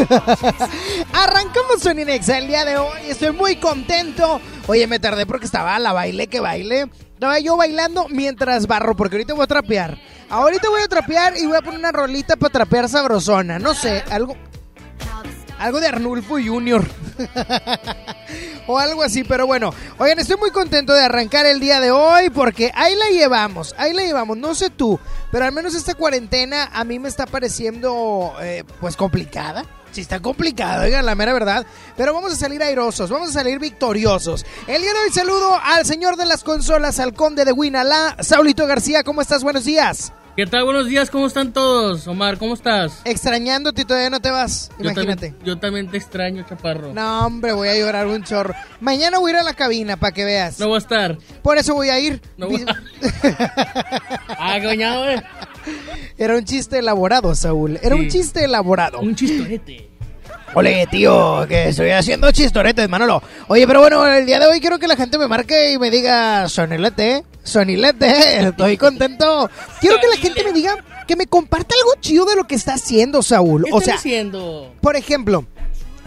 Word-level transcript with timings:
Arrancamos 1.12 1.80
Sony 1.80 2.04
Nexa 2.06 2.38
el 2.38 2.48
día 2.48 2.64
de 2.64 2.78
hoy. 2.78 3.00
Estoy 3.08 3.32
muy 3.32 3.56
contento. 3.56 4.40
Oye, 4.66 4.86
me 4.86 4.98
tardé 4.98 5.26
porque 5.26 5.46
estaba 5.46 5.78
la 5.78 5.92
baile 5.92 6.26
que 6.26 6.40
baile. 6.40 6.88
Estaba 7.14 7.38
yo 7.38 7.56
bailando 7.56 8.06
mientras 8.08 8.66
barro, 8.66 8.96
porque 8.96 9.16
ahorita 9.16 9.34
voy 9.34 9.44
a 9.44 9.46
trapear. 9.46 9.98
Ahorita 10.30 10.68
voy 10.68 10.82
a 10.82 10.88
trapear 10.88 11.36
y 11.36 11.46
voy 11.46 11.56
a 11.56 11.62
poner 11.62 11.78
una 11.78 11.92
rolita 11.92 12.36
para 12.36 12.52
trapear 12.52 12.88
sabrosona. 12.88 13.58
No 13.58 13.74
sé, 13.74 14.02
algo. 14.10 14.36
Algo 15.58 15.80
de 15.80 15.88
Arnulfo 15.88 16.38
Junior. 16.42 16.82
o 18.66 18.78
algo 18.78 19.02
así, 19.02 19.24
pero 19.24 19.46
bueno. 19.46 19.74
Oigan, 19.98 20.18
estoy 20.18 20.38
muy 20.38 20.50
contento 20.50 20.94
de 20.94 21.02
arrancar 21.02 21.44
el 21.44 21.60
día 21.60 21.80
de 21.80 21.90
hoy 21.90 22.30
porque 22.30 22.72
ahí 22.74 22.94
la 22.94 23.10
llevamos, 23.10 23.74
ahí 23.76 23.92
la 23.92 24.02
llevamos. 24.02 24.38
No 24.38 24.54
sé 24.54 24.70
tú, 24.70 24.98
pero 25.30 25.44
al 25.44 25.52
menos 25.52 25.74
esta 25.74 25.94
cuarentena 25.94 26.70
a 26.72 26.84
mí 26.84 26.98
me 26.98 27.08
está 27.10 27.26
pareciendo 27.26 28.32
eh, 28.40 28.64
pues 28.80 28.96
complicada. 28.96 29.66
Sí, 29.92 30.00
está 30.02 30.20
complicado, 30.20 30.84
oigan, 30.84 31.04
la 31.04 31.14
mera 31.14 31.32
verdad. 31.32 31.66
Pero 31.96 32.14
vamos 32.14 32.32
a 32.32 32.36
salir 32.36 32.62
airosos, 32.62 33.10
vamos 33.10 33.30
a 33.30 33.32
salir 33.32 33.58
victoriosos. 33.58 34.46
El 34.68 34.82
día 34.82 34.92
de 34.92 34.98
hoy 35.00 35.10
saludo 35.12 35.58
al 35.62 35.84
señor 35.84 36.16
de 36.16 36.26
las 36.26 36.44
consolas, 36.44 37.00
al 37.00 37.12
conde 37.12 37.44
de 37.44 37.52
Winala, 37.52 38.16
Saulito 38.20 38.66
García. 38.66 39.02
¿Cómo 39.02 39.20
estás? 39.20 39.42
Buenos 39.42 39.64
días. 39.64 40.12
¿Qué 40.36 40.46
tal? 40.46 40.64
Buenos 40.64 40.86
días, 40.86 41.10
¿cómo 41.10 41.26
están 41.26 41.52
todos? 41.52 42.06
Omar, 42.06 42.38
¿cómo 42.38 42.54
estás? 42.54 43.00
Extrañándote 43.04 43.82
y 43.82 43.84
todavía 43.84 44.10
no 44.10 44.20
te 44.20 44.30
vas. 44.30 44.70
Yo 44.78 44.84
Imagínate. 44.90 45.30
también, 45.30 45.44
yo 45.44 45.58
también 45.58 45.90
te 45.90 45.96
extraño, 45.96 46.46
chaparro. 46.48 46.94
No, 46.94 47.26
hombre, 47.26 47.52
voy 47.52 47.68
a 47.68 47.76
llorar 47.76 48.06
un 48.06 48.22
chorro. 48.22 48.54
Mañana 48.80 49.18
voy 49.18 49.32
a 49.32 49.34
ir 49.34 49.40
a 49.40 49.42
la 49.42 49.54
cabina 49.54 49.96
para 49.96 50.12
que 50.12 50.24
veas. 50.24 50.58
No 50.60 50.68
voy 50.68 50.76
a 50.76 50.78
estar. 50.78 51.18
Por 51.42 51.58
eso 51.58 51.74
voy 51.74 51.90
a 51.90 51.98
ir. 51.98 52.22
No 52.38 52.46
voy 52.46 52.64
Ah, 54.28 54.58
coñado, 54.62 55.10
eh. 55.10 55.22
Era 56.18 56.36
un 56.36 56.44
chiste 56.44 56.78
elaborado, 56.78 57.34
Saúl. 57.34 57.78
Era 57.82 57.96
Sí. 57.96 58.02
un 58.02 58.08
chiste 58.08 58.44
elaborado. 58.44 59.00
Un 59.00 59.14
chistorete. 59.14 59.88
Ole, 60.54 60.86
tío, 60.90 61.46
que 61.48 61.68
estoy 61.68 61.90
haciendo 61.90 62.30
chistoretes, 62.32 62.88
Manolo. 62.88 63.22
Oye, 63.46 63.66
pero 63.68 63.80
bueno, 63.80 64.04
el 64.06 64.26
día 64.26 64.40
de 64.40 64.46
hoy 64.46 64.60
quiero 64.60 64.80
que 64.80 64.88
la 64.88 64.96
gente 64.96 65.16
me 65.16 65.28
marque 65.28 65.72
y 65.72 65.78
me 65.78 65.90
diga 65.92 66.48
Sonilete, 66.48 67.24
Sonilete, 67.44 68.46
estoy 68.48 68.76
contento. 68.76 69.48
Quiero 69.80 69.96
que 70.00 70.08
la 70.08 70.16
gente 70.16 70.42
me 70.42 70.52
diga, 70.52 70.76
que 71.06 71.14
me 71.14 71.26
comparte 71.28 71.74
algo 71.78 71.92
chido 72.00 72.24
de 72.24 72.34
lo 72.34 72.48
que 72.48 72.56
está 72.56 72.74
haciendo 72.74 73.22
Saúl. 73.22 73.62
¿Qué 73.64 73.70
O 73.72 73.80
sea, 73.80 73.94
haciendo? 73.94 74.74
por 74.80 74.96
ejemplo, 74.96 75.46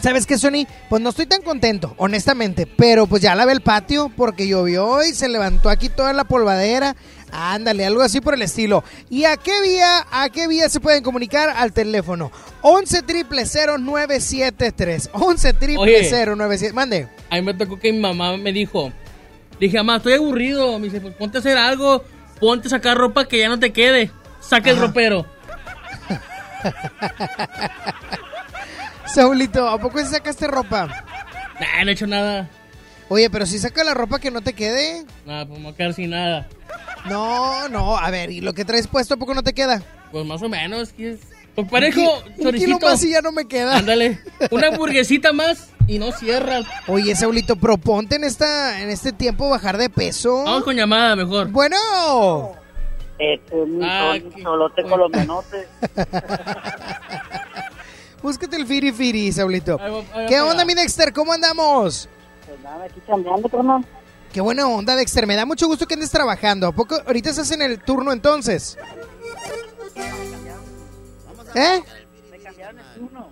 ¿sabes 0.03 0.28
qué, 0.28 0.38
Sony? 0.38 0.68
Pues 0.90 1.02
no 1.02 1.09
estoy 1.09 1.25
tan 1.25 1.41
contento, 1.41 1.96
honestamente. 1.97 2.68
Pero 2.68 3.08
pues 3.08 3.22
ya 3.22 3.34
lavé 3.34 3.53
el 3.53 3.62
patio 3.62 4.12
porque 4.16 4.47
llovió 4.47 5.03
y 5.03 5.14
se 5.14 5.30
levantó 5.30 5.69
aquí 5.69 5.90
toda 5.90 6.14
la 6.14 6.25
polvadera. 6.25 6.96
Ándale, 7.31 7.84
algo 7.84 8.03
así 8.03 8.22
por 8.22 8.36
el 8.36 8.44
estilo. 8.44 8.84
¿Y 9.09 9.24
a 9.25 9.38
qué 9.38 9.59
vía, 9.64 10.06
a 10.12 10.30
qué 10.30 10.47
vía 10.47 10.69
se 10.69 10.80
pueden 10.80 11.02
comunicar? 11.02 11.50
Al 11.50 11.74
teléfono 11.74 12.31
11 12.62 13.02
triple 13.02 13.46
0973. 13.46 15.09
11 15.14 15.53
triple 15.53 15.78
Oye. 15.81 16.03
0973. 16.03 16.74
Mande. 16.75 17.08
A 17.31 17.35
mí 17.38 17.41
me 17.41 17.56
tocó 17.56 17.80
que 17.80 17.91
mi 17.91 18.00
mamá 18.00 18.38
me 18.38 18.52
dijo. 18.53 18.91
Dije, 19.59 19.78
mamá, 19.78 19.97
estoy 19.97 20.14
aburrido. 20.14 20.78
Me 20.78 20.85
dice, 20.85 21.02
pues 21.02 21.16
ponte 21.16 21.38
a 21.38 21.40
hacer 21.40 21.58
algo. 21.58 22.03
Ponte 22.40 22.68
a 22.68 22.70
sacar 22.72 22.97
ropa 22.97 23.28
que 23.28 23.40
ya 23.40 23.50
no 23.50 23.58
te 23.59 23.74
quede. 23.74 24.12
Saca 24.40 24.70
el 24.70 24.78
Ajá. 24.78 24.85
ropero. 24.88 25.25
Saulito, 29.13 29.68
¿a 29.68 29.78
poco 29.79 30.00
se 30.00 30.06
sacaste 30.07 30.47
ropa? 30.47 30.88
Nah, 31.59 31.84
no 31.84 31.90
he 31.90 31.94
hecho 31.94 32.07
nada. 32.07 32.50
Oye, 33.09 33.29
pero 33.29 33.46
si 33.46 33.59
saca 33.59 33.84
la 33.84 33.94
ropa 33.94 34.19
que 34.19 34.31
no 34.31 34.41
te 34.41 34.53
quede. 34.53 35.06
Nada, 35.25 35.46
pues 35.46 35.59
me 35.59 35.66
voy 35.66 35.74
a 35.74 35.78
quedar 35.78 35.94
sin 35.94 36.09
nada. 36.12 36.47
No, 37.09 37.68
no, 37.69 37.97
a 37.97 38.09
ver, 38.09 38.31
¿y 38.31 38.41
lo 38.41 38.53
que 38.53 38.66
traes 38.66 38.88
puesto 38.88 39.13
a 39.13 39.18
poco 39.18 39.34
no 39.34 39.44
te 39.44 39.53
queda? 39.53 39.84
Pues 40.12 40.25
más 40.25 40.41
o 40.41 40.50
menos. 40.50 40.94
que 40.94 41.12
es- 41.12 41.19
Pues 41.53 41.69
parejo, 41.69 42.02
Un 42.02 42.34
kilo 42.34 42.44
choricito. 42.52 42.79
más 42.88 43.03
y 43.03 43.12
ya 43.12 43.22
no 43.22 43.31
me 43.31 43.46
queda. 43.46 43.78
Ándale. 43.78 44.19
Una 44.50 44.69
hamburguesita 44.69 45.31
más 45.34 45.68
y 45.85 46.00
no 46.00 46.12
cierras. 46.12 46.66
Oye, 46.88 47.16
Saulito, 47.16 47.56
proponte 47.57 48.16
en 48.16 48.23
esta, 48.23 48.81
en 48.81 48.90
este 48.90 49.12
tiempo 49.12 49.50
bajar 49.50 49.78
de 49.78 49.90
peso. 49.91 50.44
Vamos 50.46 50.63
con 50.63 50.75
llamada 50.75 51.16
mejor. 51.16 51.50
Bueno, 51.50 51.78
Este, 53.19 53.56
mi 53.68 53.85
Ah, 53.85 54.13
sol- 54.19 54.31
qué- 54.35 54.41
solote 54.41 54.84
colombianote. 54.84 55.68
búscate 58.23 58.56
el 58.56 58.66
firi 58.66 58.91
firi, 58.91 59.31
Saulito. 59.31 59.78
Ahí 59.79 59.91
va- 59.91 59.97
ahí 60.00 60.23
va 60.23 60.25
¿Qué 60.28 60.41
onda, 60.41 60.66
mi 60.66 60.73
Dexter? 60.73 61.13
¿Cómo 61.13 61.31
andamos? 61.34 62.09
Pues 62.47 62.59
nada, 62.61 62.85
aquí 62.85 63.00
chambeando, 63.06 63.47
carnal. 63.50 63.85
Qué 64.31 64.41
buena 64.41 64.67
onda, 64.67 64.95
Dexter. 64.95 65.28
Me 65.28 65.35
da 65.35 65.45
mucho 65.45 65.67
gusto 65.67 65.85
que 65.85 65.94
andes 65.94 66.09
trabajando. 66.09 66.66
¿A 66.67 66.72
poco 66.72 66.95
ahorita 67.06 67.29
estás 67.29 67.51
en 67.51 67.61
el 67.61 67.79
turno 67.84 68.11
entonces? 68.11 68.78
¿Eh? 71.56 71.81
Me 72.31 72.39
cambiaron 72.39 72.79
el 72.79 72.85
turno. 72.95 73.29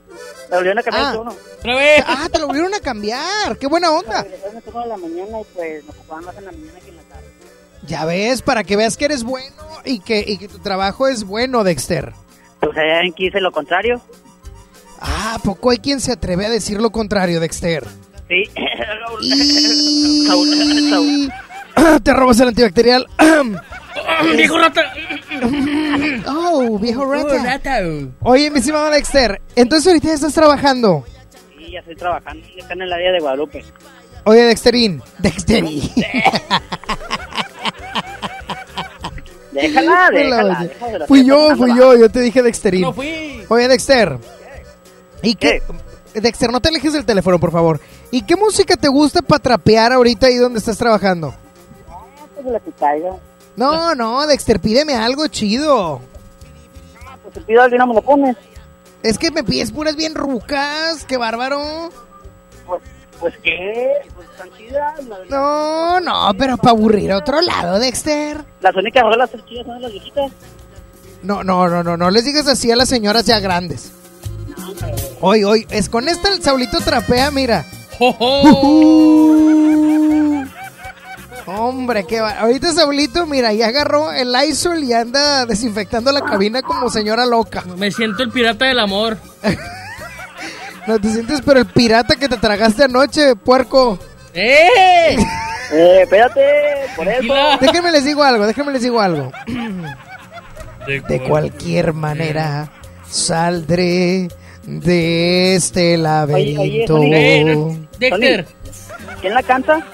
Me 0.50 0.56
volvieron 0.56 0.78
a 0.79 0.84
cambiar 0.84 1.06
Ah. 1.06 1.09
el 1.12 1.16
turno. 1.18 1.31
Otra 1.58 1.75
vez. 1.75 2.03
Ah, 2.08 2.29
te 2.31 2.40
lo 2.40 2.47
volvieron 2.47 2.73
a 2.75 2.79
cambiar. 2.79 3.58
Qué 3.59 3.68
buena 3.68 3.91
onda. 3.91 4.22
Regresaron 4.23 4.58
el 4.58 4.63
turno 4.63 4.81
de 4.81 4.88
la 4.88 4.97
mañana 4.97 5.40
y 5.41 5.44
pues 5.56 5.84
me 5.85 5.90
ocupaban 5.91 6.25
más 6.25 6.38
en 6.38 6.46
la 6.46 6.52
mañana 6.52 6.79
que 6.79 6.90
en 6.90 6.96
la 6.97 7.03
tarde. 7.03 7.23
Ya 7.88 8.06
ves, 8.06 8.41
para 8.44 8.63
que 8.63 8.75
veas 8.75 8.96
que 8.96 9.06
eres 9.06 9.23
bueno 9.23 9.56
y 9.84 10.00
que, 10.02 10.23
y 10.25 10.38
que 10.38 10.47
tu 10.47 10.59
trabajo 10.59 11.08
es 11.08 11.23
bueno, 11.23 11.63
Dexter. 11.63 12.13
Pues 12.59 12.78
allá 12.78 13.02
en 13.02 13.13
que 13.13 13.25
hice 13.25 13.41
lo 13.41 13.52
contrario. 13.52 14.00
Ah, 15.02 15.34
¿a 15.36 15.40
poco 15.40 15.72
hay 15.72 15.78
quien 15.80 16.00
se 16.00 16.12
atreve 16.14 16.46
a 16.46 16.50
decir 16.50 16.80
lo 16.80 16.92
contrario, 16.92 17.40
Dexter? 17.40 17.84
Sí. 18.30 18.44
Y... 19.22 20.26
Saúl, 20.28 20.90
Saúl. 20.90 21.34
Te 22.04 22.14
robas 22.14 22.40
el 22.40 22.50
antibacterial. 22.50 23.08
Viejo 24.36 24.58
rata. 24.60 24.82
oh, 26.28 26.78
viejo 26.80 27.02
Oh, 27.02 27.14
rata. 27.14 27.82
Oye, 28.22 28.50
mi 28.52 28.60
estimado 28.60 28.90
Dexter, 28.90 29.42
entonces 29.56 29.88
ahorita 29.88 30.08
ya 30.10 30.14
estás 30.14 30.34
trabajando. 30.34 31.04
Sí, 31.58 31.72
ya 31.72 31.80
estoy 31.80 31.96
trabajando 31.96 32.46
acá 32.64 32.74
en 32.74 32.82
el 32.84 32.94
área 32.94 33.12
de 33.12 33.20
Guadalupe. 33.20 33.66
Oye, 34.26 34.42
Dexterín. 34.44 35.02
Dexterín. 35.20 35.82
Déjala, 39.52 39.92
la 39.92 40.12
déjala. 40.12 40.59
oye. 40.62 40.68
déjala, 40.70 41.08
Fui 41.08 41.26
yo, 41.26 41.56
fui 41.58 41.70
la- 41.70 41.76
yo, 41.78 41.97
yo 41.97 42.09
te 42.09 42.22
dije 42.22 42.42
Dexterín. 42.42 42.82
No 42.84 42.94
fui. 42.94 43.44
Oye, 43.50 43.68
Dexter. 43.68 44.18
¿Y 45.22 45.35
qué? 45.35 45.62
Dexter, 46.14 46.52
no 46.52 46.59
te 46.59 46.70
alejes 46.70 46.94
del 46.94 47.06
teléfono, 47.06 47.40
por 47.40 47.52
favor. 47.52 47.79
¿Y 48.12 48.23
qué 48.23 48.35
música 48.35 48.76
te 48.76 48.88
gusta 48.90 49.22
para 49.22 49.41
trapear 49.41 49.94
ahorita 49.94 50.28
ahí 50.28 50.35
donde 50.35 50.59
estás 50.59 50.78
trabajando? 50.78 51.34
Ah, 51.90 52.03
pues 52.35 52.46
la 52.47 52.59
que 52.59 52.72
caiga. 52.73 53.12
No, 53.56 53.96
no, 53.96 54.26
Dexter, 54.28 54.59
pídeme 54.59 54.94
algo 54.96 55.28
chido. 55.28 56.02
Ah, 57.08 57.18
Pues 57.22 57.34
te 57.35 57.41
pido 57.41 57.62
algo 57.62 57.76
y 57.76 57.79
no 57.79 57.88
me 57.88 57.94
lo 57.96 58.02
pones. 58.02 58.35
Es 59.03 59.18
que 59.18 59.32
me 59.32 59.44
pides 59.44 59.72
puras 59.72 59.96
bien 59.96 60.14
rucas, 60.16 61.06
qué 61.06 61.18
bárbaro. 61.18 61.90
Pues, 62.68 62.82
pues 63.20 63.34
qué, 63.44 63.88
pues 64.16 64.28
están 64.29 64.50
chidas. 64.58 65.02
No, 65.29 66.00
no, 66.00 66.29
pero 66.38 66.58
para 66.58 66.72
aburrir 66.72 67.12
a 67.12 67.18
otro 67.18 67.40
lado, 67.41 67.79
Dexter. 67.79 68.44
Las 68.62 68.76
únicas 68.76 69.03
rolas 69.03 69.29
chidas 69.47 69.66
son 69.66 69.82
las 69.82 69.91
viejitas. 69.91 70.32
No, 71.23 71.44
no, 71.44 71.68
no, 71.70 71.84
no, 71.84 71.96
no 71.97 72.09
les 72.09 72.26
digas 72.26 72.47
así 72.47 72.72
a 72.72 72.76
las 72.76 72.90
señoras 72.90 73.26
ya 73.26 73.40
grandes. 73.40 73.91
Hoy, 75.20 75.44
hoy, 75.44 75.68
es 75.70 75.90
con 75.90 76.08
esta 76.08 76.29
el 76.29 76.41
Saulito 76.41 76.79
trapea, 76.79 77.32
mira. 77.32 77.66
jo. 78.00 78.16
Hombre, 81.46 82.06
qué 82.06 82.22
va. 82.22 82.40
Ahorita 82.40 82.72
Saulito, 82.72 83.26
mira, 83.26 83.52
ya 83.53 83.68
agarró 83.68 84.12
el 84.12 84.32
Lysol 84.32 84.84
y 84.84 84.94
anda 84.94 85.46
desinfectando 85.46 86.12
la 86.12 86.22
cabina 86.22 86.62
como 86.62 86.90
señora 86.90 87.26
loca. 87.26 87.64
Me 87.78 87.91
siento 87.91 88.23
el 88.23 88.32
pirata 88.32 88.66
del 88.66 88.79
amor. 88.79 89.18
No 90.88 91.00
te 91.00 91.12
sientes, 91.12 91.41
pero 91.46 91.59
el 91.59 91.68
pirata 91.68 92.16
que 92.16 92.28
te 92.28 92.38
tragaste 92.38 92.85
anoche, 92.85 93.35
puerco. 93.35 94.00
¡Eh! 94.34 95.16
Eh, 95.73 96.00
espérate, 96.02 96.41
por 96.97 97.08
eso. 97.08 97.34
Déjenme 97.62 97.94
les 97.94 98.03
digo 98.03 98.22
algo, 98.23 98.46
déjenme 98.46 98.73
les 98.73 98.82
digo 98.82 99.00
algo. 99.00 99.32
De 100.85 101.23
cualquier 101.29 101.94
manera 101.94 102.70
saldré 103.09 104.28
de 104.63 105.55
este 105.55 105.97
laberinto. 105.97 106.96
oye, 106.96 107.78
Dexter, 107.99 108.46
¿Quién 109.22 109.34
la 109.34 109.43
canta? 109.43 109.85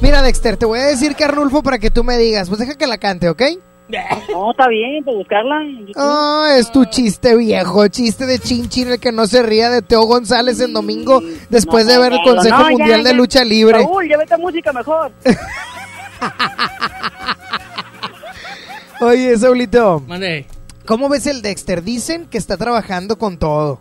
Mira, 0.00 0.22
Dexter, 0.22 0.56
te 0.56 0.66
voy 0.66 0.80
a 0.80 0.86
decir 0.86 1.14
que 1.14 1.24
Arnulfo 1.24 1.62
para 1.62 1.78
que 1.78 1.90
tú 1.90 2.04
me 2.04 2.18
digas. 2.18 2.48
Pues 2.48 2.60
deja 2.60 2.76
que 2.76 2.86
la 2.86 2.98
cante, 2.98 3.28
¿ok? 3.28 3.42
No, 3.88 4.50
está 4.50 4.66
bien, 4.68 5.04
pues 5.04 5.16
buscarla. 5.16 5.62
Ah, 5.94 6.56
es 6.58 6.72
tu 6.72 6.84
chiste 6.86 7.36
viejo, 7.36 7.86
chiste 7.86 8.26
de 8.26 8.40
Chin 8.40 8.68
Chin, 8.68 8.90
el 8.90 8.98
que 8.98 9.12
no 9.12 9.28
se 9.28 9.44
ría 9.44 9.70
de 9.70 9.80
Teo 9.80 10.02
González 10.02 10.58
en 10.60 10.72
domingo 10.72 11.22
después 11.50 11.86
No, 11.86 11.92
de 11.92 11.98
ver 11.98 12.12
el 12.14 12.18
Consejo 12.24 12.58
no, 12.58 12.64
ya, 12.64 12.70
Mundial 12.70 13.04
de 13.04 13.10
ya. 13.10 13.16
Lucha 13.16 13.44
Libre. 13.44 13.78
Raúl, 13.78 14.08
ya 14.08 14.18
vete 14.18 14.34
a 14.34 14.38
música 14.38 14.72
mejor. 14.72 15.12
Oye, 19.00 19.36
Saulito, 19.38 20.02
mande. 20.06 20.46
¿Cómo 20.86 21.08
ves 21.08 21.26
el 21.26 21.42
Dexter? 21.42 21.82
Dicen 21.82 22.26
que 22.26 22.38
está 22.38 22.56
trabajando 22.56 23.18
con 23.18 23.38
todo. 23.38 23.80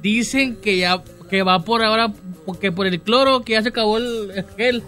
Dicen 0.00 0.56
que 0.60 0.78
ya 0.78 1.02
que 1.30 1.42
va 1.42 1.60
por 1.60 1.82
ahora, 1.82 2.08
porque 2.44 2.70
por 2.70 2.86
el 2.86 3.00
cloro, 3.00 3.40
que 3.42 3.52
ya 3.54 3.62
se 3.62 3.70
acabó 3.70 3.96
el 3.98 4.30
el 4.34 4.46
gel. 4.56 4.82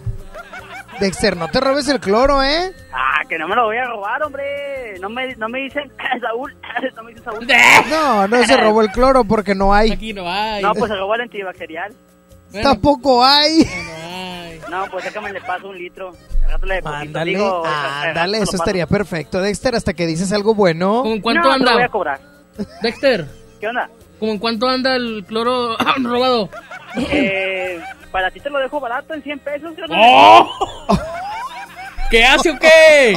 Dexter, 0.99 1.37
no 1.37 1.47
te 1.47 1.59
robes 1.61 1.87
el 1.87 1.99
cloro, 2.01 2.43
¿eh? 2.43 2.73
Ah, 2.93 3.21
que 3.27 3.37
no 3.37 3.47
me 3.47 3.55
lo 3.55 3.65
voy 3.65 3.77
a 3.77 3.85
robar, 3.85 4.21
hombre. 4.23 4.99
No 4.99 5.09
me, 5.09 5.33
no 5.35 5.47
me 5.47 5.59
dicen 5.59 5.91
Saúl. 6.21 6.55
No 6.95 7.03
me 7.03 7.11
dicen 7.11 7.23
Saúl. 7.23 7.47
No, 7.89 8.27
no 8.27 8.43
se 8.45 8.57
robó 8.57 8.81
el 8.81 8.89
cloro 8.91 9.23
porque 9.23 9.55
no 9.55 9.73
hay. 9.73 9.91
Aquí 9.91 10.13
no 10.13 10.29
hay. 10.29 10.61
No, 10.61 10.73
pues 10.73 10.91
se 10.91 10.97
robó 10.97 11.15
el 11.15 11.21
antibacterial. 11.21 11.93
Bueno, 12.51 12.69
Tampoco 12.69 13.23
hay. 13.23 13.59
no 13.59 14.05
hay. 14.05 14.59
No, 14.69 14.85
pues 14.91 15.05
déjame 15.05 15.31
le 15.31 15.41
paso 15.41 15.69
un 15.69 15.77
litro. 15.77 16.11
Al 16.49 16.53
rato 16.53 16.65
le 16.65 16.75
deposito, 16.75 17.01
Ándale, 17.01 17.31
digo, 17.31 17.63
ándale, 17.65 18.37
lo 18.39 18.43
eso 18.43 18.55
estaría 18.55 18.87
perfecto, 18.87 19.39
Dexter, 19.39 19.75
hasta 19.75 19.93
que 19.93 20.07
dices 20.07 20.31
algo 20.31 20.55
bueno. 20.55 21.03
¿Cómo 21.03 21.13
en 21.15 21.21
cuánto 21.21 21.47
no, 21.47 21.53
te 21.53 21.59
lo 21.59 21.65
voy 21.65 21.71
a 21.71 21.75
anda? 21.75 21.89
cobrar. 21.89 22.19
Dexter, 22.81 23.27
¿Qué 23.59 23.67
onda? 23.67 23.89
¿cómo 24.19 24.31
en 24.31 24.39
cuánto 24.39 24.67
anda 24.67 24.95
el 24.95 25.23
cloro 25.27 25.77
robado? 26.01 26.49
Eh, 26.95 27.79
para 28.11 28.31
ti 28.31 28.39
te 28.39 28.49
lo 28.49 28.57
dejo 28.59 28.79
barato 28.79 29.13
en 29.13 29.21
100 29.21 29.39
pesos. 29.39 29.71
¿qué 29.75 29.83
onda? 29.83 29.97
¡Oh! 29.99 30.49
¿Qué 32.09 32.25
hace 32.25 32.49
o 32.49 32.57
qué? 32.57 33.15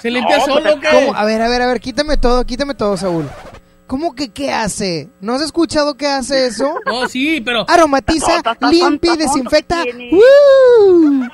¿Se 0.00 0.10
limpia 0.10 0.38
No, 0.38 0.44
solo 0.44 0.62
pues, 0.62 0.74
o 0.76 0.80
qué? 0.80 0.88
¿Cómo? 1.06 1.14
A 1.16 1.24
ver, 1.24 1.42
a 1.42 1.48
ver, 1.48 1.62
a 1.62 1.66
ver, 1.66 1.80
quítame 1.80 2.16
todo, 2.16 2.44
quítame 2.44 2.74
todo, 2.74 2.96
Saúl. 2.96 3.28
¿Cómo 3.88 4.14
que 4.14 4.28
qué 4.28 4.52
hace? 4.52 5.08
¿No 5.20 5.34
has 5.34 5.42
escuchado 5.42 5.96
qué 5.96 6.06
hace 6.06 6.46
eso? 6.46 6.74
No, 6.86 7.08
sí, 7.08 7.40
pero... 7.40 7.64
Aromatiza, 7.68 8.40
limpia 8.70 9.14
y 9.14 9.16
desinfecta. 9.16 9.82
¡Woo! 10.12 11.26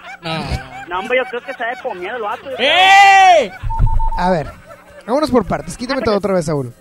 No. 0.94 1.00
Hombre, 1.00 1.18
yo 1.18 1.24
creo 1.30 1.42
que 1.44 1.52
sabe 1.54 1.72
pomear 1.82 2.16
el 2.16 2.22
vato. 2.22 2.50
yo 2.50 2.56
creo. 2.56 2.68
¡Eh! 2.68 3.50
A 4.16 4.30
ver, 4.30 4.46
vámonos 5.06 5.30
por 5.30 5.44
partes. 5.46 5.76
Quítame 5.76 6.02
todo 6.02 6.16
otra 6.16 6.34
vez, 6.34 6.44
Saúl. 6.46 6.72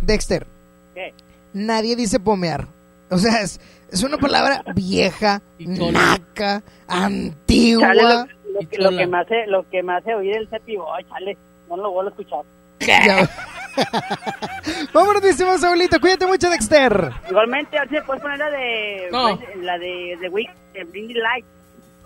Dexter, 0.00 0.46
¿Qué? 0.94 1.12
nadie 1.52 1.96
dice 1.96 2.20
pomear. 2.20 2.66
O 3.10 3.18
sea, 3.18 3.40
es, 3.40 3.60
es 3.90 4.02
una 4.02 4.18
palabra 4.18 4.62
vieja, 4.74 5.42
naca, 5.58 6.62
antigua. 6.86 7.88
Chale, 7.88 8.02
lo, 8.02 8.68
que, 8.68 8.78
lo 8.78 8.90
que 8.90 9.06
me 9.06 9.18
hace, 9.18 9.46
lo 9.46 9.68
que 9.68 9.82
me 9.82 9.94
hace 9.96 10.14
oír 10.14 10.36
el 10.36 10.48
séptimo, 10.50 10.92
ay, 10.94 11.04
chale, 11.08 11.36
no 11.68 11.76
lo 11.76 11.90
vuelvo 11.90 12.08
a 12.10 12.12
escuchar. 12.12 12.40
Ya. 12.80 13.28
Vámonos, 14.92 15.22
estimado 15.24 15.58
Saulito. 15.58 16.00
Cuídate 16.00 16.26
mucho, 16.26 16.48
Dexter. 16.50 17.10
Igualmente, 17.28 17.76
a 17.76 17.80
ver 17.80 17.88
si 17.88 17.94
me 17.96 18.02
puedes 18.02 18.22
poner 18.22 18.38
la 18.38 18.50
de, 18.50 19.08
No. 19.10 19.38
la 19.62 19.78
de, 19.78 20.16
de 20.20 20.28
Week, 20.28 20.50
de 20.72 20.84
Blinding 20.84 21.18
Light, 21.18 21.44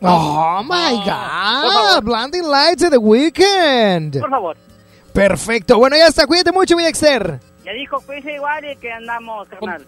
Oh 0.03 0.63
my 0.65 1.05
God. 1.05 2.03
Blinding 2.05 2.45
Lights 2.45 2.83
of 2.85 2.91
the 2.91 2.99
Weekend. 2.99 4.19
por 4.21 4.31
favor. 4.31 4.57
Perfecto. 5.13 5.79
Bueno, 5.79 5.97
ya 5.97 6.09
está. 6.09 6.27
Cuídate 6.27 6.53
mucho, 6.53 6.77
mi 6.77 6.83
Dexter. 6.85 7.41
Ya 7.65 7.73
dijo, 7.73 8.01
cuídese 8.01 8.33
igual 8.35 8.65
y 8.65 8.77
que 8.77 8.91
andamos, 8.91 9.47
carnal. 9.49 9.87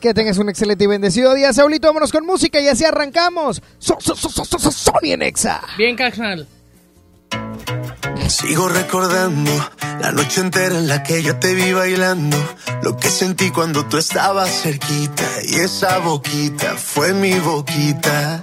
Que 0.00 0.12
tengas 0.14 0.38
un 0.38 0.48
excelente 0.50 0.84
y 0.84 0.86
bendecido 0.86 1.34
día, 1.34 1.52
Saulito. 1.52 1.88
Vámonos 1.88 2.12
con 2.12 2.24
música 2.26 2.60
y 2.60 2.68
así 2.68 2.84
arrancamos. 2.84 3.62
So, 3.78 3.96
so, 3.98 4.14
so, 4.14 4.28
so, 4.28 4.44
so, 4.44 4.58
so, 4.58 4.70
Sony 4.70 5.12
en 5.12 5.22
Exa. 5.22 5.62
Bien, 5.78 5.96
carnal. 5.96 6.46
Sigo 8.28 8.68
recordando 8.68 9.50
la 10.00 10.12
noche 10.12 10.40
entera 10.40 10.76
en 10.76 10.88
la 10.88 11.02
que 11.02 11.22
yo 11.22 11.38
te 11.38 11.54
vi 11.54 11.72
bailando. 11.72 12.36
Lo 12.82 12.96
que 12.96 13.08
sentí 13.08 13.50
cuando 13.50 13.86
tú 13.86 13.96
estabas 13.96 14.50
cerquita. 14.62 15.24
Y 15.44 15.56
esa 15.56 15.98
boquita 15.98 16.74
fue 16.76 17.14
mi 17.14 17.38
boquita. 17.38 18.42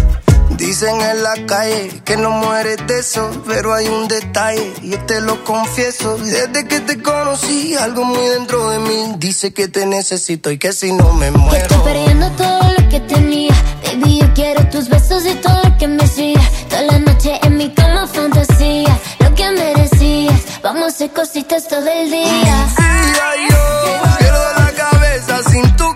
Dicen 0.61 1.01
en 1.01 1.23
la 1.23 1.33
calle 1.47 1.89
que 2.05 2.17
no 2.17 2.29
mueres 2.29 2.77
de 2.85 2.99
eso, 2.99 3.31
pero 3.47 3.73
hay 3.73 3.87
un 3.87 4.07
detalle, 4.07 4.71
y 4.83 4.91
yo 4.91 4.99
te 5.05 5.19
lo 5.19 5.43
confieso. 5.43 6.17
Desde 6.17 6.67
que 6.67 6.79
te 6.81 7.01
conocí, 7.01 7.75
algo 7.75 8.03
muy 8.03 8.23
dentro 8.27 8.69
de 8.69 8.77
mí 8.77 9.15
dice 9.17 9.53
que 9.55 9.67
te 9.67 9.87
necesito 9.87 10.51
y 10.51 10.59
que 10.59 10.71
si 10.71 10.93
no 10.93 11.13
me 11.13 11.31
Que 11.31 11.37
estoy 11.37 11.41
muero. 11.41 11.83
perdiendo 11.83 12.29
todo 12.33 12.61
lo 12.77 12.89
que 12.89 12.99
tenía. 12.99 13.53
Baby, 13.85 14.19
yo 14.21 14.33
quiero 14.35 14.69
tus 14.69 14.87
besos 14.87 15.25
y 15.25 15.33
todo 15.33 15.63
lo 15.63 15.77
que 15.79 15.87
me 15.87 16.03
hacía. 16.03 16.39
Toda 16.69 16.83
la 16.83 16.99
noche 16.99 17.39
en 17.41 17.57
mi 17.57 17.73
cama 17.73 18.05
fantasía. 18.05 18.99
Lo 19.19 19.33
que 19.33 19.51
merecías. 19.51 20.41
Vamos 20.61 20.83
a 20.83 20.87
hacer 20.89 21.11
cositas 21.11 21.67
todo 21.67 21.87
el 21.89 22.11
día. 22.11 22.67
Día 22.77 23.29
yo 23.49 24.17
pierdo 24.19 24.53
la 24.59 24.71
cabeza 24.73 25.49
sin 25.49 25.75
tu 25.75 25.95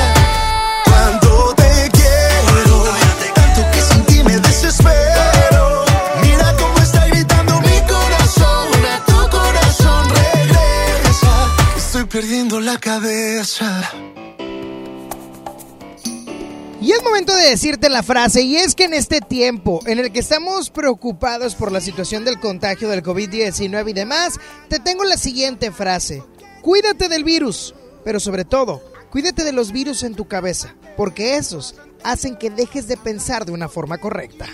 Perdiendo 12.31 12.61
la 12.61 12.77
cabeza. 12.77 13.91
Y 16.79 16.93
es 16.93 17.03
momento 17.03 17.35
de 17.35 17.49
decirte 17.49 17.89
la 17.89 18.03
frase, 18.03 18.41
y 18.43 18.55
es 18.55 18.73
que 18.73 18.85
en 18.85 18.93
este 18.93 19.19
tiempo 19.19 19.81
en 19.85 19.99
el 19.99 20.13
que 20.13 20.21
estamos 20.21 20.69
preocupados 20.69 21.55
por 21.55 21.73
la 21.73 21.81
situación 21.81 22.23
del 22.23 22.39
contagio 22.39 22.87
del 22.87 23.03
COVID-19 23.03 23.89
y 23.89 23.93
demás, 23.93 24.39
te 24.69 24.79
tengo 24.79 25.03
la 25.03 25.17
siguiente 25.17 25.71
frase. 25.71 26.23
Cuídate 26.61 27.09
del 27.09 27.25
virus, 27.25 27.75
pero 28.05 28.21
sobre 28.21 28.45
todo, 28.45 28.81
cuídate 29.09 29.43
de 29.43 29.51
los 29.51 29.73
virus 29.73 30.01
en 30.03 30.15
tu 30.15 30.29
cabeza, 30.29 30.73
porque 30.95 31.35
esos 31.35 31.75
hacen 32.01 32.37
que 32.37 32.49
dejes 32.49 32.87
de 32.87 32.95
pensar 32.95 33.43
de 33.43 33.51
una 33.51 33.67
forma 33.67 33.97
correcta. 33.97 34.47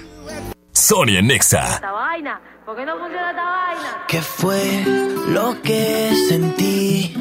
Sonia 0.71 1.21
Nexa. 1.21 1.75
Esta 1.75 1.91
vaina, 1.91 2.41
¿por 2.67 2.75
qué 2.75 2.85
no 2.85 2.99
funciona 2.99 3.29
esta 3.29 3.45
vaina? 3.45 4.05
¿Qué 4.09 4.21
fue 4.21 4.83
lo 5.29 5.61
que 5.61 6.11
sentí 6.27 7.13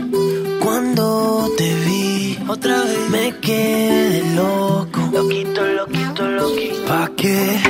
cuando 0.60 1.48
te 1.56 1.72
vi? 1.86 2.38
Otra 2.48 2.82
vez 2.82 3.10
me 3.10 3.38
quedé 3.38 4.34
loco. 4.34 5.00
Loquito, 5.12 5.64
loquito, 5.64 6.28
loquito. 6.28 6.86
¿Pa' 6.88 7.10
qué 7.16 7.60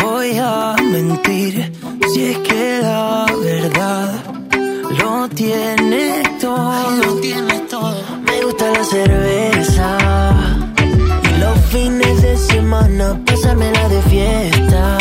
voy 0.00 0.38
a 0.38 0.76
mentir 0.80 1.72
si 2.12 2.24
es 2.24 2.38
que 2.38 2.78
la 2.80 3.26
verdad 3.42 4.12
lo 5.00 5.28
tiene 5.30 6.22
todo? 6.40 6.90
Lo 7.02 7.14
tiene 7.16 7.58
todo. 7.68 8.00
Me 8.28 8.44
gusta 8.44 8.70
la 8.70 8.84
cerveza 8.84 9.98
y 11.24 11.40
los 11.40 11.58
fines 11.72 12.22
de 12.22 12.36
semana 12.36 13.20
pasármela 13.26 13.88
de 13.88 14.02
fiesta. 14.02 14.98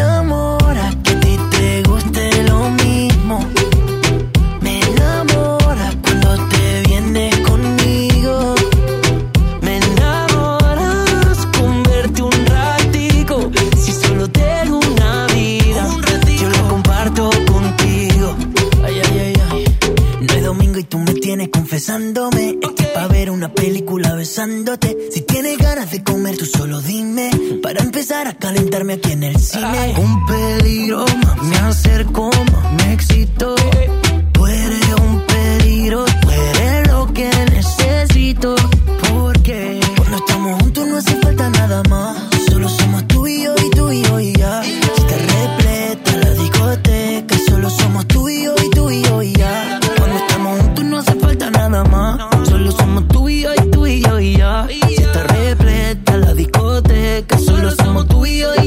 Enamora 0.00 0.94
que 1.02 1.10
a 1.10 1.20
ti 1.20 1.36
te 1.50 1.82
guste 1.82 2.44
lo 2.44 2.70
mismo. 2.70 3.44
Me 4.60 4.78
enamora 4.78 5.92
cuando 6.00 6.36
te 6.50 6.82
vienes 6.86 7.36
conmigo. 7.38 8.54
Me 9.60 9.78
enamoras 9.78 11.46
con 11.46 11.82
verte 11.82 12.22
un 12.22 12.46
ratico. 12.46 13.50
Si 13.76 13.90
solo 13.90 14.30
tengo 14.30 14.78
una 14.78 15.26
vida, 15.34 15.84
yo 16.40 16.48
la 16.48 16.62
comparto 16.68 17.30
contigo. 17.52 18.36
Ay, 18.84 19.00
ay, 19.04 19.18
ay, 19.18 19.34
ay. 19.50 19.64
No 20.20 20.32
es 20.32 20.44
domingo 20.44 20.78
y 20.78 20.84
tú 20.84 20.98
me 21.00 21.14
tienes 21.14 21.48
confesándome. 21.48 22.56
Pa' 22.98 23.06
ver 23.06 23.30
una 23.30 23.48
película 23.54 24.12
besándote. 24.16 24.96
Si 25.12 25.20
tienes 25.20 25.56
ganas 25.56 25.88
de 25.92 26.02
comer, 26.02 26.36
tú 26.36 26.44
solo 26.44 26.80
dime. 26.80 27.30
Para 27.62 27.80
empezar 27.80 28.26
a 28.26 28.34
calentarme 28.34 28.94
aquí 28.94 29.12
en 29.12 29.22
el 29.22 29.38
cine. 29.38 29.94
Un 29.98 30.26
peligro, 30.26 31.06
más 31.24 31.42
me 31.44 31.56
acerco, 31.58 32.28
más 32.50 32.72
me 32.72 32.94
excito. 32.94 33.54
Tú 34.32 34.46
eres 34.48 34.88
un 35.00 35.24
peligro, 35.26 36.06
tú 36.06 36.28
eres 36.28 36.88
lo 36.88 37.12
que 37.12 37.30
necesito. 37.52 38.56
Porque 39.08 39.78
cuando 39.96 40.16
estamos 40.16 40.60
juntos 40.60 40.88
no 40.88 40.96
hace 40.96 41.16
falta 41.22 41.50
nada 41.50 41.82
más. 41.84 42.37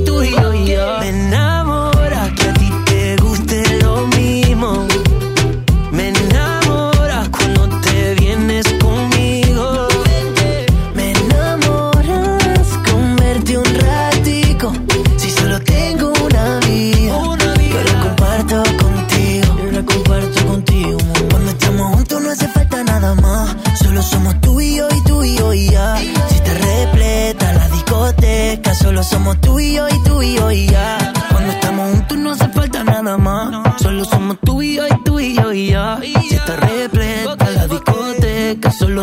Tú 0.05 0.21
y 0.21 0.31
yo 0.31 0.40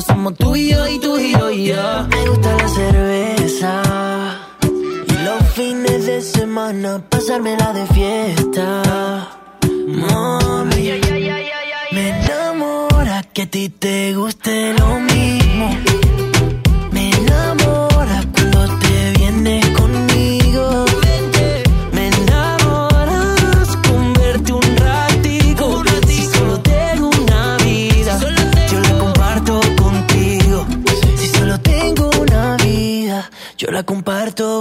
solo 0.00 0.14
somos 0.14 0.34
tú 0.34 0.54
y 0.54 0.70
yo 0.70 0.86
y 0.86 0.98
tú 0.98 1.18
y 1.18 1.32
yo 1.32 1.50
y 1.50 1.66
ya. 1.66 2.06
Me 2.10 2.28
gusta 2.28 2.56
la 2.56 2.68
cerveza. 2.68 3.82
Y 4.62 5.24
los 5.24 5.42
fines 5.54 6.06
de 6.06 6.20
semana 6.22 7.02
pasármela 7.08 7.72
de 7.72 7.86
fiesta. 7.86 8.82
Mami, 9.86 11.00
me 11.92 12.08
enamora 12.08 13.22
que 13.32 13.42
a 13.42 13.50
ti 13.50 13.68
te 13.70 14.14
guste 14.14 14.74
lo 14.74 15.00
mismo. 15.00 15.07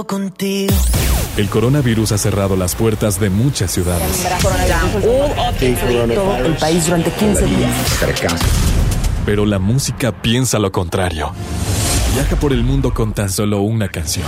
Contigo. 0.06 0.74
El 1.36 1.48
coronavirus 1.48 2.12
ha 2.12 2.18
cerrado 2.18 2.56
las 2.56 2.74
puertas 2.74 3.20
de 3.20 3.30
muchas 3.30 3.70
ciudades. 3.70 4.26
el 6.44 6.56
país 6.56 6.86
durante 6.86 7.12
15 7.12 7.44
días. 7.44 7.70
Pero 9.24 9.46
la 9.46 9.58
música 9.58 10.10
piensa 10.10 10.58
lo 10.58 10.72
contrario. 10.72 11.32
Viaja 12.14 12.36
por 12.36 12.52
el 12.52 12.64
mundo 12.64 12.92
con 12.92 13.12
tan 13.12 13.30
solo 13.30 13.60
una 13.60 13.88
canción. 13.88 14.26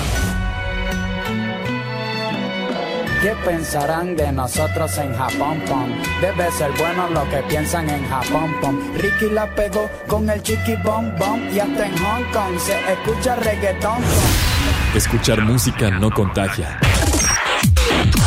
¿Qué 3.23 3.35
pensarán 3.45 4.17
de 4.17 4.33
nosotros 4.33 4.97
en 4.97 5.15
Japón, 5.15 5.63
pom? 5.69 5.91
Debe 6.23 6.51
ser 6.53 6.71
bueno 6.79 7.11
lo 7.11 7.29
que 7.29 7.43
piensan 7.49 7.91
en 7.91 8.09
Japón, 8.09 8.51
pom. 8.63 8.79
Ricky 8.97 9.29
la 9.31 9.55
pegó 9.55 9.91
con 10.07 10.31
el 10.31 10.43
chiqui 10.43 10.77
bom 10.85 11.13
bom 11.19 11.39
y 11.53 11.59
hasta 11.59 11.87
en 11.87 11.99
Hong 11.99 12.25
Kong 12.33 12.59
se 12.59 12.79
escucha 12.93 13.37
reggaetón. 13.37 14.01
pom. 14.01 14.50
Escuchar 14.95 15.41
música 15.43 15.89
no 15.89 16.11
contagia. 16.11 16.81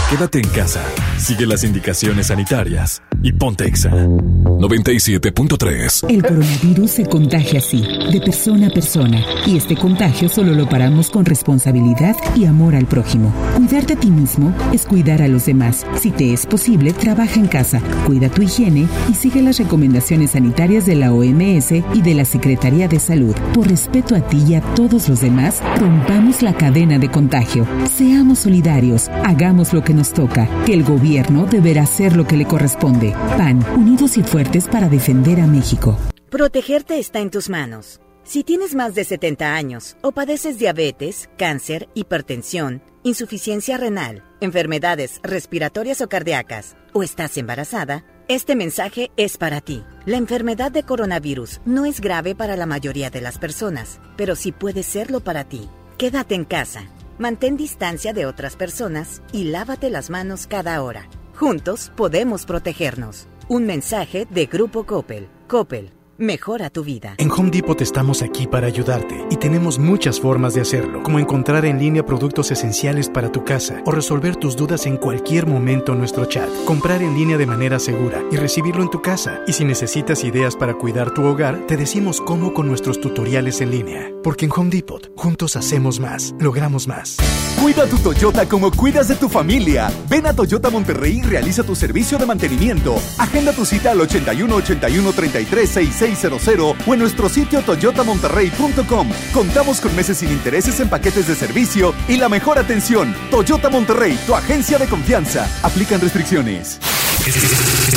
Quédate 0.10 0.40
en 0.40 0.48
casa, 0.48 0.82
sigue 1.24 1.48
las 1.48 1.64
indicaciones 1.64 2.28
sanitarias 2.28 3.02
y 3.22 3.32
ponte 3.32 3.66
exa. 3.66 3.92
97.3 3.92 6.10
El 6.10 6.22
coronavirus 6.22 6.92
se 6.92 7.06
contagia 7.06 7.60
así, 7.60 7.82
de 8.12 8.20
persona 8.20 8.68
a 8.68 8.70
persona, 8.70 9.24
y 9.46 9.56
este 9.56 9.78
contagio 9.78 10.28
solo 10.28 10.54
lo 10.54 10.68
paramos 10.68 11.10
con 11.10 11.24
responsabilidad 11.24 12.18
y 12.36 12.44
amor 12.44 12.76
al 12.76 12.88
prójimo. 12.88 13.34
Cuidarte 13.56 13.94
a 13.94 14.00
ti 14.00 14.12
mismo 14.12 14.54
es 14.74 14.86
cuidar 14.86 15.22
a 15.22 15.30
los 15.30 15.46
demás. 15.46 15.86
Si 15.98 16.12
te 16.12 16.34
es 16.34 16.46
posible, 16.46 16.92
trabaja 16.92 17.40
en 17.40 17.48
casa, 17.48 17.82
cuida 18.06 18.28
tu 18.28 18.42
higiene 18.42 18.90
y 19.10 19.14
sigue 19.14 19.42
las 19.42 19.60
recomendaciones 19.60 20.32
sanitarias 20.32 20.86
de 20.86 20.96
la 20.96 21.14
OMS 21.14 21.72
y 21.94 22.02
de 22.02 22.16
la 22.16 22.26
Secretaría 22.26 22.90
de 22.90 23.00
Salud. 23.00 23.36
Por 23.54 23.70
respeto 23.70 24.14
a 24.16 24.28
ti 24.28 24.44
y 24.46 24.56
a 24.56 24.62
todos 24.76 25.08
los 25.08 25.22
demás, 25.22 25.64
rompamos 25.78 26.42
la 26.42 26.54
cadena 26.54 27.00
de 27.00 27.10
contagio. 27.10 27.66
Seamos 27.96 28.40
solidarios, 28.40 29.08
hagamos 29.24 29.72
lo 29.72 29.86
que 29.86 29.94
nos 29.94 30.12
toca, 30.12 30.50
que 30.66 30.74
el 30.74 30.84
gobierno 30.84 31.13
deberá 31.22 31.84
hacer 31.84 32.16
lo 32.16 32.26
que 32.26 32.38
le 32.38 32.46
corresponde. 32.46 33.14
PAN, 33.38 33.64
unidos 33.76 34.18
y 34.18 34.24
fuertes 34.24 34.68
para 34.68 34.90
defender 34.90 35.40
a 35.40 35.48
México. 35.48 35.98
Protegerte 36.30 36.98
está 36.98 37.20
en 37.20 37.30
tus 37.30 37.50
manos. 37.50 38.02
Si 38.24 38.44
tienes 38.44 38.74
más 38.74 38.96
de 38.96 39.04
70 39.04 39.54
años 39.54 39.98
o 40.02 40.12
padeces 40.12 40.58
diabetes, 40.58 41.30
cáncer, 41.38 41.90
hipertensión, 41.94 42.82
insuficiencia 43.04 43.78
renal, 43.78 44.24
enfermedades 44.40 45.20
respiratorias 45.24 46.02
o 46.02 46.10
cardíacas, 46.10 46.76
o 46.94 47.04
estás 47.04 47.38
embarazada, 47.38 48.06
este 48.30 48.56
mensaje 48.56 49.12
es 49.18 49.38
para 49.38 49.60
ti. 49.60 49.84
La 50.06 50.18
enfermedad 50.18 50.72
de 50.72 50.84
coronavirus 50.84 51.60
no 51.66 51.86
es 51.86 52.00
grave 52.00 52.34
para 52.34 52.56
la 52.56 52.66
mayoría 52.66 53.10
de 53.10 53.22
las 53.22 53.38
personas, 53.38 54.00
pero 54.16 54.36
sí 54.36 54.52
puede 54.52 54.84
serlo 54.84 55.20
para 55.20 55.44
ti. 55.44 55.70
Quédate 55.98 56.34
en 56.34 56.46
casa, 56.46 56.86
mantén 57.18 57.58
distancia 57.58 58.14
de 58.14 58.26
otras 58.26 58.56
personas 58.56 59.22
y 59.32 59.46
lávate 59.46 59.90
las 59.90 60.10
manos 60.10 60.48
cada 60.48 60.82
hora. 60.82 61.08
Juntos 61.36 61.92
podemos 61.96 62.46
protegernos. 62.46 63.28
Un 63.50 63.66
mensaje 63.66 64.28
de 64.30 64.46
Grupo 64.46 64.86
Coppel. 64.86 65.28
Coppel. 65.48 65.92
mejora 66.18 66.70
tu 66.70 66.84
vida. 66.84 67.16
En 67.18 67.32
Home 67.32 67.50
Depot 67.50 67.80
estamos 67.82 68.22
aquí 68.22 68.48
para 68.48 68.68
ayudarte 68.68 69.26
y 69.30 69.38
tenemos 69.38 69.80
muchas 69.80 70.20
formas 70.20 70.54
de 70.54 70.62
hacerlo, 70.62 71.04
como 71.04 71.20
encontrar 71.20 71.66
en 71.66 71.80
línea 71.80 72.06
productos 72.06 72.52
esenciales 72.52 73.10
para 73.10 73.32
tu 73.32 73.44
casa 73.44 73.82
o 73.86 73.92
resolver 73.92 74.36
tus 74.36 74.56
dudas 74.56 74.86
en 74.86 74.98
cualquier 74.98 75.48
momento 75.48 75.94
en 75.94 76.00
nuestro 76.00 76.26
chat, 76.26 76.50
comprar 76.66 77.02
en 77.02 77.16
línea 77.16 77.38
de 77.38 77.46
manera 77.46 77.80
segura 77.80 78.24
y 78.32 78.38
recibirlo 78.38 78.84
en 78.84 78.90
tu 78.90 79.02
casa. 79.02 79.42
Y 79.48 79.54
si 79.54 79.66
necesitas 79.66 80.24
ideas 80.24 80.56
para 80.56 80.76
cuidar 80.76 81.14
tu 81.14 81.24
hogar, 81.24 81.66
te 81.68 81.78
decimos 81.78 82.22
cómo 82.22 82.54
con 82.54 82.68
nuestros 82.68 83.02
tutoriales 83.02 83.62
en 83.62 83.72
línea. 83.72 84.13
Porque 84.24 84.46
en 84.46 84.52
Home 84.56 84.70
Depot, 84.70 85.12
juntos 85.18 85.56
hacemos 85.56 86.00
más, 86.00 86.34
logramos 86.40 86.88
más. 86.88 87.18
Cuida 87.62 87.86
tu 87.86 87.98
Toyota 87.98 88.48
como 88.48 88.72
cuidas 88.72 89.08
de 89.08 89.16
tu 89.16 89.30
familia. 89.30 89.92
Ven 90.10 90.26
a 90.26 90.34
Toyota 90.34 90.70
Monterrey 90.70 91.20
y 91.20 91.22
realiza 91.22 91.64
tu 91.64 91.76
servicio 91.76 92.18
de 92.18 92.26
mantenimiento. 92.26 92.96
Agenda 93.18 93.54
tu 93.54 93.66
cita 93.66 93.92
al 93.92 94.02
81 94.02 94.56
81 94.56 95.14
33 95.14 95.70
6600 95.70 96.78
o 96.88 96.94
en 96.94 97.00
nuestro 97.00 97.30
sitio 97.30 97.62
toyotamonterrey.com. 97.62 99.10
Contamos 99.34 99.82
con 99.82 99.96
meses 99.96 100.18
sin 100.18 100.32
intereses 100.32 100.80
en 100.80 100.90
paquetes 100.90 101.28
de 101.28 101.36
servicio 101.36 101.94
y 102.08 102.18
la 102.18 102.30
mejor 102.30 102.58
atención. 102.60 103.16
Toyota 103.30 103.70
Monterrey, 103.70 104.20
tu 104.26 104.36
agencia 104.36 104.78
de 104.78 104.88
confianza. 104.88 105.48
Aplican 105.64 106.02
restricciones. 106.02 106.80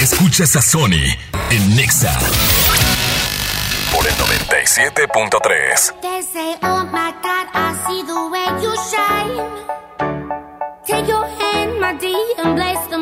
Escuchas 0.01 0.55
a 0.57 0.63
Sony 0.63 1.17
en 1.51 1.77
Nexa 1.77 2.17
por 3.97 4.07
el 4.07 4.15
97.3. 4.15 6.01
They 6.03 6.23
say, 6.23 6.57
oh 6.63 6.85
my 6.93 7.13
God, 7.23 7.47
I 7.55 7.75
see 7.87 8.03
the 8.05 8.21
way 8.33 8.49
you 8.63 8.73
shine. 8.91 9.37
Take 10.87 11.09
your 11.09 11.27
hand, 11.27 11.81
my 11.81 11.95
dear, 11.95 12.27
and 12.39 12.57
place 12.57 12.87
them 12.91 12.96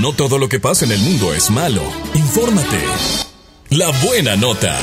No 0.00 0.14
todo 0.14 0.38
lo 0.38 0.48
que 0.48 0.58
pasa 0.58 0.86
en 0.86 0.92
el 0.92 1.00
mundo 1.00 1.34
es 1.34 1.50
malo. 1.50 1.82
Infórmate. 2.14 2.78
La 3.70 3.90
buena 4.02 4.36
nota. 4.36 4.78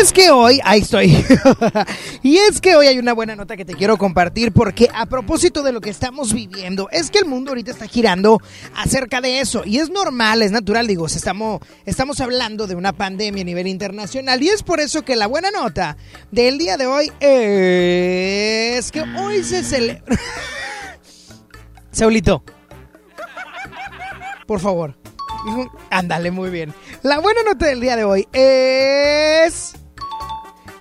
Es 0.00 0.12
que 0.12 0.30
hoy, 0.30 0.60
ahí 0.64 0.80
estoy. 0.80 1.24
y 2.22 2.36
es 2.36 2.60
que 2.60 2.76
hoy 2.76 2.86
hay 2.86 2.98
una 2.98 3.12
buena 3.12 3.34
nota 3.34 3.56
que 3.56 3.64
te 3.64 3.74
quiero 3.74 3.96
compartir 3.96 4.52
porque 4.52 4.88
a 4.94 5.06
propósito 5.06 5.62
de 5.62 5.72
lo 5.72 5.80
que 5.80 5.90
estamos 5.90 6.32
viviendo, 6.32 6.88
es 6.90 7.10
que 7.10 7.18
el 7.18 7.24
mundo 7.24 7.50
ahorita 7.50 7.70
está 7.70 7.86
girando 7.86 8.40
acerca 8.74 9.20
de 9.20 9.40
eso. 9.40 9.62
Y 9.64 9.78
es 9.78 9.90
normal, 9.90 10.42
es 10.42 10.52
natural, 10.52 10.86
digo, 10.86 11.06
estamos, 11.06 11.60
estamos 11.84 12.20
hablando 12.20 12.66
de 12.66 12.74
una 12.74 12.92
pandemia 12.92 13.42
a 13.42 13.44
nivel 13.44 13.66
internacional. 13.66 14.42
Y 14.42 14.48
es 14.48 14.62
por 14.62 14.80
eso 14.80 15.02
que 15.02 15.16
la 15.16 15.26
buena 15.26 15.50
nota 15.50 15.96
del 16.30 16.58
día 16.58 16.76
de 16.76 16.86
hoy 16.86 17.12
es 17.20 18.92
que 18.92 19.00
hoy 19.00 19.42
se 19.44 19.62
celebra... 19.62 20.02
Saulito, 21.90 22.42
por 24.46 24.60
favor. 24.60 24.96
Ándale, 25.90 26.30
muy 26.30 26.50
bien. 26.50 26.74
La 27.02 27.20
buena 27.20 27.42
nota 27.42 27.66
del 27.66 27.80
día 27.80 27.96
de 27.96 28.04
hoy 28.04 28.28
es... 28.32 29.74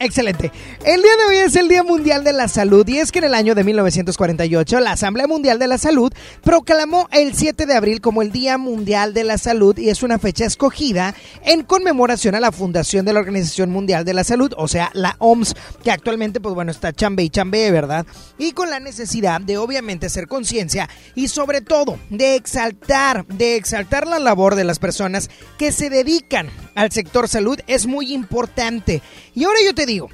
Excelente. 0.05 0.51
El 0.85 1.01
día 1.01 1.17
de 1.17 1.23
hoy 1.27 1.37
es 1.37 1.55
el 1.55 1.67
Día 1.67 1.81
Mundial 1.81 2.23
de 2.23 2.31
la 2.31 2.47
Salud 2.47 2.87
y 2.87 2.99
es 2.99 3.11
que 3.11 3.17
en 3.17 3.25
el 3.25 3.33
año 3.33 3.55
de 3.55 3.63
1948 3.63 4.79
la 4.79 4.91
Asamblea 4.91 5.25
Mundial 5.25 5.57
de 5.57 5.67
la 5.67 5.79
Salud 5.79 6.13
proclamó 6.43 7.09
el 7.11 7.33
7 7.33 7.65
de 7.65 7.73
abril 7.73 8.01
como 8.01 8.21
el 8.21 8.31
Día 8.31 8.59
Mundial 8.59 9.15
de 9.15 9.23
la 9.23 9.39
Salud 9.39 9.75
y 9.79 9.89
es 9.89 10.03
una 10.03 10.19
fecha 10.19 10.45
escogida 10.45 11.15
en 11.43 11.63
conmemoración 11.63 12.35
a 12.35 12.39
la 12.39 12.51
fundación 12.51 13.03
de 13.03 13.13
la 13.13 13.19
Organización 13.19 13.71
Mundial 13.71 14.05
de 14.05 14.13
la 14.13 14.23
Salud, 14.23 14.53
o 14.57 14.67
sea, 14.67 14.91
la 14.93 15.15
OMS, 15.17 15.55
que 15.83 15.89
actualmente 15.89 16.39
pues 16.39 16.53
bueno 16.53 16.69
está 16.69 16.93
chambe 16.93 17.23
y 17.23 17.31
chambe, 17.31 17.71
¿verdad? 17.71 18.05
Y 18.37 18.51
con 18.51 18.69
la 18.69 18.79
necesidad 18.79 19.41
de 19.41 19.57
obviamente 19.57 20.05
hacer 20.05 20.27
conciencia 20.27 20.87
y 21.15 21.29
sobre 21.29 21.61
todo 21.61 21.97
de 22.11 22.35
exaltar, 22.35 23.25
de 23.25 23.55
exaltar 23.55 24.05
la 24.05 24.19
labor 24.19 24.53
de 24.53 24.65
las 24.65 24.77
personas 24.77 25.31
que 25.57 25.71
se 25.71 25.89
dedican 25.89 26.51
al 26.75 26.91
sector 26.91 27.27
salud 27.27 27.59
es 27.67 27.87
muy 27.87 28.13
importante. 28.13 29.01
Y 29.33 29.45
ahora 29.45 29.59
yo 29.65 29.73
te 29.73 29.85
digo, 29.85 30.09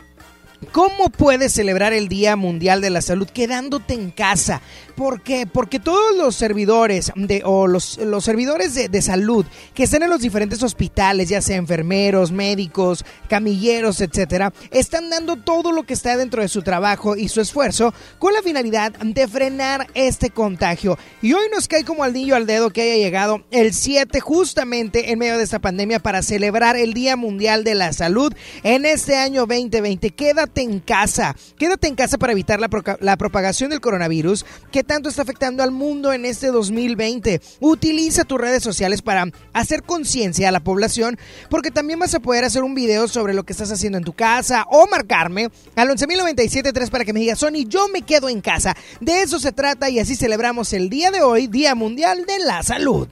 ¿Cómo 0.72 1.10
puedes 1.10 1.54
celebrar 1.54 1.92
el 1.92 2.08
Día 2.08 2.36
Mundial 2.36 2.82
de 2.82 2.92
la 2.92 3.02
Salud 3.02 3.28
quedándote 3.28 3.96
en 3.96 4.12
casa? 4.12 4.62
¿Por 5.02 5.24
qué? 5.24 5.48
Porque 5.48 5.80
todos 5.80 6.16
los 6.16 6.36
servidores 6.36 7.12
de, 7.16 7.42
o 7.44 7.66
los, 7.66 7.98
los 7.98 8.24
servidores 8.24 8.76
de, 8.76 8.88
de, 8.88 9.02
salud 9.02 9.48
que 9.74 9.82
están 9.82 10.04
en 10.04 10.12
los 10.12 10.22
diferentes 10.22 10.62
hospitales, 10.62 11.28
ya 11.28 11.42
sea 11.42 11.56
enfermeros, 11.56 12.32
médicos, 12.32 13.04
camilleros, 13.28 14.00
etcétera, 14.00 14.54
están 14.70 15.10
dando 15.10 15.38
todo 15.38 15.72
lo 15.72 15.88
que 15.88 15.96
está 15.96 16.16
dentro 16.18 16.44
de 16.44 16.48
su 16.48 16.62
trabajo 16.62 17.16
y 17.16 17.30
su 17.30 17.42
esfuerzo 17.42 17.96
con 18.20 18.36
la 18.36 18.44
finalidad 18.44 18.92
de 18.92 19.28
frenar 19.28 19.88
este 19.96 20.30
contagio. 20.30 21.00
Y 21.24 21.34
hoy 21.34 21.46
nos 21.52 21.68
cae 21.68 21.84
como 21.84 22.04
al 22.04 22.14
niño 22.14 22.36
al 22.36 22.46
dedo 22.46 22.70
que 22.70 22.84
haya 22.84 23.04
llegado 23.04 23.42
el 23.50 23.74
7 23.74 24.20
justamente 24.20 25.12
en 25.12 25.18
medio 25.18 25.40
de 25.40 25.46
esta 25.46 25.58
pandemia 25.58 25.98
para 25.98 26.22
celebrar 26.22 26.76
el 26.78 26.94
Día 26.94 27.16
Mundial 27.16 27.64
de 27.64 27.74
la 27.74 27.92
Salud 27.92 28.32
en 28.62 28.86
este 28.86 29.18
año 29.18 29.48
2020. 29.48 30.12
Quédate 30.12 30.62
en 30.62 30.80
casa, 30.80 31.36
quédate 31.58 31.88
en 31.88 31.96
casa 31.96 32.20
para 32.20 32.34
evitar 32.34 32.60
la, 32.60 32.70
la 33.00 33.18
propagación 33.18 33.72
del 33.72 33.82
coronavirus 33.82 34.46
tanto 34.92 35.08
está 35.08 35.22
afectando 35.22 35.64
al 35.64 35.72
mundo 35.72 36.12
en 36.12 36.26
este 36.26 36.48
2020. 36.48 37.40
Utiliza 37.62 38.26
tus 38.26 38.38
redes 38.38 38.62
sociales 38.62 39.02
para 39.02 39.26
hacer 39.54 39.84
conciencia 39.84 40.50
a 40.50 40.52
la 40.52 40.60
población, 40.60 41.18
porque 41.50 41.72
también 41.72 41.98
vas 41.98 42.14
a 42.14 42.20
poder 42.20 42.44
hacer 42.44 42.62
un 42.62 42.76
video 42.76 43.08
sobre 43.08 43.34
lo 43.34 43.46
que 43.46 43.54
estás 43.54 43.72
haciendo 43.72 43.98
en 43.98 44.04
tu 44.04 44.12
casa 44.12 44.66
o 44.70 44.88
marcarme 44.88 45.50
al 45.78 45.88
11.097.3 45.88 46.90
para 46.90 47.06
que 47.06 47.14
me 47.14 47.22
digas, 47.22 47.40
Sony, 47.40 47.64
yo 47.70 47.88
me 47.88 48.02
quedo 48.02 48.28
en 48.28 48.42
casa. 48.42 48.76
De 49.00 49.22
eso 49.22 49.40
se 49.40 49.54
trata 49.54 49.90
y 49.90 49.98
así 49.98 50.18
celebramos 50.18 50.74
el 50.74 50.90
día 50.90 51.10
de 51.10 51.22
hoy, 51.22 51.48
Día 51.48 51.74
Mundial 51.74 52.26
de 52.26 52.40
la 52.40 52.62
Salud. 52.62 53.08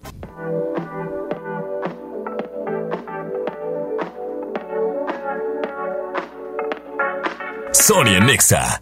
Sonia 7.72 8.20
Nexa. 8.20 8.82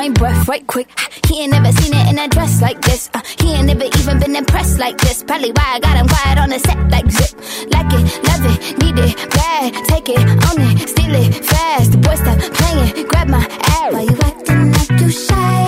my 0.00 0.08
breath 0.08 0.48
right 0.48 0.66
quick. 0.66 0.88
He 1.26 1.42
ain't 1.42 1.52
never 1.52 1.70
seen 1.72 1.92
it 1.92 2.08
in 2.10 2.18
a 2.18 2.26
dress 2.26 2.62
like 2.62 2.80
this. 2.80 3.10
Uh, 3.12 3.20
he 3.38 3.52
ain't 3.52 3.66
never 3.66 3.84
even 3.84 4.18
been 4.18 4.34
impressed 4.34 4.78
like 4.78 4.96
this. 4.96 5.22
Probably 5.22 5.52
why 5.52 5.66
I 5.76 5.78
got 5.78 5.96
him 6.00 6.08
quiet 6.08 6.38
on 6.38 6.48
the 6.48 6.58
set 6.58 6.80
like 6.94 7.10
zip. 7.10 7.32
Like 7.74 7.90
it, 7.98 8.04
love 8.28 8.44
it, 8.52 8.58
need 8.80 8.98
it, 9.06 9.14
bad. 9.36 9.66
Take 9.92 10.08
it, 10.08 10.24
own 10.48 10.58
it, 10.68 10.88
steal 10.88 11.14
it, 11.22 11.44
fast. 11.44 11.92
The 11.92 11.98
boy 11.98 12.14
stop 12.14 12.38
playing, 12.58 13.08
grab 13.08 13.28
my 13.28 13.44
ass. 13.76 13.92
Why 13.92 14.02
you 14.08 14.16
acting 14.28 14.72
like 14.72 14.92
you 15.02 15.10
shy? 15.10 15.66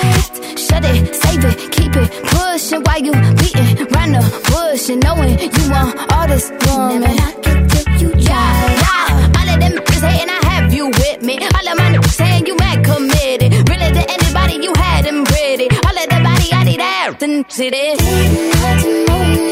Shut 0.65 0.85
it, 0.93 1.15
save 1.23 1.45
it, 1.51 1.57
keep 1.77 1.95
it 1.95 2.09
pushing 2.33 2.83
while 2.85 3.03
you 3.07 3.13
beating 3.37 3.85
round 3.93 4.15
the 4.17 4.23
bush 4.49 4.89
and 4.89 5.03
knowing 5.05 5.37
you 5.57 5.65
want 5.75 5.93
all 6.11 6.27
this 6.27 6.49
woman. 6.65 7.01
Never 7.01 7.15
knock 7.21 7.47
it 7.53 7.69
till 7.69 8.17
you 8.17 8.25
try. 8.25 8.52
nothing, 17.23 17.45
city. 17.49 17.77
Ain't 17.77 18.55
nothing, 18.55 19.52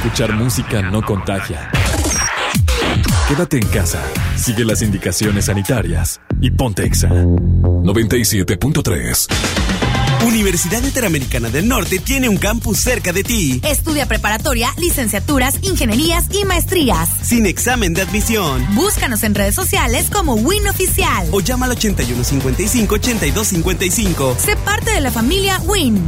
Escuchar 0.00 0.32
música 0.32 0.80
no 0.80 1.02
contagia. 1.02 1.70
Quédate 3.28 3.58
en 3.58 3.66
casa, 3.66 4.02
sigue 4.34 4.64
las 4.64 4.80
indicaciones 4.80 5.44
sanitarias 5.44 6.22
y 6.40 6.50
ponte 6.50 6.84
Exa 6.84 7.10
97.3. 7.10 9.26
Universidad 10.26 10.82
Interamericana 10.82 11.50
del 11.50 11.68
Norte 11.68 11.98
tiene 11.98 12.30
un 12.30 12.38
campus 12.38 12.78
cerca 12.78 13.12
de 13.12 13.24
ti. 13.24 13.60
Estudia 13.62 14.06
preparatoria, 14.06 14.70
licenciaturas, 14.78 15.62
ingenierías 15.62 16.32
y 16.32 16.46
maestrías. 16.46 17.10
Sin 17.22 17.44
examen 17.44 17.92
de 17.92 18.00
admisión. 18.00 18.66
Búscanos 18.74 19.22
en 19.22 19.34
redes 19.34 19.54
sociales 19.54 20.08
como 20.10 20.32
Win 20.34 20.66
Oficial. 20.66 21.28
O 21.30 21.40
llama 21.40 21.66
al 21.66 21.76
8155-8255. 21.76 24.38
Sé 24.38 24.56
parte 24.56 24.92
de 24.92 25.02
la 25.02 25.10
familia 25.10 25.60
Win. 25.66 26.02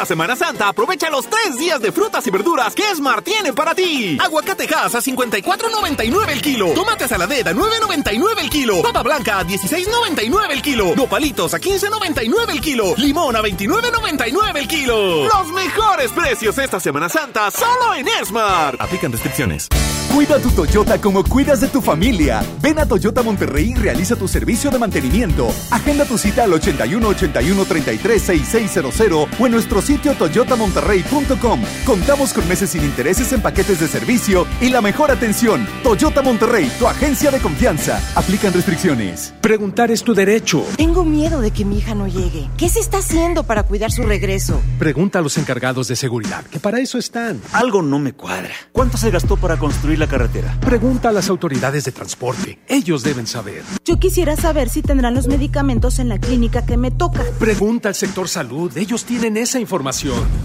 Esta 0.00 0.14
Semana 0.14 0.34
Santa 0.34 0.68
aprovecha 0.68 1.10
los 1.10 1.26
tres 1.26 1.58
días 1.58 1.78
de 1.78 1.92
frutas 1.92 2.26
y 2.26 2.30
verduras 2.30 2.74
que 2.74 2.84
Smart 2.94 3.22
tiene 3.22 3.52
para 3.52 3.74
ti. 3.74 4.16
Aguacate 4.18 4.66
Hass 4.74 4.94
a 4.94 5.00
54.99 5.00 6.30
el 6.30 6.40
kilo. 6.40 6.68
Tomate 6.72 7.06
saladera 7.06 7.50
a 7.50 7.54
9.99 7.54 8.38
el 8.38 8.48
kilo. 8.48 8.80
Papa 8.80 9.02
blanca 9.02 9.40
a 9.40 9.44
16.99 9.44 10.52
el 10.52 10.62
kilo. 10.62 10.94
Nopalitos 10.96 11.52
a 11.52 11.58
15.99 11.58 12.48
el 12.48 12.60
kilo. 12.62 12.94
Limón 12.96 13.36
a 13.36 13.42
29.99 13.42 14.56
el 14.56 14.68
kilo. 14.68 15.24
Los 15.24 15.48
mejores 15.48 16.10
precios 16.12 16.56
esta 16.56 16.80
Semana 16.80 17.10
Santa 17.10 17.50
solo 17.50 17.92
en 17.94 18.06
Smart. 18.24 18.80
Aplican 18.80 19.12
restricciones. 19.12 19.68
Cuida 20.14 20.40
tu 20.40 20.50
Toyota 20.50 21.00
como 21.00 21.22
cuidas 21.22 21.60
de 21.60 21.68
tu 21.68 21.80
familia. 21.80 22.42
Ven 22.60 22.80
a 22.80 22.86
Toyota 22.86 23.22
Monterrey 23.22 23.70
y 23.70 23.74
realiza 23.76 24.16
tu 24.16 24.26
servicio 24.26 24.68
de 24.70 24.78
mantenimiento. 24.78 25.48
Agenda 25.70 26.04
tu 26.04 26.18
cita 26.18 26.44
al 26.44 26.52
81 26.52 27.06
81 27.06 27.64
33 27.64 28.20
6600 28.20 29.28
o 29.38 29.46
en 29.46 29.52
nuestro 29.52 29.80
toyotamonterrey.com. 29.98 31.60
Contamos 31.84 32.32
con 32.32 32.48
meses 32.48 32.70
sin 32.70 32.84
intereses 32.84 33.32
en 33.32 33.42
paquetes 33.42 33.80
de 33.80 33.88
servicio 33.88 34.46
y 34.60 34.68
la 34.68 34.80
mejor 34.80 35.10
atención. 35.10 35.66
Toyota 35.82 36.22
Monterrey, 36.22 36.70
tu 36.78 36.86
agencia 36.86 37.30
de 37.30 37.40
confianza. 37.40 38.00
Aplican 38.14 38.52
restricciones. 38.52 39.34
Preguntar 39.40 39.90
es 39.90 40.02
tu 40.02 40.14
derecho. 40.14 40.64
Tengo 40.76 41.04
miedo 41.04 41.40
de 41.40 41.50
que 41.50 41.64
mi 41.64 41.78
hija 41.78 41.94
no 41.94 42.06
llegue. 42.06 42.48
¿Qué 42.56 42.68
se 42.68 42.80
está 42.80 42.98
haciendo 42.98 43.44
para 43.44 43.64
cuidar 43.64 43.90
su 43.90 44.02
regreso? 44.02 44.60
Pregunta 44.78 45.18
a 45.18 45.22
los 45.22 45.36
encargados 45.38 45.88
de 45.88 45.96
seguridad, 45.96 46.44
que 46.44 46.60
para 46.60 46.78
eso 46.78 46.98
están. 46.98 47.40
Algo 47.52 47.82
no 47.82 47.98
me 47.98 48.12
cuadra. 48.12 48.54
¿Cuánto 48.72 48.96
se 48.96 49.10
gastó 49.10 49.36
para 49.36 49.58
construir 49.58 49.98
la 49.98 50.06
carretera? 50.06 50.56
Pregunta 50.60 51.08
a 51.08 51.12
las 51.12 51.28
autoridades 51.28 51.84
de 51.84 51.92
transporte. 51.92 52.58
Ellos 52.68 53.02
deben 53.02 53.26
saber. 53.26 53.62
Yo 53.84 53.98
quisiera 53.98 54.36
saber 54.36 54.68
si 54.68 54.82
tendrán 54.82 55.14
los 55.14 55.26
medicamentos 55.26 55.98
en 55.98 56.08
la 56.08 56.18
clínica 56.18 56.64
que 56.64 56.76
me 56.76 56.90
toca. 56.90 57.22
Pregunta 57.38 57.88
al 57.88 57.94
sector 57.94 58.28
salud. 58.28 58.76
Ellos 58.76 59.04
tienen 59.04 59.36
esa 59.36 59.58
información. 59.58 59.79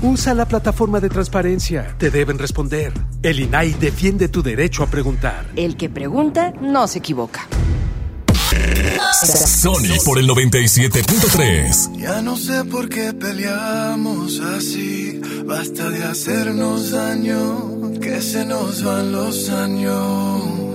Usa 0.02 0.34
la 0.34 0.48
plataforma 0.48 1.00
de 1.00 1.10
transparencia. 1.10 1.96
Te 1.98 2.10
deben 2.10 2.38
responder. 2.38 2.94
El 3.22 3.40
INAI 3.40 3.74
defiende 3.74 4.28
tu 4.28 4.42
derecho 4.42 4.84
a 4.84 4.88
preguntar. 4.88 5.46
El 5.56 5.78
que 5.78 5.90
pregunta 5.90 6.54
no 6.62 6.88
se 6.88 7.00
equivoca. 7.00 7.48
Sony 9.24 9.98
por 10.04 10.20
el 10.20 10.28
97.3. 10.28 11.98
Ya 11.98 12.22
no 12.22 12.38
sé 12.38 12.64
por 12.66 12.90
qué 12.90 13.14
peleamos 13.14 14.40
así. 14.40 15.22
Basta 15.46 15.90
de 15.90 16.04
hacernos 16.04 16.92
daño, 16.92 18.00
que 18.02 18.22
se 18.22 18.46
nos 18.46 18.84
van 18.84 19.12
los 19.12 19.50
años. 19.50 20.75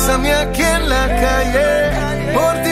Bésame 0.00 0.32
aquí 0.32 0.62
en 0.62 0.88
la 0.88 1.08
calle, 1.08 2.32
por 2.32 2.54
ti 2.62 2.67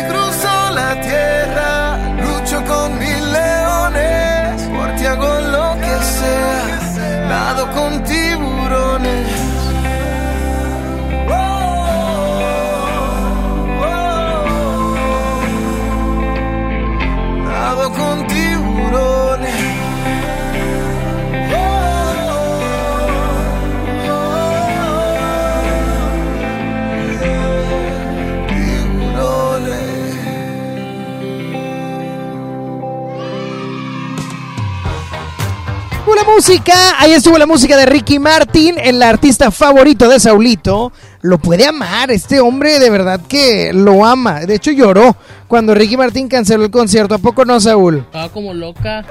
música, 36.36 36.74
ahí 36.98 37.12
estuvo 37.12 37.38
la 37.38 37.46
música 37.46 37.78
de 37.78 37.86
Ricky 37.86 38.18
Martin, 38.18 38.76
el 38.78 39.02
artista 39.02 39.50
favorito 39.50 40.06
de 40.06 40.20
Saulito. 40.20 40.92
Lo 41.22 41.38
puede 41.38 41.66
amar, 41.66 42.10
este 42.10 42.40
hombre 42.40 42.78
de 42.78 42.90
verdad 42.90 43.20
que 43.26 43.72
lo 43.72 44.04
ama. 44.04 44.40
De 44.40 44.54
hecho 44.56 44.70
lloró 44.70 45.16
cuando 45.48 45.74
Ricky 45.74 45.96
Martin 45.96 46.28
canceló 46.28 46.64
el 46.64 46.70
concierto. 46.70 47.14
¿A 47.14 47.18
poco 47.18 47.46
no, 47.46 47.58
Saúl? 47.58 48.00
Estaba 48.00 48.28
como 48.28 48.52
loca. 48.52 49.02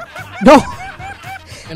No. 0.41 0.63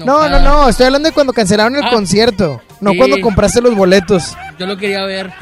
No, 0.05 0.29
no, 0.29 0.39
no, 0.39 0.69
estoy 0.69 0.85
hablando 0.85 1.09
de 1.09 1.13
cuando 1.15 1.33
cancelaron 1.33 1.75
el 1.75 1.83
Ah. 1.83 1.89
concierto, 1.91 2.61
no 2.79 2.91
Sí. 2.91 2.97
cuando 2.99 3.19
compraste 3.19 3.59
los 3.59 3.73
boletos. 3.73 4.35
Yo 4.59 4.67
lo 4.67 4.77
quería 4.77 5.03
ver. 5.05 5.33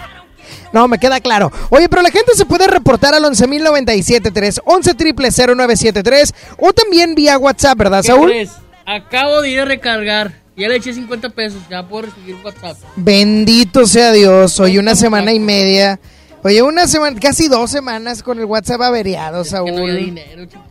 No, 0.72 0.88
me 0.88 1.00
queda 1.00 1.20
claro. 1.20 1.52
Oye, 1.70 1.90
pero 1.90 2.02
la 2.02 2.12
gente 2.12 2.32
se 2.34 2.46
puede 2.46 2.66
reportar 2.68 3.14
al 3.14 3.26
11.097.3, 3.26 4.62
11 4.64 4.94
triple 4.94 5.32
0973 5.32 6.34
o 6.60 6.72
también 6.72 7.14
vía 7.14 7.38
WhatsApp, 7.38 7.78
¿verdad, 7.78 8.02
¿Qué 8.02 8.08
Saúl? 8.08 8.30
crees? 8.30 8.52
Acabo 8.88 9.42
de 9.42 9.50
ir 9.50 9.60
a 9.60 9.66
recargar. 9.66 10.34
Ya 10.56 10.68
le 10.70 10.78
eché 10.78 10.94
50 10.94 11.30
pesos. 11.30 11.62
Ya 11.70 11.88
puedo 11.88 12.04
recibir 12.08 12.38
WhatsApp. 12.44 12.78
Bendito 12.96 13.86
sea 13.86 14.12
Dios. 14.14 14.60
Oye, 14.60 14.80
una 14.80 14.96
semana 14.96 15.34
y 15.34 15.40
media. 15.40 16.00
Oye, 16.44 16.62
una 16.62 16.88
semana, 16.88 17.20
casi 17.20 17.50
dos 17.50 17.70
semanas 17.70 18.24
con 18.24 18.40
el 18.40 18.46
WhatsApp 18.46 18.82
averiado, 18.82 19.44
Que 19.44 19.50
no 19.52 19.58
había 19.58 19.74
Saúl. 19.76 19.96
dinero, 19.98 20.46
chiquis. 20.46 20.62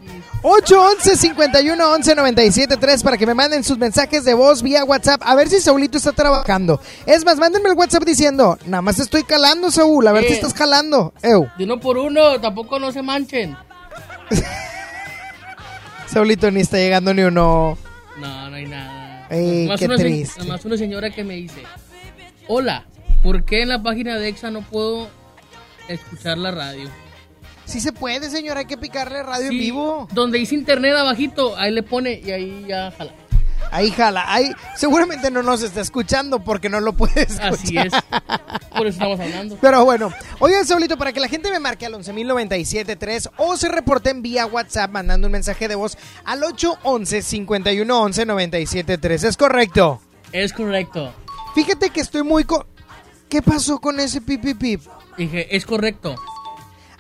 811 0.43 1.17
51 1.17 1.91
11 1.93 2.15
97 2.15 2.77
3 2.77 3.03
para 3.03 3.17
que 3.19 3.27
me 3.27 3.35
manden 3.35 3.65
sus 3.65 3.77
mensajes 3.77 4.25
de 4.25 4.33
voz 4.35 4.63
vía 4.63 4.85
WhatsApp. 4.85 5.21
A 5.25 5.35
ver 5.35 5.49
si 5.49 5.61
Saulito 5.61 5.99
está 5.99 6.13
trabajando. 6.13 6.81
Es 7.05 7.25
más, 7.25 7.37
mándenme 7.37 7.69
el 7.69 7.75
WhatsApp 7.77 8.05
diciendo, 8.05 8.57
nada 8.65 8.81
más 8.81 8.99
estoy 8.99 9.25
calando, 9.25 9.71
Saúl. 9.71 10.07
A 10.07 10.13
ver 10.13 10.25
Eh. 10.25 10.29
si 10.29 10.33
estás 10.35 10.55
jalando. 10.55 11.13
Ew. 11.23 11.49
De 11.59 11.65
uno 11.65 11.79
por 11.81 11.99
uno, 11.99 12.41
tampoco 12.41 12.79
no 12.79 12.93
se 12.93 13.03
manchen. 13.03 13.57
Saulito 16.07 16.51
ni 16.51 16.61
está 16.61 16.79
llegando 16.79 17.13
ni 17.13 17.23
uno. 17.23 17.77
No, 18.19 18.51
no 18.51 18.57
hay 18.57 18.67
nada. 18.67 19.27
Ey, 19.31 19.67
Nomás 19.67 19.81
qué 19.81 20.67
una 20.67 20.77
señora 20.77 21.11
que 21.11 21.25
me 21.25 21.35
dice, 21.35 21.63
hola, 22.49 22.87
¿por 23.23 23.45
qué 23.45 23.63
en 23.63 23.69
la 23.69 23.83
página 23.83 24.19
de 24.19 24.29
EXA 24.29 24.51
no 24.51 24.63
puedo 24.63 25.09
escuchar 25.89 26.39
la 26.39 26.51
radio? 26.51 26.89
Sí 27.67 27.81
se 27.81 27.93
puede, 27.93 28.31
señor. 28.31 28.57
Hay 28.57 28.67
que 28.67 28.77
picarle 28.77 29.23
radio 29.23 29.51
en 29.51 29.59
vivo. 29.59 30.09
Donde 30.13 30.39
dice 30.39 30.55
internet 30.55 30.95
abajito, 30.97 31.57
ahí 31.57 31.73
le 31.73 31.83
pone 31.83 32.21
y 32.25 32.31
ahí 32.31 32.65
ya 32.69 32.93
jala. 32.93 33.13
Ahí 33.71 33.91
jala. 33.91 34.25
Ahí 34.33 34.53
seguramente 34.77 35.31
no 35.31 35.43
nos 35.43 35.63
está 35.63 35.81
escuchando 35.81 36.43
porque 36.45 36.69
no 36.69 36.81
lo 36.81 36.93
puede 36.95 37.23
escuchar. 37.23 37.53
Así 37.55 37.77
es. 37.77 37.93
Por 38.71 38.87
eso 38.87 38.99
estamos 38.99 39.19
hablando. 39.21 39.59
Pero 39.61 39.85
bueno, 39.85 40.13
oigan, 40.39 40.65
Saulito, 40.67 40.97
para 40.97 41.13
que 41.13 41.21
la 41.21 41.29
gente 41.29 41.51
me 41.51 41.59
marque 41.61 41.87
al 41.87 41.95
11.097.3 41.95 43.31
o 43.39 43.57
se 43.57 43.69
reporten 43.69 44.23
vía 44.23 44.47
WhatsApp 44.47 44.91
mandando 44.91 45.27
un 45.27 45.33
mensaje 45.33 45.69
de 45.69 45.75
voz 45.75 45.97
al 46.25 46.43
811-5111-973. 46.43 49.25
¿Es 49.25 49.37
correcto? 49.37 50.01
Es 50.33 50.53
correcto. 50.53 51.13
Fíjate 51.55 51.91
que 51.91 52.01
estoy 52.01 52.23
muy... 52.23 52.45
co- 52.45 52.67
¿Qué 53.29 53.43
pasó 53.43 53.81
con 53.81 53.99
ese 53.99 54.21
pipipip? 54.21 54.83
Dije, 55.17 55.57
es 55.57 55.67
correcto. 55.67 56.15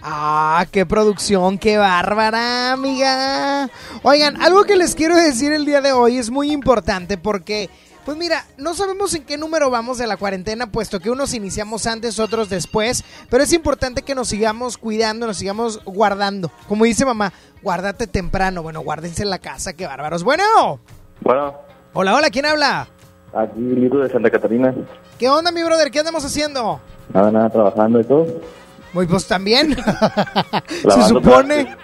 Ah, 0.08 0.64
qué 0.70 0.86
producción, 0.86 1.58
qué 1.58 1.78
bárbara, 1.78 2.70
amiga. 2.72 3.68
Oigan, 4.04 4.40
algo 4.40 4.62
que 4.62 4.76
les 4.76 4.94
quiero 4.94 5.16
decir 5.16 5.52
el 5.52 5.64
día 5.64 5.80
de 5.80 5.90
hoy 5.90 6.18
es 6.18 6.30
muy 6.30 6.52
importante 6.52 7.18
porque, 7.18 7.68
pues 8.04 8.16
mira, 8.16 8.44
no 8.56 8.74
sabemos 8.74 9.12
en 9.14 9.24
qué 9.24 9.36
número 9.36 9.68
vamos 9.68 9.98
de 9.98 10.06
la 10.06 10.16
cuarentena, 10.16 10.70
puesto 10.70 11.00
que 11.00 11.10
unos 11.10 11.34
iniciamos 11.34 11.88
antes, 11.88 12.20
otros 12.20 12.48
después, 12.48 13.02
pero 13.28 13.42
es 13.42 13.52
importante 13.52 14.02
que 14.02 14.14
nos 14.14 14.28
sigamos 14.28 14.78
cuidando, 14.78 15.26
nos 15.26 15.38
sigamos 15.38 15.82
guardando. 15.84 16.52
Como 16.68 16.84
dice 16.84 17.04
mamá, 17.04 17.32
guárdate 17.60 18.06
temprano. 18.06 18.62
Bueno, 18.62 18.82
guárdense 18.82 19.24
en 19.24 19.30
la 19.30 19.40
casa, 19.40 19.72
qué 19.72 19.88
bárbaros. 19.88 20.22
Bueno, 20.22 20.78
Bueno, 21.20 21.52
hola, 21.94 22.14
hola, 22.14 22.30
¿quién 22.30 22.46
habla? 22.46 22.86
aquí 23.34 23.58
Lito 23.58 23.98
de 23.98 24.08
Santa 24.08 24.30
Catarina. 24.30 24.72
¿Qué 25.18 25.28
onda, 25.28 25.50
mi 25.50 25.64
brother? 25.64 25.90
¿Qué 25.90 25.98
andamos 25.98 26.24
haciendo? 26.24 26.80
Nada, 27.12 27.32
nada, 27.32 27.50
trabajando 27.50 27.98
y 27.98 28.04
todo. 28.04 28.26
Muy 28.96 29.06
pues 29.06 29.26
también. 29.26 29.76
Se 30.88 31.02
supone. 31.08 31.76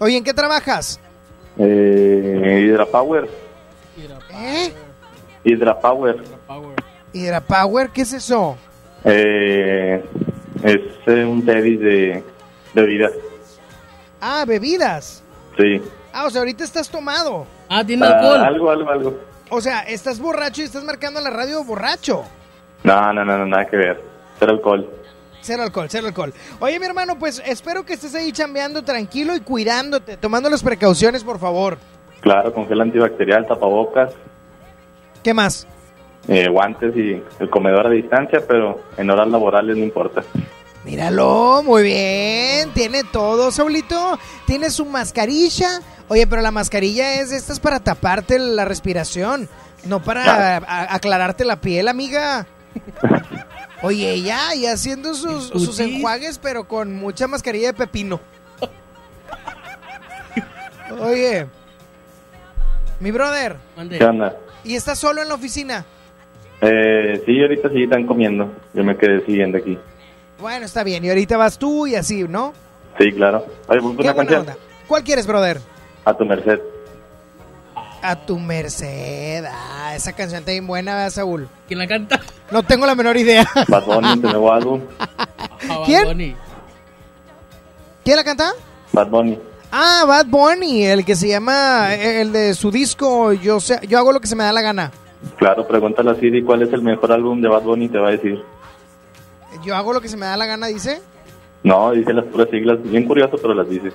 Oye, 0.00 0.16
¿en 0.16 0.24
qué 0.24 0.34
trabajas? 0.34 0.98
Eh, 1.56 2.64
Hydrapower. 2.66 3.28
¿Eh? 4.32 4.72
Hydrapower. 5.44 6.24
Hydrapower, 7.12 7.90
¿qué 7.90 8.02
es 8.02 8.12
eso? 8.14 8.56
Eh, 9.04 10.04
es 10.64 10.80
eh, 11.06 11.24
un 11.24 11.46
teddy 11.46 11.76
de, 11.76 12.24
de 12.74 12.82
vida. 12.82 13.10
Ah, 14.20 14.44
bebidas. 14.44 15.22
Sí. 15.56 15.80
Ah, 16.12 16.26
o 16.26 16.30
sea, 16.30 16.40
ahorita 16.40 16.64
estás 16.64 16.88
tomado. 16.88 17.46
Ah, 17.68 17.84
Ah, 18.02 18.44
algo, 18.44 18.70
algo, 18.70 18.90
algo. 18.90 19.20
O 19.50 19.60
sea, 19.60 19.82
estás 19.82 20.18
borracho 20.18 20.62
y 20.62 20.64
estás 20.64 20.82
marcando 20.82 21.20
la 21.20 21.30
radio 21.30 21.62
borracho. 21.62 22.24
No, 22.82 23.12
no, 23.12 23.24
no, 23.24 23.38
no, 23.38 23.46
nada 23.46 23.66
que 23.68 23.76
ver. 23.76 24.02
Cero 24.40 24.50
alcohol. 24.54 24.98
Cero 25.40 25.62
alcohol, 25.62 25.86
cero 25.88 26.06
alcohol. 26.08 26.32
Oye, 26.60 26.78
mi 26.80 26.86
hermano, 26.86 27.18
pues 27.18 27.40
espero 27.46 27.84
que 27.84 27.94
estés 27.94 28.14
ahí 28.14 28.32
chambeando 28.32 28.82
tranquilo 28.82 29.34
y 29.36 29.40
cuidándote, 29.40 30.16
tomando 30.16 30.50
las 30.50 30.62
precauciones, 30.62 31.24
por 31.24 31.38
favor. 31.38 31.78
Claro, 32.20 32.52
con 32.52 32.66
gel 32.68 32.80
antibacterial, 32.80 33.46
tapabocas, 33.46 34.12
¿Qué 35.22 35.32
más? 35.34 35.66
eh, 36.26 36.48
guantes 36.48 36.94
y 36.96 37.22
el 37.40 37.48
comedor 37.50 37.86
a 37.86 37.90
distancia, 37.90 38.40
pero 38.46 38.80
en 38.96 39.08
horas 39.10 39.28
laborales 39.28 39.76
no 39.76 39.84
importa. 39.84 40.22
Míralo, 40.84 41.62
muy 41.64 41.82
bien. 41.82 42.70
Tiene 42.72 43.02
todo, 43.04 43.50
Saulito. 43.50 44.18
Tiene 44.46 44.70
su 44.70 44.84
mascarilla. 44.86 45.80
Oye, 46.08 46.26
pero 46.26 46.40
la 46.42 46.50
mascarilla 46.50 47.14
es 47.20 47.30
de 47.30 47.36
estas 47.36 47.60
para 47.60 47.80
taparte 47.80 48.38
la 48.38 48.64
respiración, 48.64 49.48
no 49.84 50.02
para 50.02 50.56
a- 50.58 50.94
aclararte 50.94 51.44
la 51.44 51.60
piel, 51.60 51.88
amiga. 51.88 52.46
Oye, 53.82 54.20
ya, 54.22 54.54
y 54.54 54.66
haciendo 54.66 55.14
sus, 55.14 55.52
¿Y 55.54 55.64
sus 55.64 55.78
enjuagues, 55.78 56.38
pero 56.38 56.64
con 56.66 56.94
mucha 56.96 57.28
mascarilla 57.28 57.68
de 57.68 57.74
pepino. 57.74 58.20
Oye, 61.00 61.46
mi 62.98 63.10
brother, 63.10 63.56
¿Qué 63.90 64.04
onda? 64.04 64.36
¿y 64.64 64.74
estás 64.74 64.98
solo 64.98 65.22
en 65.22 65.28
la 65.28 65.34
oficina? 65.34 65.84
Eh, 66.60 67.22
sí, 67.24 67.40
ahorita 67.40 67.68
sí 67.68 67.84
están 67.84 68.06
comiendo. 68.06 68.52
Yo 68.74 68.82
me 68.82 68.96
quedé 68.96 69.24
siguiendo 69.24 69.58
aquí. 69.58 69.78
Bueno, 70.40 70.66
está 70.66 70.82
bien, 70.82 71.04
y 71.04 71.08
ahorita 71.10 71.36
vas 71.36 71.58
tú 71.58 71.86
y 71.86 71.94
así, 71.94 72.24
¿no? 72.24 72.52
Sí, 72.98 73.12
claro. 73.12 73.46
Oye, 73.68 73.80
pues 73.80 73.96
Qué 73.96 74.02
una 74.02 74.14
canción. 74.14 74.40
onda. 74.40 74.56
¿Cuál 74.88 75.04
quieres, 75.04 75.26
brother? 75.26 75.60
A 76.04 76.16
tu 76.16 76.24
merced. 76.24 76.60
A 78.02 78.16
tu 78.16 78.38
merced. 78.38 79.44
Ah, 79.48 79.92
esa 79.94 80.12
canción 80.14 80.40
está 80.40 80.52
bien 80.52 80.66
buena, 80.66 80.94
¿verdad, 80.94 81.10
Saúl? 81.10 81.48
¿Quién 81.68 81.78
la 81.78 81.86
canta? 81.86 82.20
No 82.50 82.62
tengo 82.62 82.86
la 82.86 82.94
menor 82.94 83.16
idea. 83.16 83.46
Bad 83.68 83.84
Bunny, 83.84 84.20
tu 84.20 84.28
nuevo 84.28 84.52
álbum. 84.52 84.80
¿Quién? 85.84 86.36
¿Quién 88.04 88.16
la 88.16 88.24
canta? 88.24 88.52
Bad 88.92 89.08
Bunny. 89.08 89.38
Ah, 89.70 90.04
Bad 90.06 90.26
Bunny, 90.26 90.84
el 90.86 91.04
que 91.04 91.14
se 91.14 91.28
llama, 91.28 91.94
el 91.94 92.32
de 92.32 92.54
su 92.54 92.70
disco, 92.70 93.34
yo 93.34 93.60
sé, 93.60 93.80
yo 93.86 93.98
hago 93.98 94.12
lo 94.12 94.20
que 94.20 94.26
se 94.26 94.34
me 94.34 94.44
da 94.44 94.52
la 94.52 94.62
gana. 94.62 94.90
Claro, 95.36 95.66
pregúntale 95.66 96.10
a 96.10 96.14
Siri 96.14 96.42
cuál 96.42 96.62
es 96.62 96.72
el 96.72 96.80
mejor 96.80 97.12
álbum 97.12 97.40
de 97.42 97.48
Bad 97.48 97.62
Bunny 97.62 97.84
y 97.84 97.88
te 97.88 97.98
va 97.98 98.08
a 98.08 98.12
decir. 98.12 98.42
Yo 99.62 99.76
hago 99.76 99.92
lo 99.92 100.00
que 100.00 100.08
se 100.08 100.16
me 100.16 100.24
da 100.24 100.36
la 100.36 100.46
gana, 100.46 100.68
dice. 100.68 101.02
No, 101.62 101.90
dice 101.90 102.12
las 102.14 102.24
puras 102.26 102.48
siglas. 102.50 102.78
Bien 102.82 103.04
curioso, 103.06 103.36
pero 103.40 103.52
las 103.52 103.68
dice. 103.68 103.92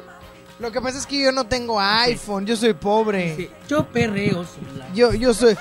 Lo 0.60 0.72
que 0.72 0.80
pasa 0.80 1.00
es 1.00 1.08
que 1.08 1.24
yo 1.24 1.32
no 1.32 1.46
tengo 1.46 1.80
iPhone, 1.80 2.46
yo 2.46 2.56
soy 2.56 2.74
pobre. 2.74 3.50
Yo 3.68 3.86
perreo 3.86 4.46
sola. 4.46 4.88
Yo, 4.94 5.14
yo 5.14 5.34
soy, 5.34 5.58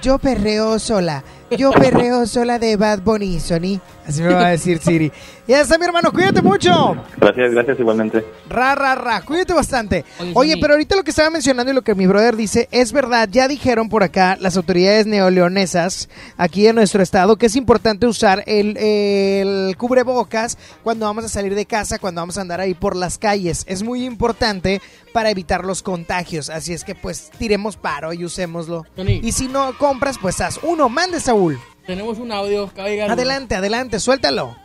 yo 0.00 0.18
perreo 0.18 0.78
sola. 0.78 1.22
Yo 1.56 1.72
perreo 1.72 2.26
sola 2.26 2.58
de 2.58 2.76
Bad 2.76 3.00
Bunny, 3.02 3.40
Sony. 3.40 3.80
Así 4.06 4.22
me 4.22 4.32
va 4.32 4.46
a 4.46 4.50
decir 4.50 4.78
Siri. 4.78 5.12
Ya 5.46 5.60
está, 5.60 5.78
mi 5.78 5.84
hermano, 5.84 6.12
cuídate 6.12 6.42
mucho. 6.42 6.96
Gracias, 7.16 7.52
gracias 7.52 7.80
igualmente. 7.80 8.24
Ra, 8.48 8.74
ra, 8.74 8.94
ra, 8.94 9.22
cuídate 9.22 9.52
bastante. 9.52 10.04
Oye, 10.18 10.32
Oye, 10.34 10.56
pero 10.60 10.74
ahorita 10.74 10.96
lo 10.96 11.02
que 11.02 11.10
estaba 11.10 11.30
mencionando 11.30 11.70
y 11.72 11.74
lo 11.74 11.82
que 11.82 11.94
mi 11.94 12.06
brother 12.06 12.36
dice 12.36 12.68
es 12.70 12.92
verdad. 12.92 13.28
Ya 13.30 13.48
dijeron 13.48 13.88
por 13.88 14.02
acá 14.02 14.36
las 14.40 14.56
autoridades 14.56 15.06
neoleonesas 15.06 16.08
aquí 16.36 16.66
en 16.66 16.76
nuestro 16.76 17.02
estado 17.02 17.36
que 17.36 17.46
es 17.46 17.56
importante 17.56 18.06
usar 18.06 18.42
el, 18.46 18.76
el 18.76 19.76
cubrebocas 19.76 20.58
cuando 20.82 21.06
vamos 21.06 21.24
a 21.24 21.28
salir 21.28 21.54
de 21.54 21.66
casa, 21.66 21.98
cuando 21.98 22.20
vamos 22.20 22.38
a 22.38 22.40
andar 22.40 22.60
ahí 22.60 22.74
por 22.74 22.96
las 22.96 23.18
calles. 23.18 23.64
Es 23.68 23.82
muy 23.82 24.04
importante 24.04 24.80
para 25.12 25.30
evitar 25.30 25.64
los 25.64 25.82
contagios. 25.82 26.50
Así 26.50 26.72
es 26.72 26.84
que 26.84 26.94
pues 26.94 27.30
tiremos 27.38 27.76
paro 27.76 28.12
y 28.12 28.24
usémoslo. 28.24 28.84
Y 28.96 29.32
si 29.32 29.48
no 29.48 29.76
compras, 29.78 30.16
pues 30.20 30.40
haz 30.40 30.58
uno. 30.62 30.88
Mande, 30.88 31.20
Saúl. 31.20 31.60
Tenemos 31.86 32.18
un 32.18 32.30
audio. 32.32 32.70
Adelante, 32.76 33.54
adelante, 33.56 33.98
suéltalo. 34.00 34.56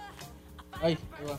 Ay, 0.81 0.97
va. 1.27 1.37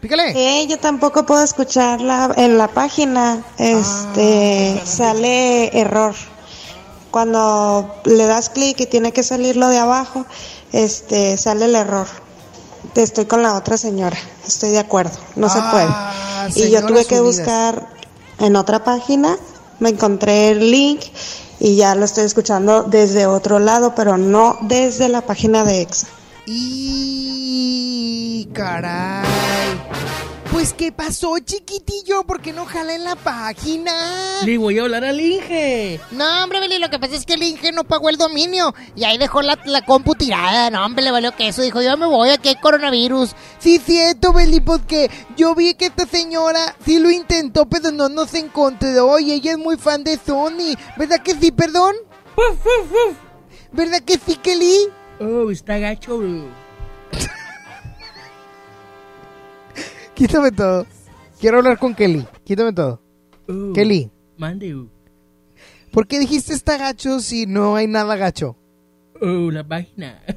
Pícale. 0.00 0.32
Eh, 0.36 0.66
yo 0.68 0.78
tampoco 0.78 1.24
puedo 1.24 1.42
escucharla 1.42 2.32
en 2.36 2.58
la 2.58 2.68
página. 2.68 3.42
Este 3.58 4.80
sale 4.84 5.78
error. 5.78 6.14
Cuando 7.10 7.94
le 8.04 8.26
das 8.26 8.50
clic 8.50 8.78
y 8.80 8.86
tiene 8.86 9.12
que 9.12 9.22
salir 9.22 9.56
lo 9.56 9.68
de 9.68 9.78
abajo, 9.78 10.26
este 10.72 11.36
sale 11.38 11.64
el 11.64 11.74
error. 11.74 12.06
Estoy 12.94 13.24
con 13.24 13.42
la 13.42 13.54
otra 13.54 13.78
señora. 13.78 14.16
Estoy 14.46 14.70
de 14.70 14.78
acuerdo. 14.80 15.18
No 15.34 15.48
se 15.48 15.58
Ah, 15.60 16.50
puede. 16.52 16.66
Y 16.66 16.70
yo 16.70 16.84
tuve 16.84 17.04
que 17.06 17.20
unidas. 17.20 17.38
buscar 17.38 17.88
en 18.38 18.56
otra 18.56 18.84
página. 18.84 19.36
Me 19.78 19.90
encontré 19.90 20.50
el 20.50 20.70
link 20.70 21.00
y 21.60 21.76
ya 21.76 21.94
lo 21.94 22.04
estoy 22.04 22.24
escuchando 22.24 22.82
desde 22.82 23.26
otro 23.26 23.58
lado, 23.58 23.94
pero 23.94 24.16
no 24.16 24.58
desde 24.62 25.08
la 25.08 25.22
página 25.22 25.64
de 25.64 25.82
EXA. 25.82 26.06
Y 26.46 28.48
caray. 28.52 29.26
Pues 30.56 30.72
qué 30.72 30.90
pasó, 30.90 31.38
chiquitillo, 31.38 32.24
¿por 32.24 32.40
qué 32.40 32.54
no 32.54 32.64
jala 32.64 32.94
en 32.94 33.04
la 33.04 33.14
página? 33.14 33.92
Le 34.42 34.56
voy 34.56 34.78
a 34.78 34.84
hablar 34.84 35.04
al 35.04 35.20
Inge. 35.20 36.00
No, 36.12 36.42
hombre, 36.42 36.60
Beli, 36.60 36.78
lo 36.78 36.88
que 36.88 36.98
pasa 36.98 37.14
es 37.14 37.26
que 37.26 37.34
el 37.34 37.42
Inge 37.42 37.72
no 37.72 37.84
pagó 37.84 38.08
el 38.08 38.16
dominio 38.16 38.74
y 38.94 39.04
ahí 39.04 39.18
dejó 39.18 39.42
la, 39.42 39.58
la 39.66 39.84
compu 39.84 40.14
tirada. 40.14 40.70
No, 40.70 40.82
hombre, 40.86 41.04
le 41.04 41.10
valió 41.10 41.36
que 41.36 41.48
eso. 41.48 41.60
Dijo, 41.60 41.82
yo 41.82 41.98
me 41.98 42.06
voy, 42.06 42.30
aquí 42.30 42.48
hay 42.48 42.56
coronavirus. 42.56 43.32
Sí, 43.58 43.78
cierto, 43.84 44.32
Beli, 44.32 44.60
porque 44.60 45.10
yo 45.36 45.54
vi 45.54 45.74
que 45.74 45.86
esta 45.86 46.06
señora 46.06 46.74
sí 46.86 47.00
lo 47.00 47.10
intentó, 47.10 47.66
pero 47.66 47.90
no 47.90 48.08
nos 48.08 48.32
encontró 48.32 49.18
y 49.18 49.32
ella 49.32 49.52
es 49.52 49.58
muy 49.58 49.76
fan 49.76 50.04
de 50.04 50.16
Sony. 50.16 50.74
¿Verdad 50.96 51.20
que 51.22 51.34
sí, 51.34 51.52
perdón? 51.52 51.94
¿Verdad 53.72 54.00
que 54.00 54.18
sí, 54.18 54.36
Kelly? 54.36 54.88
Oh, 55.20 55.50
está 55.50 55.76
gacho, 55.76 56.16
bro. 56.16 56.65
Quítame 60.16 60.50
todo. 60.50 60.86
Quiero 61.38 61.58
hablar 61.58 61.78
con 61.78 61.94
Kelly. 61.94 62.26
Quítame 62.42 62.72
todo. 62.72 63.02
Oh, 63.48 63.72
Kelly, 63.74 64.10
Mande, 64.38 64.74
uh. 64.74 64.88
¿por 65.92 66.08
qué 66.08 66.18
dijiste 66.18 66.52
está 66.52 66.76
gacho 66.78 67.20
si 67.20 67.46
no 67.46 67.76
hay 67.76 67.86
nada 67.86 68.16
gacho? 68.16 68.56
Oh, 69.20 69.50
la 69.52 69.62
página. 69.62 70.20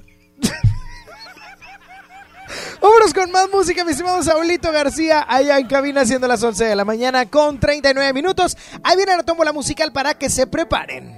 Vámonos 2.82 3.14
con 3.14 3.32
más 3.32 3.50
música, 3.52 3.84
mi 3.84 3.92
estimado 3.92 4.22
Saulito 4.22 4.72
García, 4.72 5.26
allá 5.28 5.58
en 5.58 5.68
cabina 5.68 6.06
siendo 6.06 6.28
las 6.28 6.44
11 6.44 6.66
de 6.66 6.76
la 6.76 6.86
mañana 6.86 7.26
con 7.26 7.60
39 7.60 8.14
minutos. 8.14 8.56
Ahí 8.84 8.96
viene 8.96 9.18
la 9.18 9.24
tómbola 9.24 9.52
musical 9.54 9.92
para 9.92 10.14
que 10.14 10.30
se 10.30 10.46
preparen. 10.46 11.18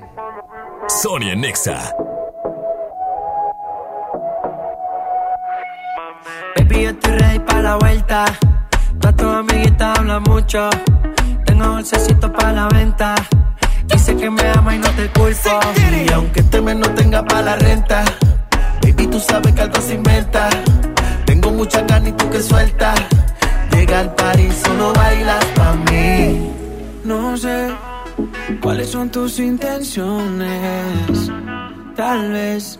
Sonia 0.88 1.36
Nexa. 1.36 1.94
Baby, 6.56 6.84
yo 6.84 6.90
estoy 6.92 7.18
ready 7.18 7.40
para 7.40 7.62
la 7.62 7.76
vuelta. 7.78 8.26
Tus 9.22 9.32
amiguitas 9.32 10.00
hablan 10.00 10.24
mucho. 10.24 10.68
Tengo 11.46 11.66
dulcecito 11.66 12.34
para 12.34 12.54
la 12.54 12.68
venta. 12.70 13.14
Dice 13.86 14.16
que 14.16 14.32
me 14.32 14.42
ama 14.50 14.76
y 14.76 14.80
no 14.80 14.90
te 14.90 15.08
culpo. 15.12 15.60
Y 16.08 16.12
aunque 16.12 16.40
este 16.40 16.60
mes 16.60 16.76
no 16.78 16.90
tenga 16.96 17.24
para 17.24 17.44
la 17.44 17.56
renta, 17.58 18.04
baby, 18.82 19.06
tú 19.06 19.20
sabes 19.20 19.54
que 19.54 19.62
algo 19.62 19.80
se 19.80 19.94
inventa. 19.94 20.50
Tengo 21.26 21.52
mucha 21.52 21.82
ganas 21.82 22.10
y 22.10 22.12
tú 22.14 22.32
que 22.32 22.42
sueltas. 22.42 23.00
Llega 23.72 24.00
al 24.00 24.16
party, 24.16 24.50
solo 24.66 24.92
bailas 24.94 25.46
pa' 25.56 25.76
mí. 25.92 26.52
No 27.04 27.38
sé 27.38 27.70
cuáles 28.60 28.90
son 28.90 29.12
tus 29.12 29.38
intenciones. 29.38 31.32
Tal 31.96 32.32
vez 32.32 32.80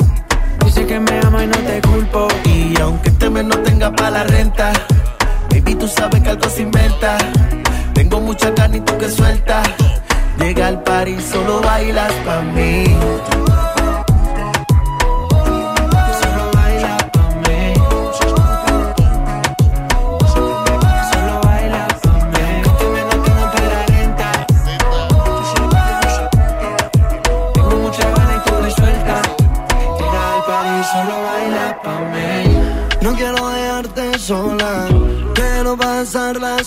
Dice 0.73 0.87
que 0.87 1.01
me 1.01 1.19
ama 1.19 1.43
y 1.43 1.47
no 1.47 1.57
te 1.57 1.81
culpo. 1.81 2.29
Y 2.45 2.79
aunque 2.79 3.09
este 3.09 3.29
mes 3.29 3.43
no 3.43 3.57
tenga 3.57 3.91
para 3.91 4.11
la 4.11 4.23
renta, 4.23 4.71
baby, 5.49 5.75
tú 5.75 5.85
sabes 5.85 6.21
que 6.21 6.29
algo 6.29 6.49
se 6.49 6.61
inventa. 6.61 7.17
Tengo 7.93 8.21
mucha 8.21 8.51
ganas 8.51 8.77
y 8.77 8.79
tú 8.79 8.97
que 8.97 9.09
sueltas. 9.09 9.67
Llega 10.39 10.67
al 10.67 10.81
party, 10.81 11.19
solo 11.19 11.59
bailas 11.59 12.13
pa' 12.25 12.41
mí. 12.53 12.85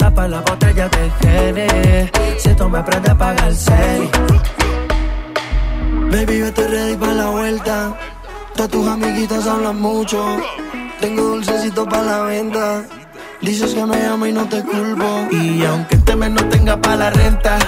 Destapa 0.00 0.28
la 0.28 0.40
botella 0.40 0.88
de 0.88 1.12
Gene. 1.20 2.10
Si 2.38 2.48
me 2.48 2.78
aprendes 2.78 3.10
a 3.10 3.18
pagar 3.18 3.48
el 3.48 3.54
serie. 3.54 4.10
Baby, 6.10 6.38
yo 6.38 6.46
estoy 6.46 6.66
ready 6.68 6.96
para 6.96 7.12
la 7.12 7.26
vuelta. 7.26 7.98
Todas 8.54 8.70
tus 8.70 8.88
amiguitas 8.88 9.46
hablan 9.46 9.78
mucho. 9.78 10.24
Tengo 11.02 11.22
dulcecito 11.22 11.84
para 11.84 12.02
la 12.02 12.22
venta. 12.22 12.82
Dices 13.42 13.74
que 13.74 13.84
me 13.84 14.06
amo 14.06 14.24
y 14.24 14.32
no 14.32 14.48
te 14.48 14.62
culpo. 14.62 15.28
Y 15.32 15.62
aunque 15.66 15.96
este 15.96 16.16
mes 16.16 16.30
no 16.30 16.46
tenga 16.46 16.80
para 16.80 16.96
la 16.96 17.10
renta, 17.10 17.58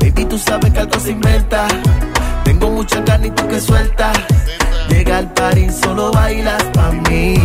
baby, 0.00 0.26
tú 0.26 0.36
sabes 0.36 0.70
que 0.70 0.80
algo 0.80 1.00
se 1.00 1.12
inventa. 1.12 1.66
Tengo 2.44 2.68
mucha 2.72 3.00
ganas 3.00 3.28
y 3.28 3.30
tú 3.30 3.48
que 3.48 3.58
sueltas. 3.58 4.18
Llega 4.90 5.16
al 5.16 5.32
party, 5.32 5.70
solo 5.70 6.12
bailas 6.12 6.62
pa' 6.74 6.90
mí. 7.08 7.38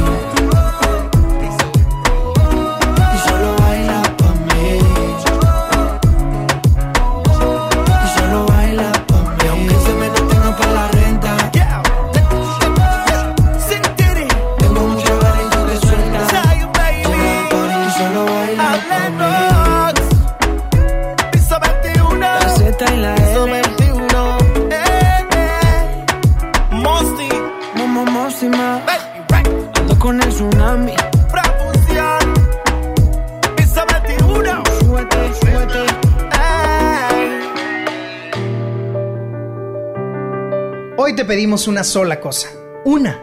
Hoy 41.10 41.16
te 41.16 41.26
pedimos 41.26 41.68
una 41.68 41.84
sola 41.84 42.20
cosa. 42.20 42.49
Una, 42.86 43.20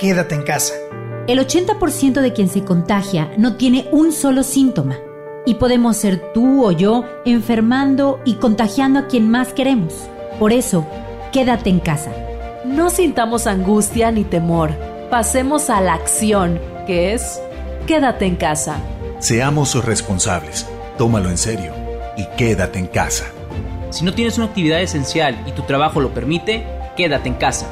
quédate 0.00 0.34
en 0.34 0.42
casa. 0.42 0.74
El 1.28 1.38
80% 1.38 2.22
de 2.22 2.32
quien 2.32 2.48
se 2.48 2.64
contagia 2.64 3.32
no 3.38 3.54
tiene 3.54 3.86
un 3.92 4.10
solo 4.10 4.42
síntoma. 4.42 4.98
Y 5.46 5.54
podemos 5.54 5.96
ser 5.96 6.32
tú 6.34 6.66
o 6.66 6.72
yo 6.72 7.04
enfermando 7.24 8.18
y 8.24 8.34
contagiando 8.34 8.98
a 8.98 9.06
quien 9.06 9.30
más 9.30 9.52
queremos. 9.52 9.94
Por 10.40 10.52
eso, 10.52 10.84
quédate 11.30 11.70
en 11.70 11.78
casa. 11.78 12.10
No 12.64 12.90
sintamos 12.90 13.46
angustia 13.46 14.10
ni 14.10 14.24
temor. 14.24 14.72
Pasemos 15.08 15.70
a 15.70 15.80
la 15.80 15.94
acción, 15.94 16.58
que 16.84 17.14
es 17.14 17.40
quédate 17.86 18.26
en 18.26 18.34
casa. 18.34 18.80
Seamos 19.20 19.84
responsables. 19.84 20.66
Tómalo 20.98 21.30
en 21.30 21.38
serio 21.38 21.72
y 22.16 22.26
quédate 22.36 22.80
en 22.80 22.88
casa. 22.88 23.26
Si 23.90 24.04
no 24.04 24.14
tienes 24.14 24.36
una 24.36 24.48
actividad 24.48 24.82
esencial 24.82 25.44
y 25.46 25.52
tu 25.52 25.62
trabajo 25.62 26.00
lo 26.00 26.12
permite, 26.12 26.79
quédate 27.00 27.30
en 27.30 27.36
casa. 27.36 27.66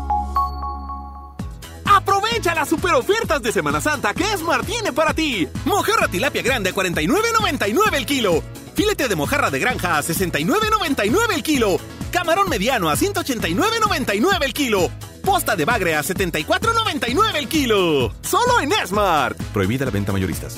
Aprovecha 2.01 2.55
las 2.55 2.67
super 2.67 2.93
ofertas 2.95 3.43
de 3.43 3.51
Semana 3.51 3.79
Santa 3.79 4.13
que 4.15 4.23
Esmar 4.23 4.65
tiene 4.65 4.91
para 4.91 5.13
ti. 5.13 5.47
Mojarra 5.65 6.07
tilapia 6.07 6.41
grande 6.41 6.71
a 6.71 6.73
49.99 6.73 7.93
el 7.93 8.05
kilo. 8.07 8.43
Filete 8.75 9.07
de 9.07 9.15
mojarra 9.15 9.51
de 9.51 9.59
granja 9.59 9.99
a 9.99 10.01
69.99 10.01 11.33
el 11.35 11.43
kilo. 11.43 11.77
Camarón 12.11 12.49
mediano 12.49 12.89
a 12.89 12.95
189.99 12.95 14.43
el 14.43 14.53
kilo. 14.53 14.89
Posta 15.23 15.55
de 15.55 15.65
bagre 15.65 15.95
a 15.95 16.01
74.99 16.01 17.35
el 17.35 17.47
kilo. 17.47 18.13
Solo 18.21 18.59
en 18.61 18.71
Smart. 18.87 19.39
Prohibida 19.53 19.85
la 19.85 19.91
venta 19.91 20.11
mayoristas. 20.11 20.57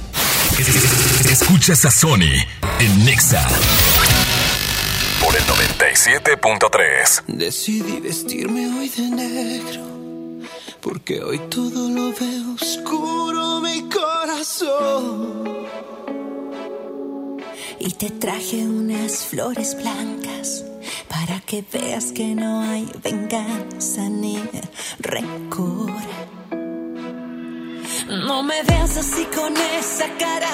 Escuchas 1.29 1.85
a 1.85 1.91
Sony 1.91 2.33
en 2.79 3.05
Nexa 3.05 3.47
por 5.23 5.35
el 5.35 5.43
97.3. 5.43 7.23
Decidí 7.27 7.99
vestirme 7.99 8.67
hoy 8.67 8.89
de 8.89 9.09
negro 9.09 9.91
porque 10.81 11.21
hoy 11.23 11.39
todo 11.49 11.89
lo 11.89 12.11
veo 12.11 12.55
oscuro 12.59 13.61
mi 13.61 13.87
corazón. 13.89 15.67
Y 17.79 17.91
te 17.91 18.09
traje 18.09 18.57
unas 18.65 19.23
flores 19.23 19.75
blancas 19.75 20.65
para 21.07 21.39
que 21.41 21.63
veas 21.71 22.11
que 22.11 22.35
no 22.35 22.61
hay 22.61 22.91
venganza 23.03 24.09
ni 24.09 24.39
rencor. 24.99 25.91
No 28.11 28.43
me 28.43 28.61
veas 28.63 28.97
así 28.97 29.23
con 29.33 29.55
esa 29.55 30.05
cara. 30.19 30.49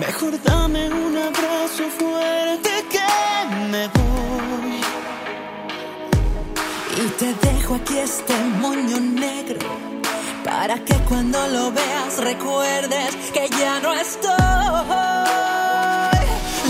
Mejor 0.00 0.42
dame 0.42 0.88
un 0.88 1.16
abrazo 1.16 1.84
fuerte 1.96 2.84
que 2.90 3.46
me 3.70 3.86
voy. 3.86 4.80
Y 6.96 7.08
te 7.10 7.32
dejo 7.46 7.76
aquí 7.76 7.96
este 7.96 8.34
moño 8.60 8.98
negro 8.98 9.60
para 10.44 10.84
que 10.84 10.94
cuando 11.08 11.46
lo 11.46 11.70
veas 11.70 12.18
recuerdes 12.18 13.14
que 13.32 13.48
ya 13.48 13.78
no 13.78 13.92
estoy. 13.92 14.32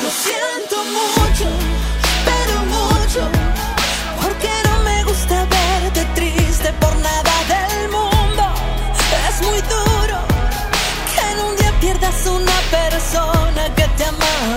Lo 0.03 0.11
siento 0.27 0.77
mucho, 0.85 1.49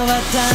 te 0.06 0.55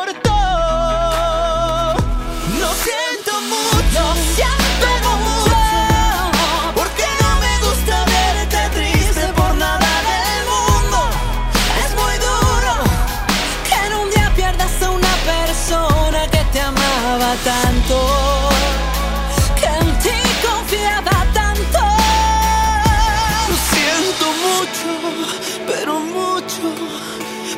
Pero 25.67 25.99
mucho. 25.99 26.63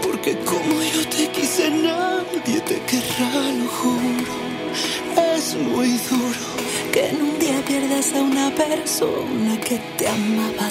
Porque 0.02 0.38
como 0.40 0.82
yo 0.82 1.08
te 1.10 1.28
quise, 1.30 1.70
nadie 1.70 2.60
te 2.62 2.82
querrá, 2.82 3.32
lo 3.60 3.68
juro. 3.68 4.34
Es 5.36 5.56
muy 5.56 5.90
duro 6.10 6.40
que 6.92 7.10
en 7.10 7.22
un 7.22 7.40
día 7.40 7.62
pierdas 7.66 8.14
a 8.14 8.22
una 8.22 8.50
persona 8.52 9.60
que 9.60 9.80
te 9.98 10.08
amaba 10.08 10.70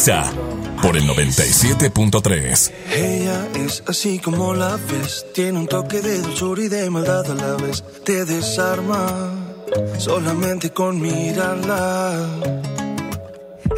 Nexa 0.00 0.24
por 0.80 0.96
el 0.96 1.04
97.3. 1.04 2.72
Ella 2.94 3.48
es 3.54 3.82
así 3.86 4.18
como 4.18 4.54
la 4.54 4.76
ves, 4.76 5.26
tiene 5.34 5.58
un 5.58 5.66
toque 5.66 6.00
de 6.00 6.22
dulzura 6.22 6.62
y 6.62 6.68
de 6.68 6.88
maldad 6.88 7.30
a 7.30 7.34
la 7.34 7.56
vez. 7.56 7.84
Te 8.02 8.24
desarma 8.24 9.30
solamente 9.98 10.70
con 10.70 10.98
mirarla. 11.02 12.26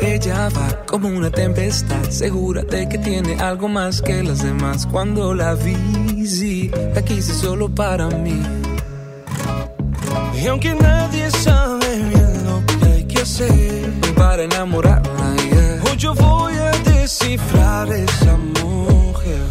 Ella 0.00 0.48
va 0.50 0.84
como 0.86 1.08
una 1.08 1.30
tempestad, 1.30 2.08
segura 2.10 2.62
de 2.62 2.88
que 2.88 2.98
tiene 2.98 3.40
algo 3.40 3.66
más 3.66 4.00
que 4.00 4.22
las 4.22 4.44
demás. 4.44 4.86
Cuando 4.86 5.34
la 5.34 5.54
vi, 5.54 6.24
sí, 6.24 6.70
la 6.94 7.02
quise 7.02 7.34
solo 7.34 7.68
para 7.68 8.06
mí. 8.08 8.40
Y 10.40 10.46
aunque 10.46 10.72
nadie 10.72 11.28
sabe 11.32 11.96
bien 11.96 12.44
lo 12.44 12.64
que 12.66 12.84
hay 12.86 13.04
que 13.04 13.20
hacer 13.20 13.90
Para 14.16 14.42
enamorarla, 14.42 15.21
yo 16.02 16.12
voy 16.14 16.54
a 16.54 16.72
descifrar 16.90 17.88
esa 17.92 18.36
mujer. 18.36 19.46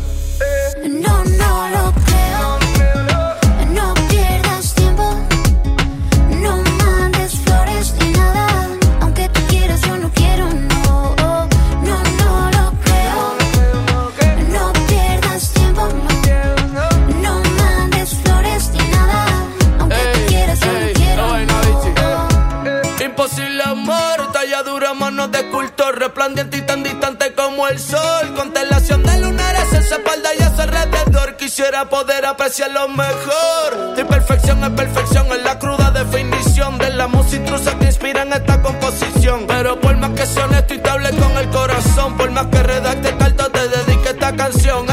No, 0.86 1.24
no 1.24 1.70
lo 1.70 2.01
escultor, 26.22 26.36
resplandiente 26.36 26.58
y 26.58 26.62
tan 26.62 26.84
distante 26.84 27.34
como 27.34 27.68
el 27.68 27.80
sol. 27.80 28.34
Constelación 28.36 29.04
de 29.04 29.18
lunares 29.20 29.74
en 29.74 29.84
su 29.84 29.96
espalda 29.96 30.30
y 30.38 30.42
a 30.42 30.56
su 30.56 30.62
alrededor. 30.62 31.38
Quisiera 31.38 31.90
poder 31.90 32.26
apreciar 32.26 32.72
lo 32.72 32.88
mejor. 32.88 33.96
Tu 33.96 34.06
perfección 34.08 34.64
es 34.64 34.70
perfección, 34.72 35.28
es 35.32 35.44
la 35.44 35.58
cruda 35.58 35.92
definición 35.92 36.78
de 36.78 36.90
la 36.92 37.08
música 37.08 37.38
intrusa 37.38 37.78
que 37.80 37.86
inspira 37.86 38.24
en 38.24 38.34
esta 38.34 38.62
composición. 38.62 39.46
Pero 39.48 39.80
por 39.80 39.98
más 39.98 40.12
que 40.12 40.26
sea 40.26 40.46
honesto 40.46 40.74
y 40.74 40.80
te 40.80 40.90
con 40.90 41.38
el 41.38 41.50
corazón, 41.50 42.18
por 42.18 42.32
más 42.32 42.48
que 42.48 42.64
redacte 42.64 43.18
carta, 43.18 43.50
te 43.50 43.68
dedique 43.68 44.10
esta 44.10 44.36
canción. 44.36 44.91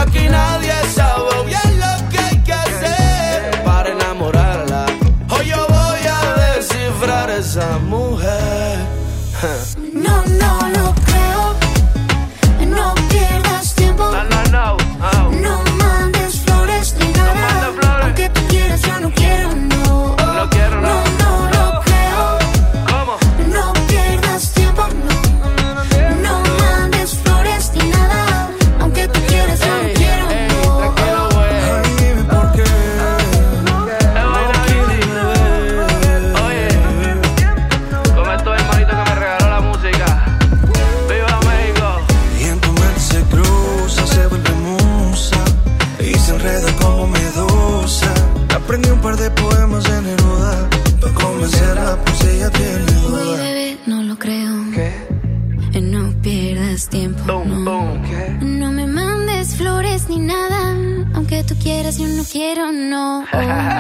Oh. 63.41 63.74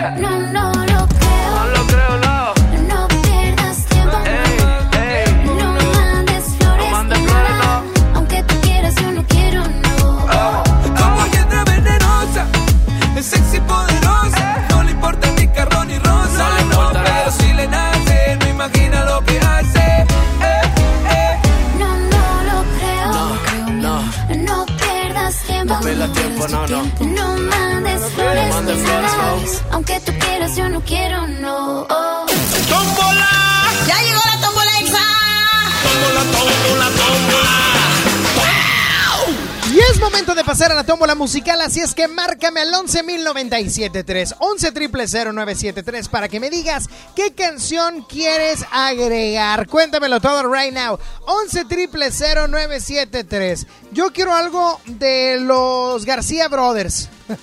momento 40.10 40.34
de 40.34 40.42
pasar 40.42 40.72
a 40.72 40.74
la 40.74 40.84
tómbola 40.84 41.14
musical, 41.14 41.60
así 41.60 41.80
es 41.80 41.94
que 41.94 42.08
márcame 42.08 42.60
al 42.60 42.72
11.097.3, 42.72 44.38
11.000.973 44.38 46.08
para 46.08 46.30
que 46.30 46.40
me 46.40 46.48
digas 46.48 46.88
qué 47.14 47.34
canción 47.34 48.06
quieres 48.08 48.64
agregar. 48.72 49.68
Cuéntamelo 49.68 50.18
todo 50.18 50.50
right 50.50 50.72
now, 50.72 50.98
11.000.973. 51.26 53.66
Yo 53.92 54.10
quiero 54.10 54.34
algo 54.34 54.80
de 54.86 55.40
los 55.40 56.06
García 56.06 56.48
Brothers. 56.48 57.10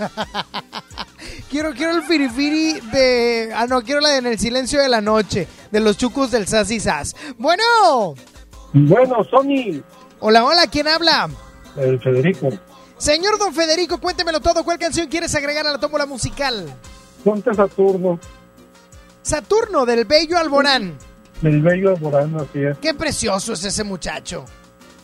quiero, 1.52 1.72
quiero 1.74 1.92
el 1.92 2.02
firifiri 2.02 2.80
de... 2.92 3.54
Ah, 3.56 3.68
no, 3.68 3.84
quiero 3.84 4.02
la 4.02 4.10
de 4.10 4.18
En 4.18 4.26
el 4.26 4.40
silencio 4.40 4.82
de 4.82 4.90
la 4.90 5.02
noche, 5.02 5.48
de 5.72 5.82
los 5.82 5.98
chucos 5.98 6.32
del 6.32 6.48
Sass 6.48 6.72
y 6.72 6.80
Sass. 6.80 7.16
Bueno. 7.38 8.16
Bueno, 8.74 9.24
Sony. 9.30 9.84
Hola, 10.20 10.44
hola, 10.44 10.66
¿quién 10.66 10.88
habla? 10.88 11.30
El 11.78 12.00
Federico. 12.00 12.50
Señor 12.98 13.38
Don 13.38 13.54
Federico, 13.54 14.00
cuéntemelo 14.00 14.40
todo. 14.40 14.64
¿Cuál 14.64 14.80
canción 14.80 15.08
quieres 15.08 15.36
agregar 15.36 15.68
a 15.68 15.74
la 15.74 15.80
tómbola 15.80 16.06
musical? 16.06 16.66
Ponte 17.24 17.54
Saturno. 17.54 18.20
Saturno, 19.22 19.86
del 19.86 20.06
Bello 20.06 20.38
Alborán. 20.38 20.98
Del 21.42 21.62
Bello 21.62 21.90
Alborán, 21.90 22.36
así 22.36 22.64
es. 22.64 22.78
Qué 22.78 22.94
precioso 22.94 23.54
es 23.54 23.64
ese 23.64 23.84
muchacho. 23.84 24.46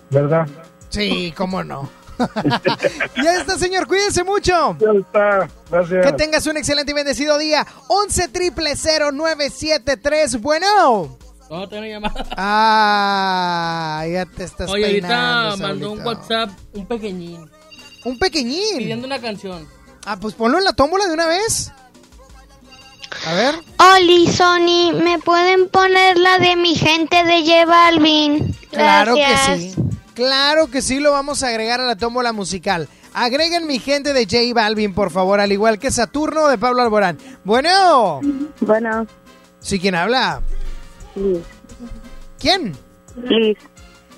¿Verdad? 0.09 0.47
Sí, 0.89 1.33
cómo 1.35 1.63
no. 1.63 1.89
ya 3.23 3.37
está, 3.39 3.57
señor. 3.57 3.87
Cuídense 3.87 4.23
mucho. 4.23 4.77
Ya 4.79 4.91
está. 4.99 5.47
Gracias. 5.69 6.05
Que 6.05 6.13
tengas 6.13 6.45
un 6.45 6.57
excelente 6.57 6.91
y 6.91 6.95
bendecido 6.95 7.37
día. 7.37 7.65
11 7.87 8.27
triple 8.27 8.75
0973. 8.75 10.41
Bueno. 10.41 11.17
No, 11.51 11.67
tengo 11.67 11.83
llamada. 11.83 12.25
Ah, 12.37 14.05
ya 14.09 14.25
te 14.25 14.45
estás 14.45 14.69
Oye, 14.69 14.85
ahorita 14.85 15.07
peinando, 15.09 15.57
mandó 15.57 15.91
un 15.91 15.97
Saulito. 16.01 16.19
WhatsApp, 16.21 16.49
un 16.73 16.85
pequeñín, 16.87 17.51
Un 18.05 18.17
pequeñín. 18.17 18.77
pidiendo 18.77 19.05
una 19.05 19.19
canción. 19.19 19.67
Ah, 20.05 20.17
pues 20.17 20.33
ponlo 20.33 20.57
en 20.59 20.63
la 20.63 20.71
tómbola 20.71 21.05
de 21.07 21.13
una 21.13 21.27
vez. 21.27 21.71
A 23.27 23.33
ver. 23.33 23.55
Oli, 23.97 24.27
Sony, 24.31 24.93
¿me 25.03 25.19
pueden 25.19 25.67
poner 25.67 26.17
la 26.17 26.39
de 26.39 26.55
mi 26.55 26.73
gente 26.75 27.21
de 27.25 27.41
J 27.45 27.65
Balvin? 27.65 28.55
Claro 28.71 29.13
que 29.15 29.57
sí. 29.57 29.75
Claro 30.13 30.71
que 30.71 30.81
sí 30.81 30.99
lo 31.01 31.11
vamos 31.11 31.43
a 31.43 31.49
agregar 31.49 31.81
a 31.81 31.85
la 31.85 31.97
tómbola 31.97 32.31
musical. 32.31 32.87
Agreguen 33.13 33.67
mi 33.67 33.79
gente 33.79 34.13
de 34.13 34.23
J 34.23 34.53
Balvin, 34.55 34.93
por 34.93 35.11
favor, 35.11 35.41
al 35.41 35.51
igual 35.51 35.79
que 35.79 35.91
Saturno 35.91 36.47
de 36.47 36.57
Pablo 36.57 36.81
Alborán. 36.81 37.17
Bueno. 37.43 38.21
Bueno. 38.61 39.05
¿Sí 39.59 39.79
quién 39.79 39.95
habla? 39.95 40.41
Liz. 41.15 41.43
¿Quién? 42.39 42.75
Liz. 43.15 43.57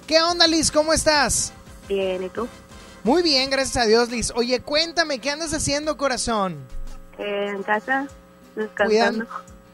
¿Qué 0.07 0.21
onda, 0.21 0.47
Liz? 0.47 0.71
¿Cómo 0.71 0.93
estás? 0.93 1.53
Bien, 1.87 2.23
¿y 2.23 2.29
tú? 2.29 2.47
Muy 3.03 3.21
bien, 3.21 3.49
gracias 3.49 3.83
a 3.83 3.87
Dios, 3.87 4.09
Liz. 4.09 4.31
Oye, 4.35 4.61
cuéntame, 4.61 5.19
¿qué 5.19 5.29
andas 5.31 5.53
haciendo, 5.53 5.97
corazón? 5.97 6.57
Eh, 7.17 7.47
en 7.55 7.63
casa, 7.63 8.07
descansando, 8.55 9.25
¿Cuidando, 9.25 9.27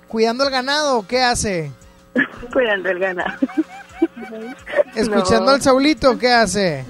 cuidando 0.08 0.44
el 0.46 0.50
ganado 0.52 1.06
qué 1.08 1.22
hace? 1.22 1.72
cuidando 2.54 2.90
el 2.90 3.00
ganado. 3.00 3.38
¿Escuchando 4.96 5.46
No. 5.46 5.52
al 5.52 5.62
Saulito 5.62 6.18
qué 6.18 6.32
hace? 6.32 6.86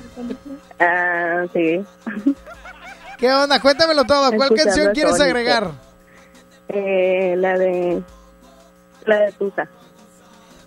Ah, 0.79 1.45
sí. 1.53 1.83
¿Qué 3.17 3.31
onda? 3.31 3.59
Cuéntamelo 3.59 4.05
todo. 4.05 4.31
¿Cuál 4.31 4.49
Escuchando 4.53 4.63
canción 4.63 4.93
quieres 4.93 5.19
agregar? 5.19 5.71
Eh, 6.69 7.35
la 7.37 7.57
de... 7.57 8.01
La 9.05 9.19
de 9.19 9.31
Tusa. 9.33 9.67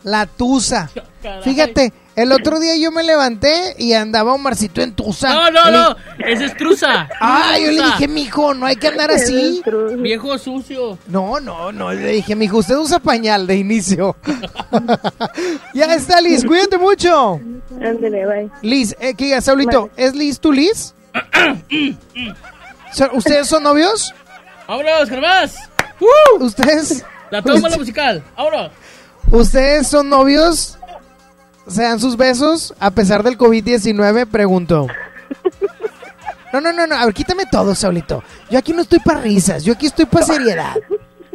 La 0.04 0.26
Tusa. 0.26 0.90
Caray. 1.22 1.42
Fíjate, 1.42 1.92
el 2.16 2.32
otro 2.32 2.58
día 2.58 2.76
yo 2.76 2.90
me 2.90 3.02
levanté 3.04 3.74
y 3.78 3.92
andaba 3.92 4.34
Omarcito 4.34 4.82
en 4.82 4.92
Tusa. 4.92 5.28
No, 5.32 5.50
no, 5.52 5.64
Le- 5.66 5.72
no, 5.72 5.96
ese 6.26 6.46
es 6.46 6.56
truza. 6.56 7.08
Ah, 7.20 7.56
yo 7.58 7.70
le 7.70 7.80
dije, 7.82 8.08
mijo, 8.08 8.52
no 8.54 8.66
hay 8.66 8.74
que 8.76 8.88
andar 8.88 9.10
así. 9.12 9.62
Viejo 9.98 10.36
sucio. 10.38 10.98
No, 11.06 11.38
no, 11.38 11.70
no, 11.70 11.92
le 11.92 12.08
dije, 12.08 12.34
mijo, 12.34 12.58
usted 12.58 12.76
usa 12.76 12.98
pañal 12.98 13.46
de 13.46 13.56
inicio. 13.56 14.16
ya 15.74 15.94
está, 15.94 16.20
Liz, 16.20 16.44
cuídate 16.44 16.76
mucho. 16.78 17.40
Ándale, 17.80 18.26
bye. 18.26 18.50
Liz, 18.62 18.96
eh, 18.98 19.14
diga, 19.16 19.40
Saulito, 19.40 19.90
¿es 19.96 20.14
Liz 20.16 20.40
tu 20.40 20.50
Liz? 20.52 20.94
¿Ustedes 23.12 23.48
son 23.48 23.62
novios? 23.62 24.12
¡Vámonos, 24.66 25.08
Germás! 25.08 25.54
¿Ustedes? 26.40 27.04
La 27.30 27.40
toma 27.42 27.68
la 27.68 27.76
musical. 27.76 28.22
¡Vámonos! 28.36 28.70
¿Ustedes 29.30 29.86
son 29.88 30.08
novios? 30.08 30.78
¿Se 31.66 31.82
dan 31.82 32.00
sus 32.00 32.16
besos 32.16 32.74
a 32.80 32.90
pesar 32.90 33.22
del 33.22 33.38
COVID-19? 33.38 34.26
Pregunto. 34.26 34.88
No, 36.52 36.60
no, 36.60 36.72
no, 36.72 36.86
no. 36.86 36.94
A 36.96 37.06
ver, 37.06 37.14
quítame 37.14 37.46
todo, 37.46 37.74
Saulito. 37.74 38.22
Yo 38.50 38.58
aquí 38.58 38.72
no 38.72 38.82
estoy 38.82 38.98
para 38.98 39.20
risas. 39.20 39.64
Yo 39.64 39.72
aquí 39.72 39.86
estoy 39.86 40.04
para 40.04 40.26
seriedad. 40.26 40.74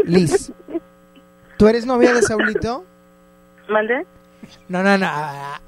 Liz, 0.04 0.52
¿tú 1.58 1.68
eres 1.68 1.86
novia 1.86 2.14
de 2.14 2.22
Saulito? 2.22 2.86
¿Mande? 3.68 4.06
No, 4.70 4.84
no, 4.84 4.98
no. 4.98 5.10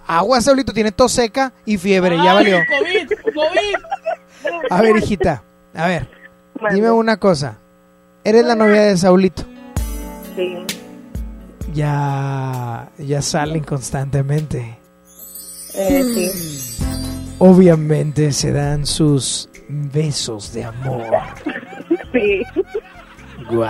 Agua, 0.06 0.40
Saulito. 0.42 0.72
Tiene 0.72 0.92
tos 0.92 1.12
seca 1.14 1.52
y 1.66 1.78
fiebre. 1.78 2.16
Ya 2.18 2.32
¡Ay, 2.32 2.36
valió. 2.36 2.60
COVID! 2.80 3.12
¡COVID! 3.34 4.64
A 4.70 4.82
ver, 4.82 4.98
hijita. 4.98 5.44
A 5.74 5.88
ver. 5.88 6.08
Dime 6.72 6.92
una 6.92 7.18
cosa. 7.18 7.58
¿Eres 8.24 8.46
la 8.46 8.56
novia 8.56 8.82
de 8.82 8.98
Saulito? 8.98 9.44
Sí. 10.36 10.66
Ya... 11.74 12.92
Ya 12.98 13.22
salen 13.22 13.64
constantemente. 13.64 14.78
Eh, 15.76 16.04
sí. 16.04 16.84
Obviamente 17.38 18.32
se 18.32 18.52
dan 18.52 18.86
sus 18.86 19.50
besos 19.70 20.54
de 20.54 20.66
amor. 20.66 21.06
Sí. 22.12 22.44
Wow. 23.52 23.70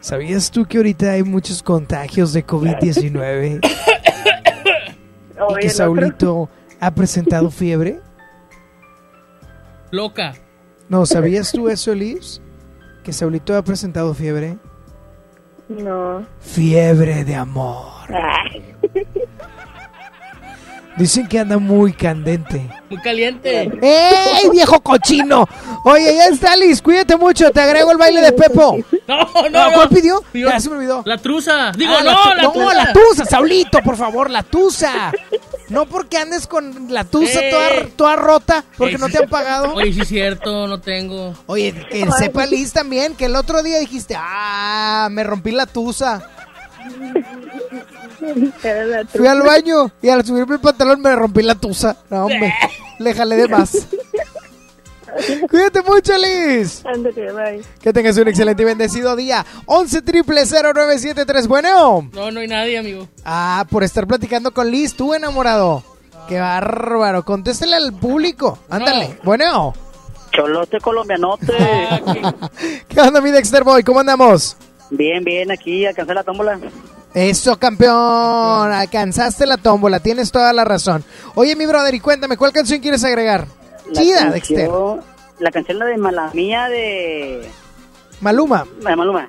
¿Sabías 0.00 0.50
tú 0.50 0.64
que 0.66 0.78
ahorita 0.78 1.12
hay 1.12 1.22
muchos 1.22 1.62
contagios 1.62 2.32
de 2.32 2.46
COVID-19? 2.46 3.60
y 5.50 5.60
que 5.60 5.70
Saulito 5.70 6.48
ha 6.80 6.90
presentado 6.92 7.50
fiebre? 7.50 8.00
Loca. 9.90 10.34
No, 10.88 11.06
¿sabías 11.06 11.52
tú 11.52 11.68
eso, 11.68 11.94
Liz? 11.94 12.40
Que 13.04 13.12
Saulito 13.12 13.56
ha 13.56 13.62
presentado 13.62 14.12
fiebre. 14.14 14.58
No. 15.78 16.26
Fiebre 16.40 17.24
de 17.24 17.34
amor. 17.34 17.92
Ay. 18.12 18.74
Dicen 20.96 21.26
que 21.26 21.38
anda 21.38 21.56
muy 21.56 21.94
candente. 21.94 22.68
Muy 22.90 23.00
caliente. 23.00 23.62
¡Ey, 23.80 24.50
viejo 24.50 24.78
cochino! 24.82 25.48
Oye, 25.84 26.14
ya 26.14 26.26
está, 26.26 26.54
Liz. 26.54 26.82
Cuídate 26.82 27.16
mucho. 27.16 27.50
Te 27.50 27.62
agrego 27.62 27.90
el 27.92 27.96
baile 27.96 28.20
de 28.20 28.32
Pepo. 28.32 28.76
No, 29.08 29.18
no, 29.24 29.72
¿Cuál 29.72 29.72
no. 29.72 29.88
pidió? 29.88 30.22
Pidió- 30.30 30.50
Ya 30.50 30.60
se 30.60 30.68
me 30.68 30.76
olvidó. 30.76 31.02
La 31.06 31.16
truza. 31.16 31.72
Digo, 31.72 31.92
Ah, 31.98 32.02
no, 32.04 32.22
tu- 32.22 32.28
la 32.36 32.42
no, 32.42 32.52
truza. 32.52 32.74
la 32.74 32.92
tusa, 32.92 33.24
Saulito, 33.24 33.78
por 33.82 33.96
favor, 33.96 34.28
la 34.30 34.42
tusa. 34.42 35.10
No 35.72 35.86
porque 35.86 36.18
andes 36.18 36.46
con 36.46 36.92
la 36.92 37.04
tusa 37.04 37.40
Eh. 37.40 37.50
toda, 37.50 37.86
toda 37.96 38.16
rota, 38.16 38.64
porque 38.76 38.94
Eh, 38.96 38.98
no 38.98 39.08
te 39.08 39.18
han 39.18 39.28
pagado. 39.28 39.72
Oye, 39.74 39.92
sí 39.92 40.00
es 40.02 40.08
cierto, 40.08 40.66
no 40.66 40.80
tengo. 40.80 41.34
Oye, 41.46 41.72
que 41.90 42.06
sepa 42.18 42.46
Liz 42.46 42.72
también, 42.72 43.14
que 43.14 43.24
el 43.24 43.36
otro 43.36 43.62
día 43.62 43.78
dijiste, 43.78 44.14
ah, 44.18 45.08
me 45.10 45.24
rompí 45.24 45.50
la 45.50 45.66
tusa. 45.66 46.28
Fui 49.12 49.26
al 49.26 49.42
baño 49.42 49.90
y 50.00 50.08
al 50.08 50.24
subirme 50.24 50.54
el 50.56 50.60
pantalón 50.60 51.00
me 51.00 51.14
rompí 51.16 51.42
la 51.42 51.54
tusa. 51.54 51.96
No, 52.10 52.26
hombre, 52.26 52.54
le 52.98 53.14
jalé 53.14 53.36
de 53.36 53.48
más. 53.48 53.86
Cuídate 55.50 55.82
mucho, 55.82 56.12
Liz. 56.16 56.82
Ándale, 56.84 57.32
bye. 57.32 57.62
Que 57.80 57.92
tengas 57.92 58.16
un 58.16 58.28
excelente 58.28 58.62
y 58.62 58.66
bendecido 58.66 59.16
día. 59.16 59.44
11 59.66 60.02
triple 60.02 60.42
0973. 60.46 61.46
Bueno. 61.46 62.08
No, 62.12 62.30
no 62.30 62.40
hay 62.40 62.48
nadie, 62.48 62.78
amigo. 62.78 63.08
Ah, 63.24 63.66
por 63.70 63.82
estar 63.84 64.06
platicando 64.06 64.52
con 64.52 64.70
Liz, 64.70 64.94
tú 64.94 65.14
enamorado. 65.14 65.82
Qué 66.28 66.38
bárbaro. 66.40 67.24
Contéstale 67.24 67.76
al 67.76 67.92
público. 67.92 68.58
Ándale. 68.70 69.18
Bueno. 69.22 69.74
Cholote 70.30 70.78
colombianote. 70.80 71.52
¿Qué 72.88 73.00
onda, 73.00 73.20
mi 73.20 73.30
Dexter 73.30 73.64
Boy? 73.64 73.82
¿Cómo 73.82 74.00
andamos? 74.00 74.56
bien, 74.90 75.24
bien, 75.24 75.50
aquí 75.50 75.86
alcancé 75.86 76.12
la 76.12 76.22
tómbola. 76.22 76.58
Eso, 77.14 77.58
campeón. 77.58 78.72
Alcanzaste 78.72 79.46
la 79.46 79.56
tómbola. 79.56 80.00
Tienes 80.00 80.30
toda 80.32 80.52
la 80.52 80.64
razón. 80.64 81.04
Oye, 81.34 81.56
mi 81.56 81.66
brother, 81.66 81.94
y 81.94 82.00
cuéntame, 82.00 82.36
¿cuál 82.36 82.52
canción 82.52 82.80
quieres 82.80 83.04
agregar? 83.04 83.46
La 83.90 84.00
Chida, 84.02 84.30
Dexter. 84.30 84.56
canción- 84.68 85.00
La 85.38 85.50
canción 85.50 85.78
la 85.78 85.84
de 85.86 85.96
Mala 85.96 86.30
Mía 86.34 86.68
de... 86.68 87.48
Maluma. 88.20 88.64
de 88.80 88.96
Maluma. 88.96 89.28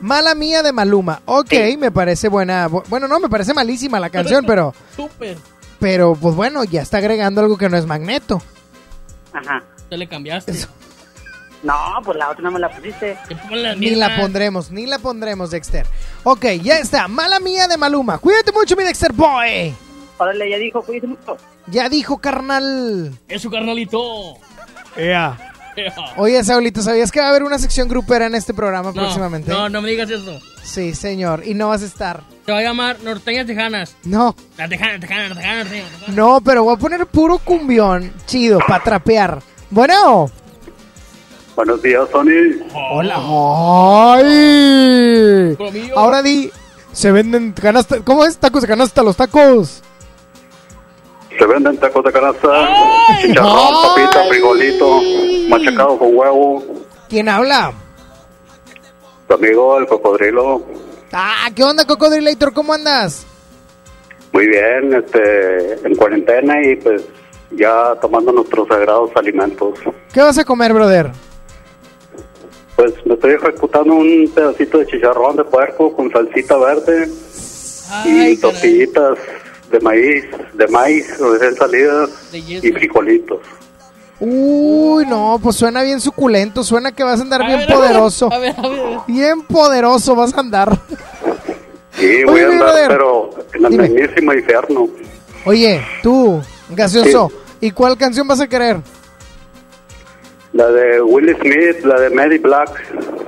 Mala 0.00 0.34
mía 0.34 0.62
de 0.62 0.72
Maluma. 0.72 1.20
Ok, 1.26 1.52
me 1.78 1.90
parece 1.92 2.28
buena. 2.28 2.68
Bu- 2.68 2.82
Bueno, 2.88 3.06
no, 3.06 3.20
me 3.20 3.28
parece 3.28 3.52
malísima 3.54 4.00
la 4.00 4.08
canción, 4.10 4.44
pero, 4.46 4.74
Súper. 4.96 5.36
pero 5.78 6.14
pues 6.14 6.34
bueno, 6.34 6.64
ya 6.64 6.80
está 6.82 6.98
agregando 6.98 7.40
algo 7.42 7.56
que 7.58 7.68
no 7.68 7.76
es 7.76 7.86
magneto. 7.86 8.40
Ajá. 9.32 9.62
Te 9.88 9.96
le 9.98 10.08
cambiaste. 10.08 10.54
No, 11.62 11.74
pues 12.02 12.16
la 12.16 12.30
otra 12.30 12.42
no 12.42 12.50
me 12.50 12.58
la 12.58 12.70
pusiste. 12.74 13.18
Ni 13.76 13.90
la 13.94 14.16
pondremos, 14.16 14.70
ni 14.70 14.86
la 14.86 14.98
pondremos, 14.98 15.50
Dexter. 15.50 15.86
Ok, 16.24 16.46
ya 16.62 16.78
está. 16.78 17.06
Mala 17.06 17.38
mía 17.38 17.68
de 17.68 17.76
Maluma. 17.76 18.16
Cuídate 18.18 18.50
mucho, 18.52 18.74
mi 18.76 18.82
Dexter 18.84 19.12
Boy. 19.12 19.74
Órale, 20.20 20.50
ya 20.50 20.58
dijo, 20.58 20.84
mucho. 21.04 21.38
Ya 21.68 21.88
dijo, 21.88 22.18
carnal. 22.18 23.10
Es 23.26 23.40
su 23.40 23.50
carnalito. 23.50 24.36
Oye, 26.18 26.44
Saulito, 26.44 26.82
¿sabías 26.82 27.10
que 27.10 27.20
va 27.20 27.28
a 27.28 27.30
haber 27.30 27.42
una 27.42 27.58
sección 27.58 27.88
grupera 27.88 28.26
en 28.26 28.34
este 28.34 28.52
programa 28.52 28.88
No, 28.88 29.00
próximamente? 29.00 29.50
No, 29.50 29.70
no 29.70 29.80
me 29.80 29.88
digas 29.88 30.10
eso. 30.10 30.38
Sí, 30.62 30.94
señor. 30.94 31.42
Y 31.46 31.54
no 31.54 31.68
vas 31.68 31.82
a 31.82 31.86
estar. 31.86 32.22
Se 32.44 32.52
va 32.52 32.58
a 32.58 32.62
llamar 32.62 32.98
Norteñas 33.02 33.46
Tejanas. 33.46 33.96
No. 34.04 34.36
Las 34.58 34.68
Tejanas, 34.68 35.00
Tejanas, 35.00 35.38
Tejanas, 35.38 35.68
Tejanas. 35.70 36.08
No, 36.08 36.42
pero 36.42 36.64
voy 36.64 36.74
a 36.74 36.78
poner 36.78 37.06
puro 37.06 37.38
cumbión 37.38 38.12
chido 38.26 38.58
para 38.68 38.84
trapear. 38.84 39.40
Bueno. 39.70 40.30
Buenos 41.56 41.80
días, 41.80 42.06
Sony. 42.12 42.60
Hola. 42.74 43.14
¡Ay! 44.18 45.54
Colomillo. 45.56 45.98
Ahora 45.98 46.22
di, 46.22 46.50
se 46.92 47.10
venden 47.10 47.52
canasta, 47.52 48.00
¿cómo 48.00 48.26
es? 48.26 48.36
Tacos 48.36 48.60
de 48.60 48.68
canasta, 48.68 49.02
los 49.02 49.16
tacos. 49.16 49.82
Se 51.40 51.46
venden 51.46 51.74
tacos 51.78 52.04
de 52.04 52.12
canasta, 52.12 52.68
chicharrón, 53.22 53.74
papita, 53.82 54.24
frijolito, 54.28 55.00
machacado 55.48 55.98
con 55.98 56.14
huevo. 56.14 56.62
¿Quién 57.08 57.30
habla? 57.30 57.72
Tu 59.26 59.32
amigo, 59.32 59.78
el 59.78 59.86
cocodrilo. 59.86 60.62
Ah, 61.10 61.48
¿qué 61.56 61.64
onda, 61.64 61.86
Cocodrilator? 61.86 62.52
¿Cómo 62.52 62.74
andas? 62.74 63.26
Muy 64.34 64.48
bien, 64.48 64.92
este, 64.92 65.86
en 65.88 65.96
cuarentena 65.96 66.62
y 66.62 66.76
pues 66.76 67.04
ya 67.52 67.94
tomando 68.02 68.32
nuestros 68.32 68.68
sagrados 68.68 69.10
alimentos. 69.16 69.78
¿Qué 70.12 70.20
vas 70.20 70.36
a 70.36 70.44
comer, 70.44 70.74
brother? 70.74 71.10
Pues 72.76 72.92
me 73.06 73.14
estoy 73.14 73.32
ejecutando 73.32 73.94
un 73.94 74.30
pedacito 74.34 74.76
de 74.76 74.86
chicharrón 74.88 75.36
de 75.36 75.44
puerco 75.44 75.96
con 75.96 76.10
salsita 76.12 76.58
verde 76.58 77.08
y 78.04 78.36
tortillitas 78.36 79.18
de 79.70 79.80
maíz, 79.80 80.24
de 80.54 80.66
maíz 80.68 81.18
recién 81.18 81.54
salidas 81.56 82.10
y 82.32 82.72
frijolitos. 82.72 83.40
Uy, 84.18 85.06
no, 85.06 85.38
pues 85.42 85.56
suena 85.56 85.82
bien 85.82 86.00
suculento, 86.00 86.62
suena 86.62 86.92
que 86.92 87.02
vas 87.02 87.20
a 87.20 87.22
andar 87.22 87.42
A 87.42 87.46
bien 87.46 87.60
ver, 87.60 87.72
a 87.72 87.74
ver, 87.78 87.88
poderoso. 87.88 88.32
A 88.32 88.38
ver, 88.38 88.54
a 88.58 88.68
ver. 88.68 88.98
Bien 89.06 89.42
poderoso 89.42 90.14
vas 90.14 90.34
a 90.34 90.40
andar. 90.40 90.78
Sí, 91.94 92.24
voy 92.24 92.34
Oye, 92.34 92.44
a 92.44 92.48
andar, 92.48 92.58
brother. 92.58 92.88
pero 92.88 93.30
en 93.54 93.64
el 93.64 93.78
mismísimo 93.78 94.32
infierno. 94.34 94.88
Oye, 95.46 95.82
tú, 96.02 96.42
gaseoso, 96.68 97.32
¿y 97.60 97.70
cuál 97.70 97.96
canción 97.96 98.28
vas 98.28 98.40
a 98.40 98.48
querer? 98.48 98.76
La 100.52 100.66
de 100.66 101.00
Will 101.00 101.34
Smith, 101.40 101.84
la 101.84 101.98
de 102.00 102.10
Mary 102.10 102.38
Black. 102.38 102.70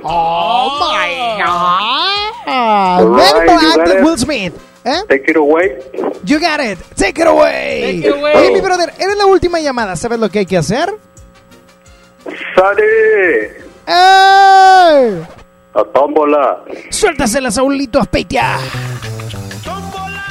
Oh 0.03 0.91
my 0.93 1.43
god. 1.43 3.01
All 3.01 3.11
Mary 3.11 3.47
Black 3.47 3.89
de. 3.89 4.03
Will 4.03 4.19
Smith. 4.19 4.53
¿Eh? 4.85 5.03
Take 5.09 5.31
it 5.31 5.37
away. 5.37 5.79
You 6.25 6.39
got 6.41 6.61
it. 6.61 6.79
Take 6.97 7.21
it 7.21 7.27
away. 7.29 8.01
Take 8.01 8.09
it 8.09 8.15
away. 8.15 8.35
Oye, 8.37 8.51
mi 8.53 8.61
brother, 8.61 8.93
eres 8.99 9.17
la 9.17 9.27
última 9.27 9.61
llamada. 9.61 9.95
¿Sabes 9.97 10.19
lo 10.19 10.29
que 10.29 10.41
hay 10.41 10.47
que 10.47 10.57
hacer? 10.57 10.93
¡Sale! 12.55 13.63
¡Ey! 13.87 15.27
A 15.75 15.85
tómbola. 15.95 16.65
Suéltasela, 16.91 17.51
Saulito 17.51 18.01
Aspeitia. 18.01 18.59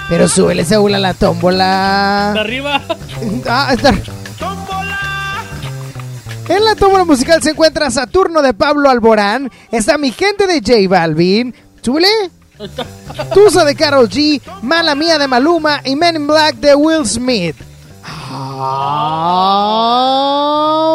Pero 0.09 0.27
súbele, 0.27 0.65
Saúl, 0.65 0.93
a 0.93 0.99
la 0.99 1.13
tómbola. 1.13 2.31
De 2.33 2.39
arriba. 2.39 2.81
Ah, 3.47 3.69
está. 3.73 3.93
En 6.49 6.65
la 6.65 6.75
tómbola 6.75 7.05
musical 7.05 7.41
se 7.41 7.51
encuentra 7.51 7.89
Saturno 7.91 8.41
de 8.41 8.53
Pablo 8.53 8.89
Alborán. 8.89 9.49
Está 9.71 9.97
mi 9.97 10.11
gente 10.11 10.47
de 10.47 10.59
J 10.59 10.89
Balvin. 10.89 11.55
Súbele. 11.81 12.07
Tusa 13.33 13.65
de 13.65 13.75
Carol 13.75 14.07
G. 14.09 14.41
Mala 14.61 14.95
Mía 14.95 15.17
de 15.17 15.27
Maluma. 15.27 15.81
Y 15.83 15.95
Men 15.95 16.15
in 16.15 16.27
Black 16.27 16.55
de 16.55 16.75
Will 16.75 17.05
Smith. 17.05 17.57
Oh 18.33 18.61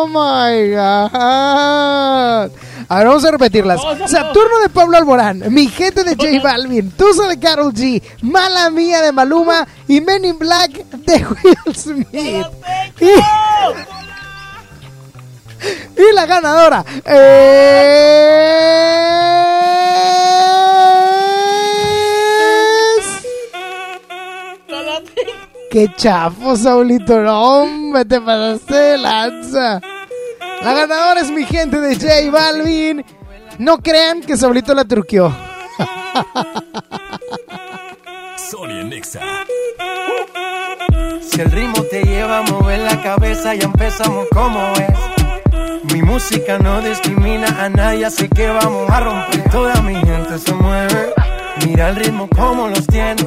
my 0.08 0.70
god. 0.70 2.50
A 2.88 2.98
ver, 2.98 3.08
vamos 3.08 3.24
a 3.24 3.32
repetirlas. 3.32 3.80
Saturno 4.06 4.60
de 4.60 4.68
Pablo 4.68 4.96
Alborán, 4.96 5.52
Mi 5.52 5.66
gente 5.68 6.04
de 6.04 6.14
J 6.14 6.40
Balvin, 6.42 6.92
Tusa 6.92 7.26
de 7.26 7.36
Carol 7.38 7.74
G, 7.74 8.00
Mala 8.22 8.70
Mía 8.70 9.02
de 9.02 9.12
Maluma 9.12 9.66
y 9.88 10.00
Men 10.00 10.24
in 10.24 10.38
Black 10.38 10.70
de 10.70 11.16
Will 11.44 11.74
Smith. 11.74 12.46
Y, 13.00 13.10
y 16.00 16.12
la 16.14 16.26
ganadora 16.26 16.84
es... 17.04 18.36
¡Qué 25.76 25.92
chafo, 25.94 26.56
Saulito! 26.56 27.20
No, 27.20 27.60
hombre, 27.60 28.06
te 28.06 28.18
pasaste 28.18 28.74
de 28.74 28.96
lanza. 28.96 29.82
La 30.62 30.72
ganadora 30.72 31.20
es 31.20 31.30
mi 31.30 31.44
gente 31.44 31.78
de 31.78 31.94
J 31.96 32.30
Balvin. 32.30 33.04
No 33.58 33.76
crean 33.82 34.22
que 34.22 34.38
Saulito 34.38 34.72
la 34.72 34.86
truqueó. 34.86 35.30
Sony 38.50 38.80
en 38.80 38.88
Nexa. 38.88 39.20
Si 41.20 41.42
el 41.42 41.52
ritmo 41.52 41.82
te 41.90 42.04
lleva 42.04 42.38
a 42.38 42.42
mover 42.44 42.80
la 42.80 43.02
cabeza, 43.02 43.54
ya 43.54 43.66
empezamos 43.66 44.28
como 44.32 44.58
es. 44.76 45.92
Mi 45.92 46.00
música 46.00 46.58
no 46.58 46.80
discrimina 46.80 47.48
a 47.62 47.68
nadie, 47.68 48.06
así 48.06 48.30
que 48.30 48.48
vamos 48.48 48.88
a 48.88 49.00
romper. 49.00 49.50
Toda 49.50 49.82
mi 49.82 49.94
gente 49.94 50.38
se 50.38 50.54
mueve. 50.54 51.12
Mira 51.66 51.90
el 51.90 51.96
ritmo 51.96 52.30
como 52.34 52.66
los 52.66 52.86
tiene. 52.86 53.26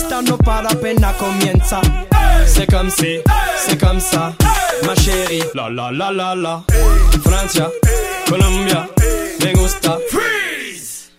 Fiesta 0.00 0.22
no 0.22 0.36
para 0.38 0.68
apenas 0.70 1.14
comienza. 1.16 1.80
C'est 2.46 2.66
comme 2.70 2.90
si, 2.90 3.20
c'est 3.58 3.78
comme 3.78 4.00
ça, 4.00 4.32
ma 4.86 4.94
chérie. 4.94 5.42
La 5.54 5.68
la 5.68 5.90
la 5.90 6.10
la 6.10 6.34
la. 6.34 6.62
Francia, 7.22 7.68
Colombia, 8.28 8.88
me 9.44 9.52
gusta. 9.52 9.98
Freeze. 10.10 11.10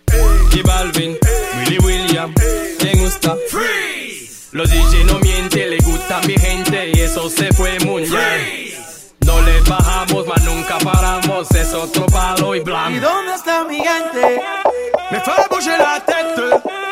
Y 0.54 0.62
Balvin, 0.62 1.16
Willy 1.58 1.78
William, 1.78 2.34
me 2.82 2.92
gusta. 3.00 3.36
Freeze. 3.50 4.48
Los 4.52 4.68
DJ 4.70 5.04
no 5.06 5.18
mienten, 5.20 5.70
le 5.70 5.78
gusta 5.78 6.18
a 6.18 6.26
mi 6.26 6.34
gente 6.34 6.90
y 6.94 7.00
eso 7.00 7.30
se 7.30 7.52
fue 7.52 7.78
muy 7.80 8.02
bien. 8.02 8.72
No 9.24 9.40
le 9.42 9.60
bajamos, 9.60 10.26
mas 10.26 10.42
nunca 10.44 10.78
paramos, 10.78 11.50
es 11.52 11.72
otro 11.72 12.06
palo 12.06 12.54
y 12.54 12.58
¿Y 12.58 12.60
blanco. 12.62 13.00
dónde 13.00 13.34
está 13.34 13.64
mi 13.64 13.76
gente? 13.76 14.42
Me 15.10 15.20
fait 15.20 15.48
bouger 15.48 15.78
la 15.78 16.00
tête. 16.04 16.91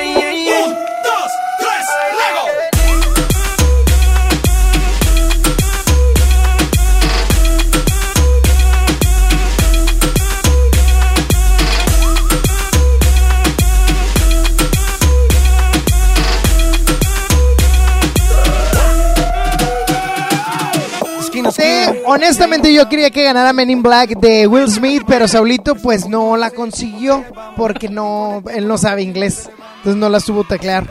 Honestamente 22.11 22.73
yo 22.73 22.87
quería 22.89 23.09
que 23.09 23.23
ganara 23.23 23.53
Men 23.53 23.69
in 23.69 23.81
Black 23.83 24.19
de 24.19 24.47
Will 24.47 24.69
Smith, 24.69 25.03
pero 25.07 25.27
Saulito 25.27 25.75
pues 25.75 26.07
no 26.07 26.37
la 26.37 26.51
consiguió 26.51 27.23
porque 27.55 27.89
no, 27.89 28.43
él 28.53 28.67
no 28.67 28.77
sabe 28.77 29.01
inglés, 29.01 29.49
entonces 29.77 29.95
no 29.95 30.09
la 30.09 30.19
supo 30.19 30.43
teclear. 30.43 30.85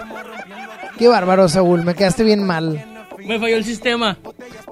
Qué 0.98 1.08
bárbaro, 1.08 1.48
Saúl, 1.48 1.84
me 1.84 1.94
quedaste 1.94 2.24
bien 2.24 2.44
mal. 2.44 2.86
Me 3.18 3.38
falló 3.38 3.56
el 3.56 3.64
sistema. 3.64 4.18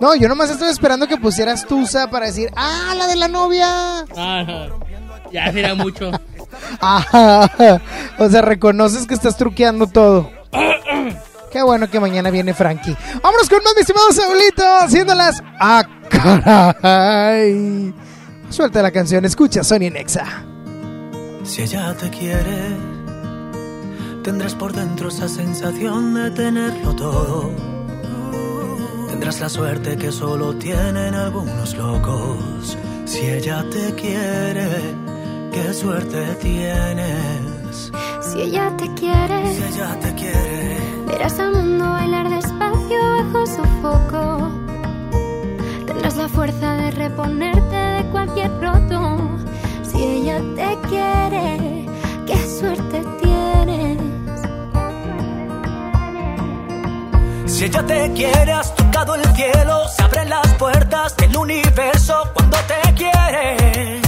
No, 0.01 0.15
yo 0.15 0.29
nomás 0.29 0.51
estoy 0.51 0.69
esperando 0.71 1.07
que 1.07 1.17
pusieras 1.17 1.67
Tusa 1.67 2.09
para 2.11 2.27
decir, 2.27 2.51
ah, 2.57 2.95
la 2.97 3.07
de 3.07 3.17
la 3.17 3.29
novia. 3.29 4.05
Ah, 4.17 4.45
no. 4.47 4.89
Ya 5.31 5.53
será 5.53 5.75
mucho. 5.75 6.11
Ajá. 6.81 7.51
O 8.19 8.29
sea, 8.31 8.41
reconoces 8.43 9.07
que 9.07 9.15
estás 9.15 9.37
truqueando 9.37 9.87
todo. 9.87 10.31
Qué 11.51 11.63
bueno 11.63 11.89
que 11.91 11.99
mañana 12.01 12.31
viene 12.31 12.53
Frankie. 12.55 12.97
Vámonos 13.23 13.49
con 13.49 13.63
más, 13.63 13.73
mi 13.75 13.81
estimado 13.81 14.13
Saulito, 14.13 14.63
haciéndolas. 14.83 15.43
¡Ah, 15.59 15.83
caray! 16.11 17.95
Suelta 18.51 18.83
la 18.83 18.91
canción, 18.91 19.25
escucha 19.25 19.65
Sony 19.65 19.91
Nexa. 19.91 20.25
Si 21.45 21.63
ella 21.63 21.95
te 21.95 22.11
quiere, 22.11 22.77
tendrás 24.23 24.55
por 24.55 24.73
dentro 24.75 25.09
esa 25.09 25.29
sensación 25.29 26.15
de 26.15 26.31
tenerlo 26.33 26.95
todo. 26.95 27.51
Tendrás 29.09 29.41
la 29.41 29.49
suerte 29.49 29.97
que 29.97 30.13
solo 30.13 30.55
tienen 30.55 31.15
algunos 31.15 31.75
locos. 31.75 32.77
Si 33.07 33.21
ella 33.21 33.65
te 33.71 33.95
quiere, 33.95 34.69
qué 35.53 35.73
suerte 35.73 36.37
tienes. 36.43 37.91
Si 38.21 38.41
ella 38.43 38.71
te 38.77 38.93
quiere, 38.95 39.55
Si 39.55 39.63
ella 39.75 39.99
te 40.01 40.15
quiere, 40.15 40.77
Verás 41.09 41.39
al 41.41 41.53
mundo 41.53 41.91
bailar 41.91 42.29
despacio 42.29 42.99
bajo 43.17 43.47
su 43.47 43.63
foco. 43.81 44.51
Tendrás 45.87 46.17
la 46.17 46.29
fuerza 46.29 46.75
de 46.75 46.91
reponerte 46.91 47.77
de 47.77 48.05
cualquier 48.11 48.51
roto. 48.61 49.19
Si 49.83 50.03
ella 50.03 50.39
te 50.55 50.89
quiere, 50.89 51.87
qué 52.27 52.37
suerte 52.59 53.03
tienes. 53.23 53.99
Si 57.47 57.65
ella 57.65 57.87
te 57.87 58.13
quiere, 58.13 58.53
has 58.53 58.75
tocado 58.75 59.15
el 59.15 59.25
cielo. 59.35 59.89
Se 59.89 60.03
abren 60.03 60.29
las 60.29 60.55
puertas 60.55 61.17
del 61.17 61.35
universo 61.37 62.15
cuando 62.35 62.59
te 62.59 62.95
quiere 62.95 64.08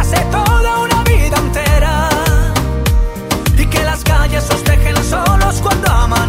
retrase 0.00 0.24
toda 0.30 0.78
una 0.80 1.02
vida 1.04 1.36
entera 1.36 2.08
y 3.56 3.66
que 3.66 3.82
las 3.84 4.02
calles 4.02 4.48
os 4.50 4.64
dejen 4.64 4.96
solos 5.04 5.60
cuando 5.62 5.90
amanezca. 5.90 6.19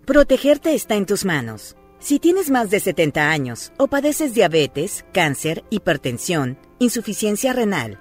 Protegerte 0.06 0.74
está 0.74 0.96
en 0.96 1.06
tus 1.06 1.24
manos. 1.24 1.76
Si 2.00 2.18
tienes 2.18 2.50
más 2.50 2.68
de 2.70 2.80
70 2.80 3.30
años 3.30 3.70
o 3.76 3.86
padeces 3.86 4.34
diabetes, 4.34 5.04
cáncer, 5.12 5.62
hipertensión, 5.70 6.58
insuficiencia 6.80 7.52
renal, 7.52 8.00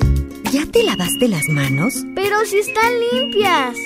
¿Ya 0.51 0.65
te 0.65 0.83
lavaste 0.83 1.29
las 1.29 1.47
manos? 1.47 2.03
Pero 2.13 2.45
si 2.45 2.57
están 2.57 2.91
limpias. 3.13 3.77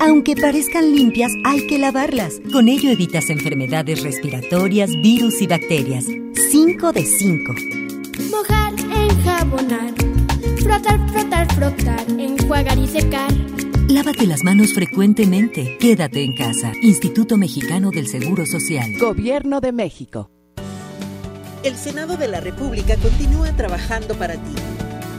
Aunque 0.00 0.34
parezcan 0.34 0.94
limpias, 0.94 1.30
hay 1.44 1.66
que 1.66 1.78
lavarlas. 1.78 2.40
Con 2.50 2.68
ello 2.68 2.88
evitas 2.90 3.28
enfermedades 3.28 4.02
respiratorias, 4.02 4.90
virus 5.02 5.42
y 5.42 5.46
bacterias. 5.46 6.06
5 6.50 6.92
de 6.92 7.02
5. 7.04 7.54
Mojar, 8.30 8.72
enjabonar, 8.72 9.92
Frotar, 10.62 11.10
frotar, 11.10 11.54
frotar, 11.54 12.06
enjuagar 12.18 12.78
y 12.78 12.88
secar. 12.88 13.30
Lávate 13.88 14.26
las 14.26 14.42
manos 14.44 14.72
frecuentemente. 14.72 15.76
Quédate 15.78 16.24
en 16.24 16.34
casa. 16.34 16.72
Instituto 16.80 17.36
Mexicano 17.36 17.90
del 17.90 18.08
Seguro 18.08 18.46
Social. 18.46 18.96
Gobierno 18.98 19.60
de 19.60 19.72
México. 19.72 20.30
El 21.62 21.76
Senado 21.76 22.16
de 22.16 22.28
la 22.28 22.40
República 22.40 22.96
continúa 22.96 23.54
trabajando 23.54 24.14
para 24.14 24.36
ti. 24.36 24.54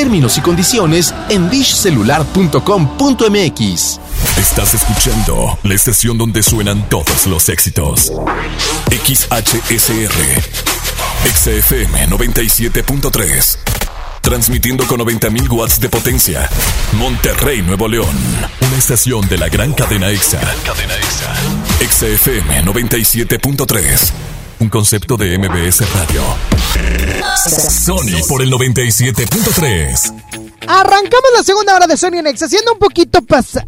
Términos 0.00 0.38
y 0.38 0.40
condiciones 0.40 1.14
en 1.28 1.50
dishcelular.com.mx. 1.50 4.00
Estás 4.38 4.72
escuchando 4.72 5.58
la 5.62 5.74
estación 5.74 6.16
donde 6.16 6.42
suenan 6.42 6.88
todos 6.88 7.26
los 7.26 7.50
éxitos. 7.50 8.10
XHSR. 8.88 10.40
XFM 11.34 12.08
97.3. 12.08 13.58
Transmitiendo 14.22 14.86
con 14.86 15.00
90.000 15.00 15.52
watts 15.52 15.78
de 15.80 15.90
potencia. 15.90 16.48
Monterrey, 16.94 17.60
Nuevo 17.60 17.86
León. 17.86 18.16
Una 18.62 18.76
estación 18.78 19.28
de 19.28 19.36
la 19.36 19.50
gran 19.50 19.74
cadena 19.74 20.08
EXA. 20.08 20.40
cadena 20.64 20.94
EXA. 20.94 21.34
XFM 21.90 22.64
97.3. 22.64 24.29
Un 24.60 24.68
concepto 24.68 25.16
de 25.16 25.38
MBS 25.38 25.80
Radio. 25.94 26.22
Sony 27.70 28.20
por 28.28 28.42
el 28.42 28.52
97.3. 28.52 30.12
Arrancamos 30.66 31.30
la 31.34 31.42
segunda 31.42 31.74
hora 31.74 31.86
de 31.86 31.96
Sony 31.96 32.18
en 32.18 32.26
haciendo 32.26 32.74
un 32.74 32.78
poquito 32.78 33.22
pasa. 33.22 33.64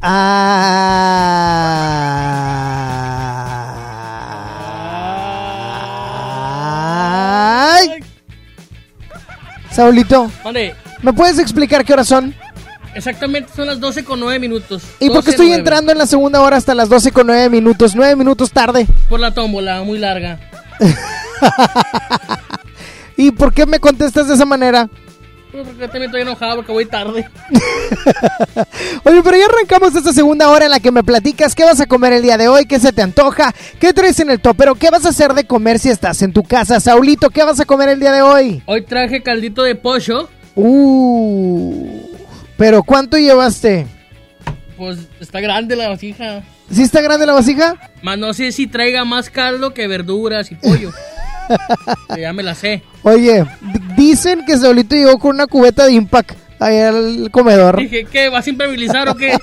Ay. 7.62 7.88
Saulito, 9.70 10.30
¿Dónde? 10.44 10.74
¿me 11.00 11.14
puedes 11.14 11.38
explicar 11.38 11.86
qué 11.86 11.94
horas 11.94 12.08
son? 12.08 12.34
Exactamente 12.94 13.50
son 13.56 13.66
las 13.66 13.80
12 13.80 14.04
con 14.04 14.20
9 14.20 14.38
minutos. 14.38 14.82
¿Y 15.00 15.08
por 15.08 15.24
qué 15.24 15.30
12, 15.30 15.30
estoy 15.30 15.46
9. 15.46 15.58
entrando 15.60 15.92
en 15.92 15.96
la 15.98 16.06
segunda 16.06 16.42
hora 16.42 16.58
hasta 16.58 16.74
las 16.74 16.90
12 16.90 17.12
con 17.12 17.28
9 17.28 17.48
minutos? 17.48 17.94
9 17.94 18.14
minutos 18.16 18.52
tarde. 18.52 18.86
Por 19.08 19.20
la 19.20 19.32
tómbola, 19.32 19.82
muy 19.84 19.98
larga. 19.98 20.51
¿Y 23.16 23.30
por 23.30 23.52
qué 23.52 23.66
me 23.66 23.78
contestas 23.78 24.28
de 24.28 24.34
esa 24.34 24.44
manera? 24.44 24.88
Pues 25.52 25.66
porque 25.66 25.86
también 25.86 26.04
estoy 26.04 26.22
enojado 26.22 26.56
porque 26.56 26.72
voy 26.72 26.86
tarde. 26.86 27.28
Oye, 29.04 29.22
pero 29.22 29.36
ya 29.36 29.44
arrancamos 29.44 29.94
esta 29.94 30.14
segunda 30.14 30.48
hora 30.48 30.64
en 30.64 30.70
la 30.70 30.80
que 30.80 30.90
me 30.90 31.04
platicas 31.04 31.54
qué 31.54 31.64
vas 31.64 31.78
a 31.78 31.86
comer 31.86 32.14
el 32.14 32.22
día 32.22 32.38
de 32.38 32.48
hoy, 32.48 32.64
qué 32.64 32.80
se 32.80 32.90
te 32.90 33.02
antoja, 33.02 33.54
qué 33.78 33.92
traes 33.92 34.18
en 34.20 34.30
el 34.30 34.40
topero, 34.40 34.76
qué 34.76 34.88
vas 34.88 35.04
a 35.04 35.10
hacer 35.10 35.34
de 35.34 35.44
comer 35.44 35.78
si 35.78 35.90
estás 35.90 36.22
en 36.22 36.32
tu 36.32 36.42
casa. 36.42 36.80
Saulito, 36.80 37.28
¿qué 37.28 37.44
vas 37.44 37.60
a 37.60 37.66
comer 37.66 37.90
el 37.90 38.00
día 38.00 38.12
de 38.12 38.22
hoy? 38.22 38.62
Hoy 38.64 38.82
traje 38.82 39.22
caldito 39.22 39.62
de 39.62 39.74
pollo. 39.74 40.30
Uh, 40.54 42.00
pero 42.56 42.82
¿cuánto 42.82 43.18
llevaste? 43.18 43.86
Pues 44.78 45.00
está 45.20 45.40
grande 45.40 45.76
la 45.76 45.90
vasija. 45.90 46.42
¿Sí 46.72 46.82
está 46.82 47.00
grande 47.02 47.26
la 47.26 47.32
vasija? 47.34 47.76
Más 48.02 48.18
no 48.18 48.32
sé 48.34 48.50
si 48.52 48.66
traiga 48.66 49.04
más 49.04 49.30
caldo 49.30 49.74
que 49.74 49.86
verduras 49.86 50.50
y 50.50 50.54
pollo. 50.56 50.90
Ya 52.16 52.32
me 52.32 52.42
la 52.42 52.54
sé. 52.54 52.82
Oye, 53.02 53.44
dicen 53.96 54.44
que 54.46 54.56
Saulito 54.56 54.94
llegó 54.94 55.18
con 55.18 55.34
una 55.34 55.46
cubeta 55.46 55.84
de 55.84 55.92
Impact 55.92 56.32
ahí 56.60 56.78
al 56.78 57.30
comedor. 57.30 57.76
Dije, 57.76 58.04
¿qué? 58.10 58.30
¿Vas 58.30 58.46
a 58.46 58.50
improvisar 58.50 59.08
o 59.08 59.14
qué? 59.16 59.36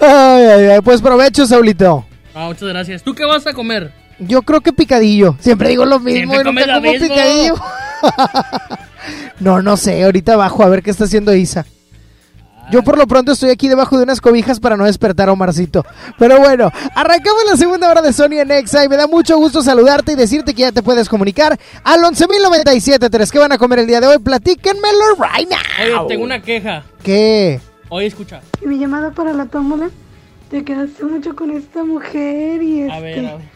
Ay, 0.00 0.44
ay, 0.44 0.64
ay, 0.66 0.80
pues 0.82 1.00
provecho, 1.00 1.46
Saulito. 1.46 2.04
Ah, 2.34 2.46
muchas 2.48 2.68
gracias. 2.68 3.02
¿Tú 3.02 3.14
qué 3.14 3.24
vas 3.24 3.46
a 3.46 3.54
comer? 3.54 3.92
Yo 4.18 4.42
creo 4.42 4.60
que 4.60 4.72
picadillo. 4.72 5.36
Siempre 5.40 5.70
digo 5.70 5.86
lo 5.86 5.98
mismo 6.00 6.34
Siempre 6.34 6.40
y 6.40 6.54
nunca 6.54 6.74
como 6.74 6.80
mismo. 6.92 7.08
picadillo. 7.08 7.54
no, 9.40 9.62
no 9.62 9.76
sé. 9.76 10.04
Ahorita 10.04 10.36
bajo 10.36 10.62
a 10.62 10.68
ver 10.68 10.82
qué 10.82 10.90
está 10.90 11.04
haciendo 11.04 11.34
Isa. 11.34 11.64
Yo 12.70 12.82
por 12.82 12.98
lo 12.98 13.06
pronto 13.06 13.32
estoy 13.32 13.48
aquí 13.50 13.66
debajo 13.68 13.96
de 13.96 14.02
unas 14.04 14.20
cobijas 14.20 14.60
para 14.60 14.76
no 14.76 14.84
despertar 14.84 15.28
a 15.28 15.32
Omarcito. 15.32 15.84
Pero 16.18 16.38
bueno, 16.38 16.70
arrancamos 16.94 17.42
la 17.50 17.56
segunda 17.56 17.90
hora 17.90 18.02
de 18.02 18.12
Sony 18.12 18.40
en 18.40 18.50
Exa 18.50 18.84
y 18.84 18.88
me 18.88 18.96
da 18.96 19.06
mucho 19.06 19.38
gusto 19.38 19.62
saludarte 19.62 20.12
y 20.12 20.16
decirte 20.16 20.52
que 20.54 20.62
ya 20.62 20.72
te 20.72 20.82
puedes 20.82 21.08
comunicar 21.08 21.58
al 21.82 22.00
11.097.3. 22.02 23.30
¿Qué 23.30 23.38
van 23.38 23.52
a 23.52 23.58
comer 23.58 23.78
el 23.80 23.86
día 23.86 24.00
de 24.00 24.06
hoy? 24.08 24.18
Platíquenmelo 24.18 25.14
right 25.18 25.48
now. 25.48 26.00
Oye, 26.02 26.08
tengo 26.08 26.24
una 26.24 26.42
queja. 26.42 26.82
¿Qué? 27.02 27.60
Oye, 27.88 28.06
escucha. 28.06 28.40
Y 28.62 28.66
mi 28.66 28.78
llamada 28.78 29.12
para 29.12 29.32
la 29.32 29.46
tómbola, 29.46 29.88
te 30.50 30.62
quedaste 30.62 31.04
mucho 31.04 31.34
con 31.34 31.50
esta 31.50 31.84
mujer 31.84 32.62
y 32.62 32.80
este, 32.82 32.92
A 32.92 33.00
ver, 33.00 33.18
a 33.26 33.36
ver. 33.36 33.46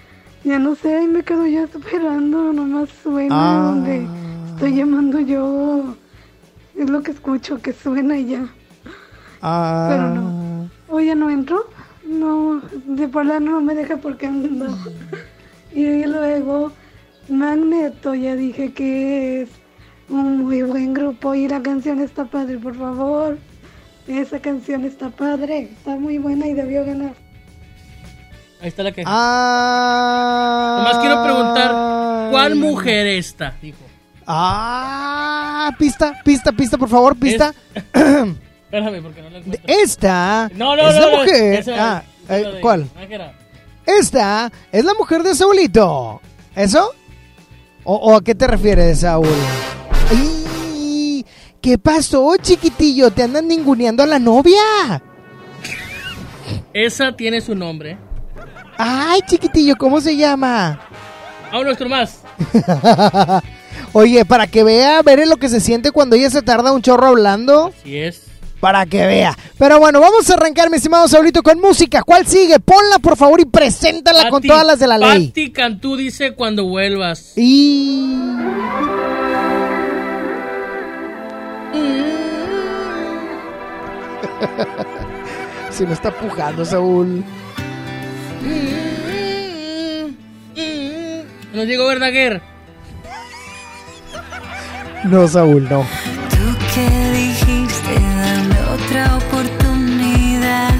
ya 0.44 0.59
no 0.59 0.74
sé, 0.74 0.97
ahí 0.97 1.06
me 1.06 1.22
quedo 1.22 1.47
ya 1.47 1.64
esperando, 1.64 2.52
nomás 2.55 2.89
suena 3.02 3.34
Ah. 3.34 3.64
donde 3.66 4.06
estoy 4.55 4.74
llamando 4.74 5.20
yo. 5.20 5.97
Es 6.78 6.89
lo 6.89 7.02
que 7.02 7.10
escucho, 7.10 7.60
que 7.60 7.74
suena 7.74 8.16
y 8.16 8.26
ya. 8.30 8.47
Ah, 9.43 9.89
Pero 9.90 10.09
no. 10.14 10.70
Hoy 10.89 11.06
ya 11.06 11.14
no 11.14 11.28
entro. 11.28 11.69
No, 12.06 12.60
de 12.86 13.09
Polar 13.09 13.43
no 13.43 13.60
me 13.60 13.74
deja 13.74 13.97
porque 13.97 14.27
ando. 14.27 14.66
Y 15.74 16.05
luego, 16.05 16.70
Magneto, 17.31 18.14
ya 18.14 18.36
dije 18.36 18.74
que 18.74 19.43
es 19.43 19.48
un 20.10 20.44
muy 20.44 20.60
buen 20.62 20.93
grupo 20.93 21.35
y 21.35 21.48
la 21.48 21.62
canción 21.62 21.98
está 22.01 22.27
padre, 22.27 22.59
por 22.59 22.77
favor. 22.77 23.39
Esa 24.06 24.39
canción 24.40 24.85
está 24.85 25.09
padre, 25.09 25.70
está 25.73 25.97
muy 25.97 26.19
buena 26.19 26.47
y 26.47 26.52
debió 26.52 26.85
ganar. 26.85 27.14
Ahí 28.60 28.69
está 28.69 28.82
la 28.82 28.93
queja. 28.93 29.09
Ah. 29.10 30.74
Nomás 30.78 30.98
quiero 30.98 31.23
preguntar, 31.24 32.31
¿cuál 32.31 32.55
mujer 32.56 33.06
esta? 33.06 33.55
Dijo. 33.62 33.78
Ah, 34.27 35.70
pista, 35.78 36.20
pista, 36.23 36.52
pista, 36.52 36.77
por 36.77 36.90
favor, 36.90 37.16
pista. 37.16 37.55
Espérame, 38.73 39.03
porque 39.03 39.20
no 39.20 39.28
la 39.31 39.39
encuentro. 39.39 39.62
Esta 39.66 40.51
No, 40.55 40.74
no, 40.74 40.89
es 40.89 40.94
no, 40.97 41.01
la 41.11 41.16
mujer. 41.19 41.55
esa- 41.61 41.97
ah, 41.99 42.03
eh, 42.31 42.59
¿Cuál? 42.62 42.89
Esta 43.85 44.51
es 44.70 44.85
la 44.85 44.94
mujer 44.94 45.23
de 45.23 45.35
Saulito. 45.35 46.20
¿Eso? 46.57 46.93
¿O, 47.85 47.97
o 47.97 48.16
a 48.16 48.23
qué 48.24 48.35
te 48.35 48.47
refieres, 48.47 49.01
Saúl? 49.01 49.28
¡Ay! 50.11 51.27
¿Qué 51.61 51.77
pasó, 51.78 52.35
chiquitillo? 52.40 53.11
¿Te 53.11 53.23
andan 53.24 53.47
ninguneando 53.47 54.03
a 54.03 54.07
la 54.07 54.19
novia? 54.19 55.03
Esa 56.73 57.12
tiene 57.15 57.40
su 57.43 57.55
nombre. 57.55 57.99
Ay, 58.78 59.20
chiquitillo, 59.27 59.77
¿cómo 59.77 60.01
se 60.01 60.16
llama? 60.16 60.81
Vámonos 61.53 61.77
con 61.77 61.89
más. 61.90 62.23
Oye, 63.93 64.24
para 64.24 64.47
que 64.47 64.65
vea, 64.65 65.03
veré 65.03 65.27
lo 65.27 65.36
que 65.36 65.51
se 65.51 65.61
siente 65.61 65.90
cuando 65.90 66.16
ella 66.16 66.31
se 66.31 66.40
tarda 66.40 66.73
un 66.73 66.81
chorro 66.81 67.09
hablando. 67.09 67.73
Así 67.78 67.99
es. 67.99 68.23
Para 68.62 68.86
que 68.86 69.05
vea. 69.05 69.36
Pero 69.59 69.80
bueno, 69.80 69.98
vamos 69.98 70.30
a 70.30 70.34
arrancar, 70.34 70.70
mi 70.70 70.76
estimado 70.76 71.09
Saulito, 71.09 71.43
con 71.43 71.60
música. 71.60 72.05
¿Cuál 72.05 72.28
sigue? 72.28 72.60
Ponla, 72.60 73.01
por 73.01 73.16
favor, 73.16 73.40
y 73.40 73.44
preséntala 73.44 74.30
con 74.30 74.40
todas 74.40 74.64
las 74.64 74.78
de 74.78 74.86
la 74.86 74.98
ley. 74.98 75.30
Pati 75.30 75.51
Cantú 75.51 75.97
dice 75.97 76.34
cuando 76.34 76.66
vuelvas. 76.66 77.32
Y... 77.36 78.06
Se 85.70 85.84
me 85.84 85.94
está 85.94 86.12
pujando, 86.12 86.64
Saúl. 86.64 87.24
Nos 91.52 91.66
llegó 91.66 91.89
Verdaguer. 91.89 92.40
No, 95.02 95.26
Saúl, 95.26 95.68
no. 95.68 95.84
Tú 96.30 96.36
otra 98.73 99.16
oportunidad. 99.16 100.73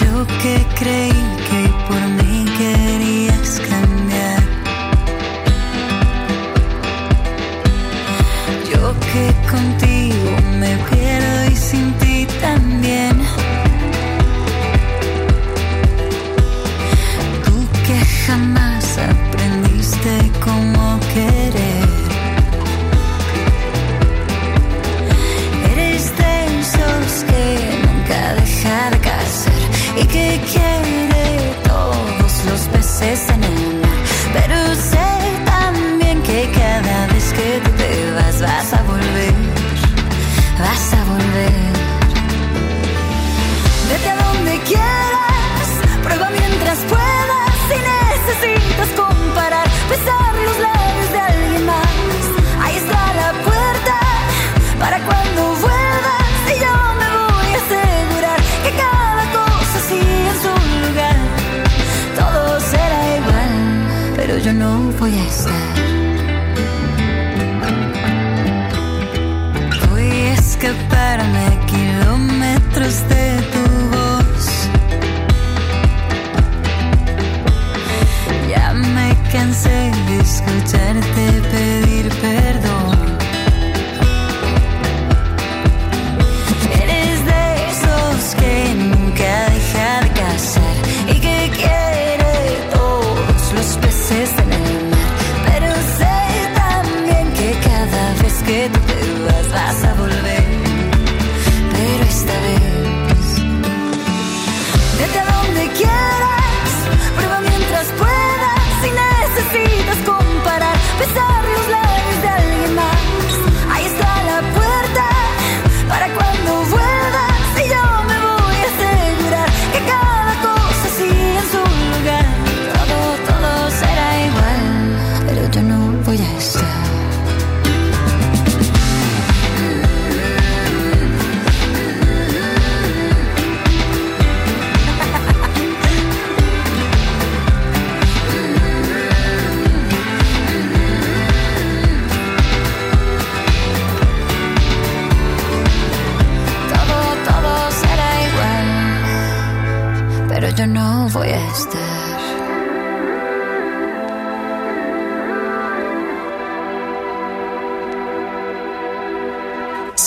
Yo 0.00 0.26
que 0.42 0.64
creí 0.78 1.22
que 1.48 1.62
por 1.86 2.00
mí 2.16 2.44
querías 2.56 3.60
cambiar. 3.60 4.42
Yo 8.70 8.94
que 9.12 9.50
contigo. 9.50 9.97
Pero 33.00 34.74
sé 34.74 34.98
también 35.44 36.20
que 36.22 36.50
cada 36.50 37.06
vez 37.06 37.32
que 37.32 37.60
te 37.76 38.10
vas 38.10 38.40
vas 38.40 38.72
a 38.72 38.82
volver, 38.82 39.34
vas 40.58 40.92
a 40.94 41.04
volver. 41.04 41.52
Vete 43.88 44.10
a 44.10 44.16
donde 44.16 44.58
quieras, 44.62 45.07
escaparme 70.68 71.58
kilómetros 71.66 73.08
de 73.08 73.40
tu 73.52 73.64
voz. 73.96 74.68
Ya 78.48 78.72
me 78.74 79.16
cansé 79.32 79.90
de 80.06 80.20
escucharte 80.20 81.37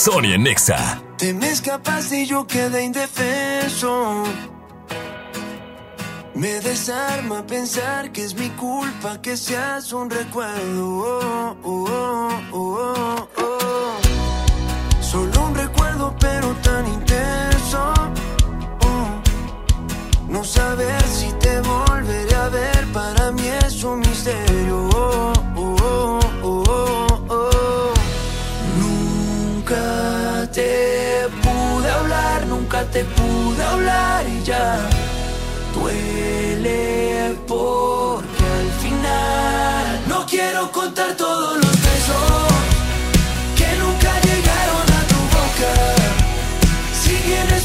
Sonia 0.04 0.36
Nexa. 0.36 1.00
Te 1.16 1.32
me 1.32 1.48
escapaste 1.48 2.22
y 2.22 2.26
yo 2.26 2.44
quedé 2.44 2.82
indefenso. 2.82 4.24
Me 6.34 6.60
desarma 6.60 7.46
pensar 7.46 8.10
que 8.10 8.24
es 8.24 8.34
mi 8.34 8.48
culpa 8.50 9.22
que 9.22 9.36
seas 9.36 9.92
un 9.92 10.10
recuerdo. 10.10 11.54
Oh, 11.62 12.36
oh, 12.52 13.28
oh. 13.36 13.96
Solo 15.00 15.46
un 15.46 15.54
recuerdo, 15.54 16.12
pero 16.18 16.48
tan 16.64 16.84
intenso. 16.88 17.94
No 20.28 20.42
saber 20.42 21.00
si 21.04 21.32
te 21.34 21.60
volveré 21.60 22.34
a 22.34 22.48
ver, 22.48 22.92
para 22.92 23.30
mí 23.30 23.46
es 23.64 23.84
un 23.84 24.00
misterio. 24.00 25.31
Te 32.90 33.04
pude 33.04 33.62
hablar 33.62 34.24
y 34.28 34.42
ya 34.42 34.76
duele 35.74 37.36
porque 37.46 38.44
al 38.44 38.70
final 38.82 40.00
no 40.08 40.26
quiero 40.26 40.70
contar 40.72 41.14
todos 41.16 41.56
los 41.58 41.70
besos 41.70 42.52
que 43.56 43.68
nunca 43.78 44.12
llegaron 44.26 44.86
a 44.98 45.02
tu 45.10 45.20
boca. 45.36 45.72
Siguen 47.02 47.48
esperando 47.50 47.61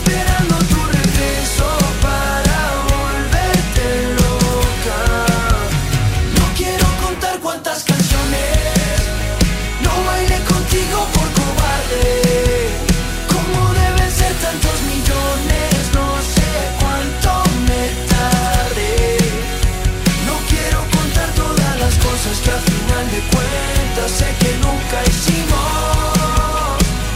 sé 24.08 24.28
que 24.40 24.52
nunca 24.58 24.98
hicimos. 25.10 25.60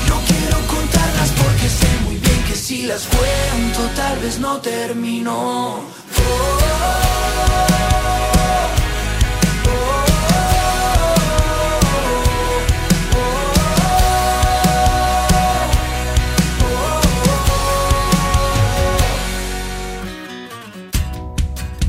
No 0.09 0.17
quiero 0.27 0.57
contarlas 0.67 1.31
porque 1.41 1.67
sé 1.69 1.89
muy 2.05 2.17
bien 2.17 2.43
que 2.47 2.55
si 2.55 2.83
las 2.83 3.03
cuento 3.05 3.81
tal 3.95 4.19
vez 4.19 4.39
no 4.39 4.59
termino. 4.61 5.79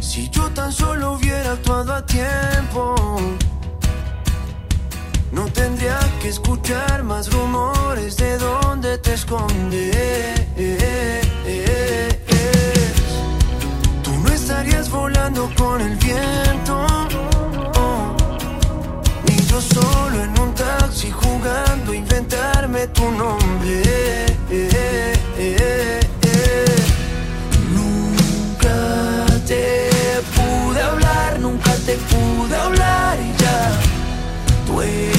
Si 0.00 0.28
yo 0.28 0.50
tan 0.50 0.70
solo 0.72 1.12
hubiera 1.12 1.52
actuado 1.52 1.94
a 1.94 2.04
tiempo, 2.04 2.94
que 6.22 6.28
escuchar 6.28 7.02
más 7.02 7.32
rumores 7.32 8.16
de 8.16 8.38
dónde 8.38 8.96
te 8.98 9.14
escondes. 9.14 10.40
Tú 14.04 14.12
no 14.22 14.28
estarías 14.32 14.88
volando 14.88 15.50
con 15.56 15.80
el 15.80 15.96
viento, 15.96 16.86
oh, 17.76 18.14
ni 19.26 19.36
yo 19.46 19.60
solo 19.60 20.22
en 20.22 20.38
un 20.38 20.54
taxi 20.54 21.10
jugando 21.10 21.90
a 21.90 21.96
inventarme 21.96 22.86
tu 22.88 23.10
nombre. 23.10 23.82
Nunca 27.74 29.26
te 29.44 29.90
pude 30.36 30.82
hablar, 30.82 31.40
nunca 31.40 31.72
te 31.84 31.96
pude 31.96 32.56
hablar 32.56 33.18
y 33.18 33.42
ya 33.42 33.70
duele 34.68 35.11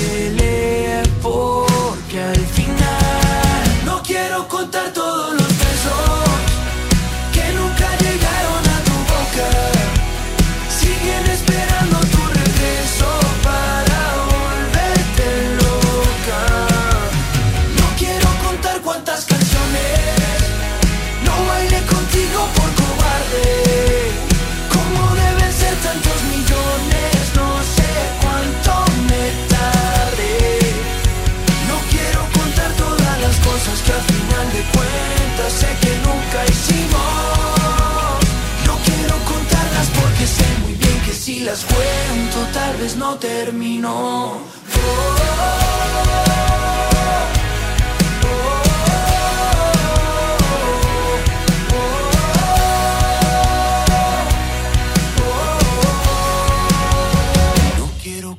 No 38.65 38.75
quiero 38.85 39.15
contarlas 39.25 39.87
porque 39.99 40.25
sé 40.25 40.45
muy 40.63 40.73
bien 40.73 40.99
que 41.05 41.13
si 41.13 41.41
las 41.41 41.63
cuento 41.63 42.37
tal 42.51 42.77
vez 42.77 42.95
no 42.95 43.15
termino. 43.19 43.91
Oh, 43.91 44.31
oh, 44.31 45.13
oh, 45.19 45.63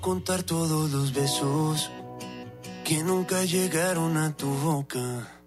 contar 0.00 0.42
todos 0.42 0.90
los 0.90 1.12
besos 1.14 1.90
que 2.84 3.02
nunca 3.02 3.42
llegaron 3.44 4.16
a 4.16 4.36
tu 4.36 4.48
boca. 4.48 5.43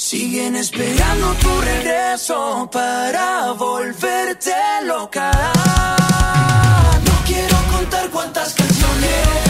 Siguen 0.00 0.56
esperando 0.56 1.34
tu 1.42 1.60
regreso 1.60 2.66
para 2.72 3.52
volverte 3.52 4.50
loca. 4.86 5.30
No 7.04 7.12
quiero 7.26 7.56
contar 7.70 8.08
cuántas 8.08 8.54
canciones 8.54 9.49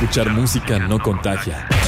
Escuchar 0.00 0.30
música 0.30 0.78
no 0.78 0.98
contagia. 0.98 1.79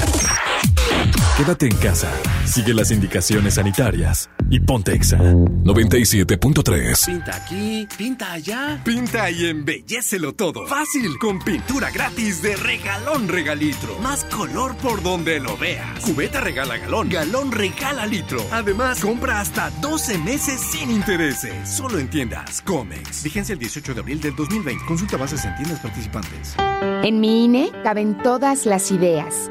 Quédate 1.36 1.66
en 1.66 1.76
casa, 1.76 2.12
sigue 2.44 2.74
las 2.74 2.90
indicaciones 2.90 3.54
sanitarias 3.54 4.28
y 4.50 4.60
ponte 4.60 4.92
Exa 4.92 5.16
97.3. 5.16 7.06
Pinta 7.06 7.36
aquí, 7.36 7.88
pinta 7.96 8.32
allá. 8.32 8.78
Pinta 8.84 9.30
y 9.30 9.46
embellecelo 9.46 10.34
todo. 10.34 10.66
Fácil, 10.66 11.18
con 11.18 11.38
pintura 11.38 11.90
gratis 11.90 12.42
de 12.42 12.54
regalón 12.56 13.28
regalitro. 13.28 13.98
Más 14.00 14.24
color 14.26 14.76
por 14.76 15.02
donde 15.02 15.40
lo 15.40 15.56
veas. 15.56 16.00
Cubeta 16.00 16.42
regala 16.42 16.76
galón, 16.76 17.08
galón 17.08 17.50
regala 17.50 18.04
litro. 18.04 18.44
Además, 18.50 19.00
compra 19.00 19.40
hasta 19.40 19.70
12 19.80 20.18
meses 20.18 20.60
sin 20.60 20.90
intereses. 20.90 21.66
Solo 21.66 21.98
en 21.98 22.10
tiendas 22.10 22.60
Comex. 22.60 23.22
Vigencia 23.22 23.54
el 23.54 23.58
18 23.58 23.94
de 23.94 24.00
abril 24.00 24.20
del 24.20 24.36
2020. 24.36 24.84
Consulta 24.84 25.16
bases 25.16 25.46
en 25.46 25.56
tiendas 25.56 25.80
participantes. 25.80 26.56
En 27.02 27.20
mi 27.20 27.46
INE 27.46 27.72
caben 27.82 28.18
todas 28.22 28.66
las 28.66 28.90
ideas, 28.90 29.50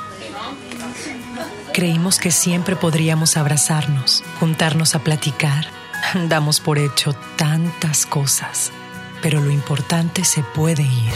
Creímos 1.73 2.19
que 2.19 2.31
siempre 2.31 2.75
podríamos 2.75 3.37
abrazarnos, 3.37 4.25
juntarnos 4.41 4.93
a 4.93 4.99
platicar. 4.99 5.67
Damos 6.27 6.59
por 6.59 6.77
hecho 6.77 7.13
tantas 7.37 8.05
cosas, 8.05 8.71
pero 9.21 9.39
lo 9.39 9.51
importante 9.51 10.25
se 10.25 10.43
puede 10.43 10.83
ir, 10.83 11.13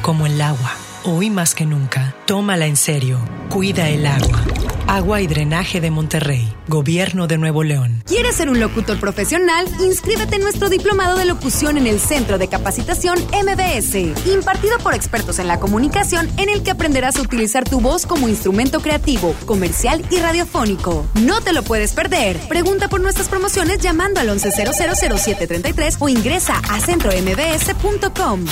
como 0.00 0.24
el 0.24 0.40
agua. 0.40 0.72
Hoy 1.04 1.28
más 1.28 1.54
que 1.54 1.66
nunca, 1.66 2.14
tómala 2.24 2.66
en 2.66 2.76
serio. 2.76 3.20
Cuida 3.50 3.90
el 3.90 4.06
agua. 4.06 4.42
Agua 4.86 5.20
y 5.20 5.26
Drenaje 5.26 5.80
de 5.80 5.90
Monterrey, 5.90 6.52
Gobierno 6.68 7.26
de 7.26 7.38
Nuevo 7.38 7.62
León. 7.62 8.02
¿Quieres 8.06 8.36
ser 8.36 8.48
un 8.48 8.60
locutor 8.60 8.98
profesional? 8.98 9.66
Inscríbete 9.80 10.36
en 10.36 10.42
nuestro 10.42 10.68
diplomado 10.68 11.16
de 11.16 11.24
locución 11.24 11.78
en 11.78 11.86
el 11.86 12.00
Centro 12.00 12.38
de 12.38 12.48
Capacitación 12.48 13.18
MBS, 13.18 13.94
impartido 14.26 14.78
por 14.78 14.94
expertos 14.94 15.38
en 15.38 15.48
la 15.48 15.60
comunicación, 15.60 16.30
en 16.36 16.48
el 16.48 16.62
que 16.62 16.70
aprenderás 16.70 17.16
a 17.16 17.22
utilizar 17.22 17.64
tu 17.64 17.80
voz 17.80 18.06
como 18.06 18.28
instrumento 18.28 18.80
creativo, 18.80 19.34
comercial 19.46 20.04
y 20.10 20.18
radiofónico. 20.18 21.06
No 21.14 21.40
te 21.40 21.52
lo 21.52 21.62
puedes 21.62 21.92
perder. 21.92 22.38
Pregunta 22.48 22.88
por 22.88 23.00
nuestras 23.00 23.28
promociones 23.28 23.78
llamando 23.78 24.20
al 24.20 24.28
11000733 24.28 25.96
o 26.00 26.08
ingresa 26.08 26.60
a 26.68 26.80
centrombs.com. 26.80 28.44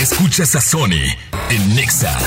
Escuchas 0.00 0.54
a 0.56 0.60
Sony 0.60 1.04
en 1.50 1.74
Nexa 1.74 2.18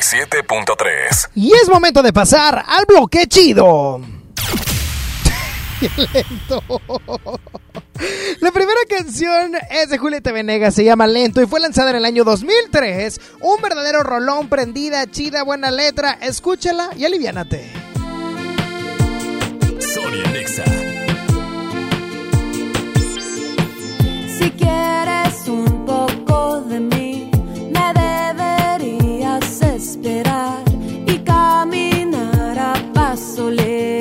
97.3. 0.00 1.30
Y 1.34 1.52
es 1.52 1.68
momento 1.68 2.02
de 2.02 2.12
pasar 2.12 2.62
al 2.66 2.84
bloque 2.86 3.26
chido. 3.26 4.00
Qué 5.80 5.90
lento. 5.96 6.62
La 8.40 8.50
primera 8.50 8.80
canción 8.88 9.52
es 9.70 9.88
de 9.88 9.98
Julieta 9.98 10.32
Venegas, 10.32 10.74
se 10.74 10.84
llama 10.84 11.06
Lento 11.06 11.40
y 11.42 11.46
fue 11.46 11.60
lanzada 11.60 11.90
en 11.90 11.96
el 11.96 12.04
año 12.04 12.24
2003. 12.24 13.20
Un 13.40 13.60
verdadero 13.62 14.02
rolón, 14.02 14.48
prendida, 14.48 15.06
chida, 15.10 15.42
buena 15.44 15.70
letra. 15.70 16.18
Escúchala 16.20 16.90
y 16.96 17.04
aliviánate. 17.06 17.70
Sony 19.80 20.22
en 20.24 20.32
Nexa. 20.32 20.64
Si 24.38 24.50
quieres 24.50 25.48
un 25.48 25.86
poco 25.86 26.60
de 26.62 26.80
mí, 26.80 27.15
deberías 29.56 29.62
esperar 29.62 30.62
y 31.06 31.18
caminar 31.18 32.58
a 32.58 32.74
paso 32.92 33.50
lento, 33.50 33.95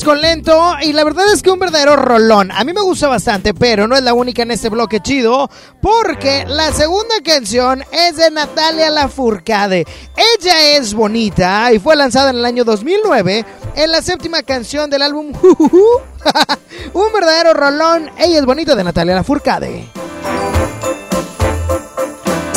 con 0.00 0.22
lento 0.22 0.74
y 0.80 0.94
la 0.94 1.04
verdad 1.04 1.26
es 1.32 1.42
que 1.42 1.50
un 1.50 1.58
verdadero 1.58 1.96
rolón. 1.96 2.50
A 2.50 2.64
mí 2.64 2.72
me 2.72 2.80
gusta 2.80 3.08
bastante, 3.08 3.52
pero 3.52 3.86
no 3.86 3.94
es 3.94 4.02
la 4.02 4.14
única 4.14 4.42
en 4.42 4.50
este 4.50 4.70
bloque 4.70 5.00
chido 5.00 5.50
porque 5.82 6.46
la 6.48 6.72
segunda 6.72 7.16
canción 7.22 7.84
es 7.92 8.16
de 8.16 8.30
Natalia 8.30 8.88
Lafourcade. 8.88 9.84
Ella 10.16 10.76
es 10.78 10.94
bonita 10.94 11.70
y 11.72 11.78
fue 11.78 11.94
lanzada 11.94 12.30
en 12.30 12.36
el 12.36 12.44
año 12.46 12.64
2009 12.64 13.44
en 13.76 13.92
la 13.92 14.00
séptima 14.00 14.42
canción 14.42 14.88
del 14.88 15.02
álbum 15.02 15.32
un 16.94 17.12
verdadero 17.12 17.52
rolón. 17.52 18.10
Ella 18.18 18.38
es 18.38 18.46
bonita 18.46 18.74
de 18.74 18.84
Natalia 18.84 19.14
Lafourcade. 19.14 19.90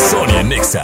Sonia 0.10 0.42
Nexa. 0.42 0.84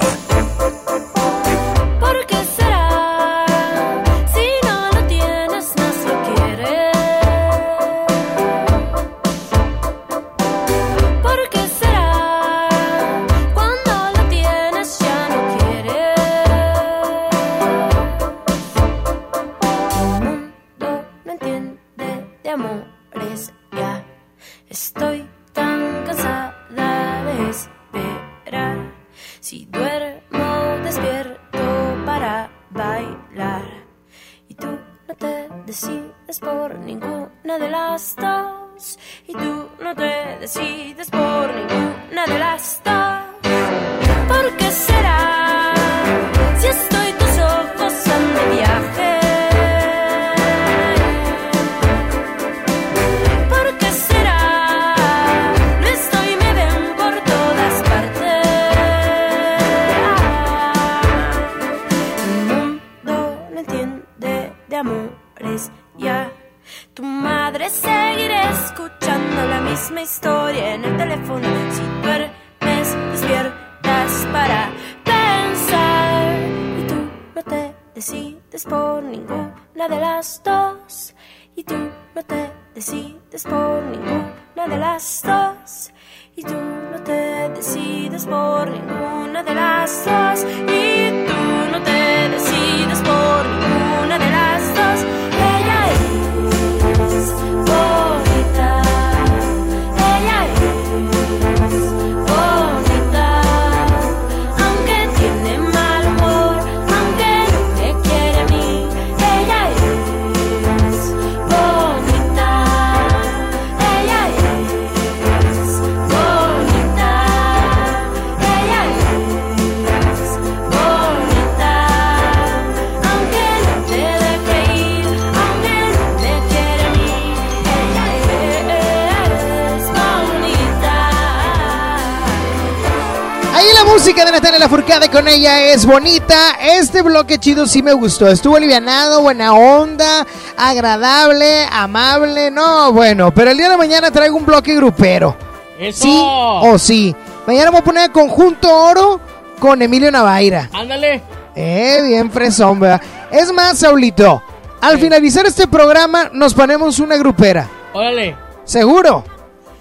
La 134.41 134.47
de 134.47 134.57
Natalia 134.57 134.59
Lafourcade 134.59 135.09
con 135.09 135.27
ella 135.27 135.71
es 135.71 135.85
bonita. 135.85 136.57
Este 136.59 137.03
bloque 137.03 137.37
chido 137.37 137.67
sí 137.67 137.83
me 137.83 137.93
gustó. 137.93 138.27
Estuvo 138.27 138.55
alivianado, 138.55 139.21
buena 139.21 139.53
onda, 139.53 140.25
agradable, 140.57 141.67
amable. 141.71 142.49
No, 142.49 142.91
bueno, 142.91 143.31
pero 143.31 143.51
el 143.51 143.57
día 143.57 143.69
de 143.69 143.77
mañana 143.77 144.09
traigo 144.09 144.37
un 144.37 144.45
bloque 144.45 144.75
grupero. 144.75 145.35
¡Eso! 145.79 146.03
¿Sí 146.03 146.21
o 146.23 146.77
sí? 146.79 147.15
Mañana 147.45 147.69
voy 147.69 147.79
a 147.81 147.83
poner 147.83 148.11
Conjunto 148.11 148.75
Oro 148.75 149.19
con 149.59 149.81
Emilio 149.81 150.11
Navaira. 150.11 150.69
Ándale. 150.73 151.21
Eh, 151.55 151.99
bien 152.03 152.31
fresón, 152.31 152.79
¿verdad? 152.79 153.01
Es 153.31 153.51
más, 153.53 153.77
Saulito, 153.77 154.41
al 154.81 154.97
finalizar 154.97 155.45
este 155.45 155.67
programa 155.67 156.29
nos 156.33 156.53
ponemos 156.55 156.99
una 156.99 157.15
grupera. 157.17 157.67
Órale. 157.93 158.35
¿Seguro? 158.63 159.23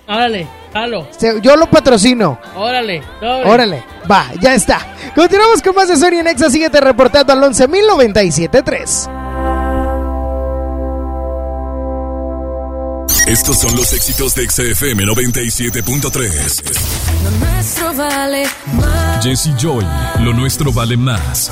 Órale. 0.07 0.60
Jalo. 0.73 1.09
Se- 1.17 1.41
Yo 1.41 1.57
lo 1.57 1.69
patrocino. 1.71 2.39
Órale. 2.57 3.03
sobre. 3.21 3.49
Órale, 3.51 3.85
va, 4.11 4.27
ya 4.41 4.55
está. 4.55 4.95
Continuamos 5.15 5.63
con 5.63 5.75
más 5.75 5.89
de 5.89 5.97
Sony 5.97 6.23
Nexa. 6.23 6.49
Síguete 6.51 6.81
reportando 6.81 7.33
al 7.33 7.41
11.097.3. 7.43 9.09
Estos 13.27 13.59
son 13.59 13.77
los 13.77 13.93
éxitos 13.93 14.35
de 14.35 14.49
XFM 14.49 15.05
97.3. 15.05 16.63
Lo 17.23 17.31
nuestro 17.47 17.93
vale 17.95 18.45
más. 18.75 19.25
Jesse 19.25 19.51
Joy, 19.57 19.87
lo 20.21 20.33
nuestro 20.33 20.73
vale 20.73 20.97
más. 20.97 21.51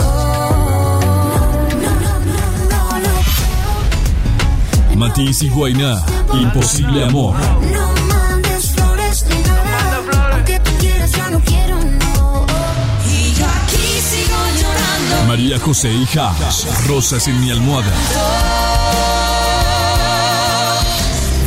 Matiz 4.96 5.42
y 5.42 5.48
Guainá, 5.50 6.02
imposible 6.32 7.04
amor. 7.04 7.36
María 15.26 15.58
José 15.58 15.92
y 15.92 16.04
Hash, 16.18 16.64
rosas 16.86 17.28
en 17.28 17.40
mi 17.40 17.50
almohada. 17.50 17.92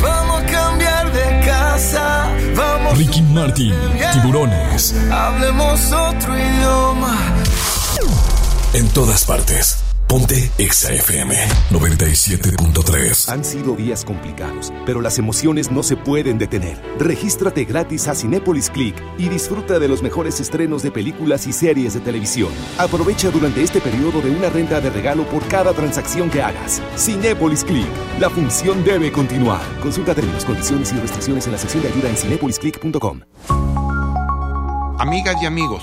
Vamos 0.00 0.42
a 0.42 0.46
cambiar 0.46 1.12
de 1.12 1.46
casa. 1.46 2.28
Vamos. 2.56 2.98
Ricky 2.98 3.22
Martin, 3.22 3.74
tiburones. 4.12 4.94
Hablemos 5.10 5.92
otro 5.92 6.38
idioma. 6.38 7.16
En 8.74 8.88
todas 8.90 9.24
partes. 9.24 9.91
Ponte 10.12 10.50
XFM 10.58 11.34
97.3. 11.70 13.30
Han 13.30 13.42
sido 13.42 13.74
días 13.74 14.04
complicados, 14.04 14.70
pero 14.84 15.00
las 15.00 15.18
emociones 15.18 15.70
no 15.70 15.82
se 15.82 15.96
pueden 15.96 16.36
detener. 16.36 16.78
Regístrate 16.98 17.64
gratis 17.64 18.08
a 18.08 18.14
Cinépolis 18.14 18.68
Click 18.68 18.94
y 19.16 19.30
disfruta 19.30 19.78
de 19.78 19.88
los 19.88 20.02
mejores 20.02 20.38
estrenos 20.38 20.82
de 20.82 20.90
películas 20.90 21.46
y 21.46 21.54
series 21.54 21.94
de 21.94 22.00
televisión. 22.00 22.50
Aprovecha 22.76 23.30
durante 23.30 23.62
este 23.62 23.80
periodo 23.80 24.20
de 24.20 24.28
una 24.28 24.50
renta 24.50 24.82
de 24.82 24.90
regalo 24.90 25.24
por 25.24 25.48
cada 25.48 25.72
transacción 25.72 26.28
que 26.28 26.42
hagas. 26.42 26.82
Cinépolis 26.98 27.64
Click. 27.64 27.88
La 28.20 28.28
función 28.28 28.84
debe 28.84 29.10
continuar. 29.10 29.62
Consulta 29.80 30.14
términos, 30.14 30.44
condiciones 30.44 30.92
y 30.92 30.96
restricciones 30.96 31.46
en 31.46 31.52
la 31.52 31.58
sección 31.58 31.84
de 31.84 31.88
ayuda 31.88 32.10
en 32.10 32.16
cinépolisclick.com. 32.18 33.22
Amigas 34.98 35.36
y 35.42 35.46
amigos, 35.46 35.82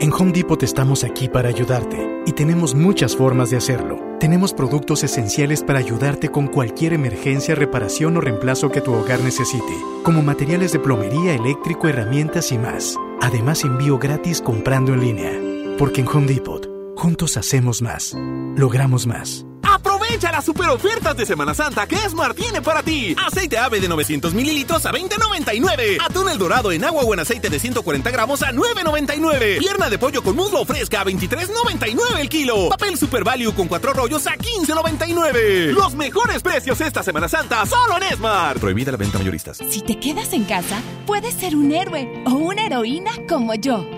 En 0.00 0.12
Home 0.12 0.30
Depot 0.30 0.62
estamos 0.62 1.02
aquí 1.02 1.28
para 1.28 1.48
ayudarte 1.48 2.22
y 2.24 2.30
tenemos 2.30 2.72
muchas 2.72 3.16
formas 3.16 3.50
de 3.50 3.56
hacerlo. 3.56 3.98
Tenemos 4.20 4.54
productos 4.54 5.02
esenciales 5.02 5.64
para 5.64 5.80
ayudarte 5.80 6.28
con 6.28 6.46
cualquier 6.46 6.92
emergencia, 6.92 7.56
reparación 7.56 8.16
o 8.16 8.20
reemplazo 8.20 8.70
que 8.70 8.80
tu 8.80 8.92
hogar 8.92 9.20
necesite, 9.24 9.74
como 10.04 10.22
materiales 10.22 10.70
de 10.70 10.78
plomería, 10.78 11.34
eléctrico, 11.34 11.88
herramientas 11.88 12.52
y 12.52 12.58
más. 12.58 12.96
Además, 13.20 13.64
envío 13.64 13.98
gratis 13.98 14.40
comprando 14.40 14.94
en 14.94 15.00
línea. 15.00 15.32
Porque 15.78 16.02
en 16.02 16.06
Home 16.06 16.32
Depot, 16.32 16.68
juntos 16.94 17.36
hacemos 17.36 17.82
más, 17.82 18.16
logramos 18.54 19.04
más. 19.04 19.44
Aprovecha 19.78 20.32
las 20.32 20.44
super 20.44 20.68
ofertas 20.70 21.16
de 21.16 21.24
Semana 21.24 21.54
Santa 21.54 21.86
que 21.86 21.94
Esmar 21.94 22.34
tiene 22.34 22.60
para 22.60 22.82
ti. 22.82 23.14
Aceite 23.24 23.58
ave 23.58 23.78
de 23.78 23.88
900 23.88 24.34
mililitros 24.34 24.84
a 24.86 24.92
20.99. 24.92 25.98
Atún 26.04 26.28
el 26.28 26.36
dorado 26.36 26.72
en 26.72 26.84
agua 26.84 27.04
o 27.04 27.14
en 27.14 27.20
aceite 27.20 27.48
de 27.48 27.60
140 27.60 28.10
gramos 28.10 28.42
a 28.42 28.50
9.99. 28.50 29.58
Pierna 29.58 29.88
de 29.88 29.98
pollo 29.98 30.22
con 30.22 30.34
muslo 30.34 30.64
fresca 30.64 31.02
a 31.02 31.04
23.99 31.04 32.18
el 32.18 32.28
kilo. 32.28 32.68
Papel 32.70 32.98
Super 32.98 33.22
Value 33.22 33.54
con 33.54 33.68
cuatro 33.68 33.92
rollos 33.92 34.26
a 34.26 34.36
15.99. 34.36 35.72
Los 35.72 35.94
mejores 35.94 36.42
precios 36.42 36.80
esta 36.80 37.04
Semana 37.04 37.28
Santa 37.28 37.64
solo 37.64 37.98
en 37.98 38.02
Esmar. 38.02 38.58
Prohibida 38.58 38.90
la 38.90 38.98
venta 38.98 39.18
mayoristas. 39.18 39.58
Si 39.70 39.82
te 39.82 40.00
quedas 40.00 40.32
en 40.32 40.44
casa, 40.44 40.80
puedes 41.06 41.34
ser 41.34 41.54
un 41.54 41.70
héroe 41.70 42.24
o 42.26 42.30
una 42.30 42.66
heroína 42.66 43.12
como 43.28 43.54
yo. 43.54 43.97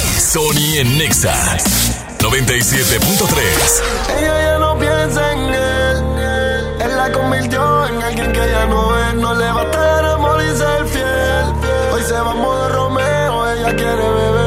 Sony 0.21 0.77
en 0.77 0.97
Nexa 0.99 1.33
97.3. 2.19 3.81
Ella 4.19 4.41
ya 4.43 4.59
no 4.59 4.77
piensa 4.77 5.33
en 5.33 5.39
él. 5.39 6.03
Él 6.79 6.95
la 6.95 7.11
convirtió 7.11 7.87
en 7.87 8.03
alguien 8.03 8.31
que 8.31 8.39
ya 8.39 8.67
no 8.67 8.97
es. 8.99 9.15
No 9.15 9.33
le 9.33 9.51
va 9.51 9.61
a 9.61 9.63
estar 9.63 10.05
amor 10.05 10.39
y 10.43 10.55
ser 10.55 10.85
fiel. 10.85 11.45
Hoy 11.91 12.03
se 12.03 12.13
va 12.13 12.31
a 12.31 12.35
modo 12.35 12.69
Romeo. 12.69 13.51
Ella 13.51 13.75
quiere 13.75 13.95
beber 13.95 14.40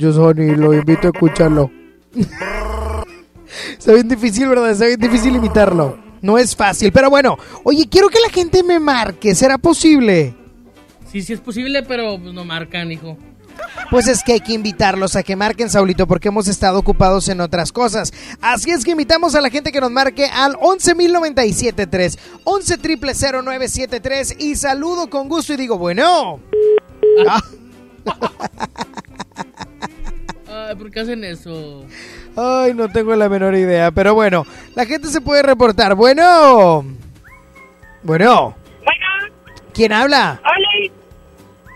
mucho 0.00 0.12
Sony 0.12 0.52
y 0.52 0.56
lo 0.56 0.72
invito 0.72 1.08
a 1.08 1.10
escucharlo. 1.12 1.70
Está 3.78 3.92
bien 3.92 4.08
difícil, 4.08 4.48
¿verdad? 4.48 4.70
Está 4.70 4.86
bien 4.86 5.00
difícil 5.00 5.36
imitarlo. 5.36 5.98
No 6.22 6.38
es 6.38 6.56
fácil, 6.56 6.92
pero 6.92 7.10
bueno. 7.10 7.36
Oye, 7.64 7.86
quiero 7.88 8.08
que 8.08 8.20
la 8.20 8.30
gente 8.30 8.62
me 8.62 8.78
marque. 8.78 9.34
¿Será 9.34 9.58
posible? 9.58 10.34
Sí, 11.10 11.22
sí 11.22 11.32
es 11.32 11.40
posible, 11.40 11.82
pero 11.82 12.18
pues, 12.18 12.32
no 12.32 12.44
marcan, 12.44 12.92
hijo. 12.92 13.16
Pues 13.90 14.06
es 14.08 14.22
que 14.22 14.32
hay 14.34 14.40
que 14.40 14.52
invitarlos 14.52 15.16
a 15.16 15.22
que 15.22 15.36
marquen, 15.36 15.68
Saulito, 15.68 16.06
porque 16.06 16.28
hemos 16.28 16.48
estado 16.48 16.78
ocupados 16.78 17.28
en 17.28 17.40
otras 17.40 17.72
cosas. 17.72 18.12
Así 18.40 18.70
es 18.70 18.84
que 18.84 18.92
invitamos 18.92 19.34
a 19.34 19.40
la 19.40 19.50
gente 19.50 19.72
que 19.72 19.80
nos 19.80 19.90
marque 19.90 20.26
al 20.26 20.54
11.097.3, 20.54 22.18
11.000.973 22.44 24.36
y 24.38 24.56
saludo 24.56 25.10
con 25.10 25.28
gusto 25.28 25.52
y 25.52 25.56
digo, 25.56 25.76
bueno. 25.76 26.40
Ah. 27.28 27.42
¿Por 30.90 30.94
qué 30.94 31.00
hacen 31.02 31.22
eso? 31.22 31.84
Ay, 32.36 32.74
no 32.74 32.88
tengo 32.90 33.14
la 33.14 33.28
menor 33.28 33.54
idea. 33.54 33.92
Pero 33.92 34.12
bueno, 34.12 34.44
la 34.74 34.84
gente 34.86 35.06
se 35.06 35.20
puede 35.20 35.40
reportar. 35.40 35.94
Bueno. 35.94 36.84
Bueno. 38.02 38.56
¿Quién 39.72 39.92
habla? 39.92 40.40
Hola. 40.42 40.92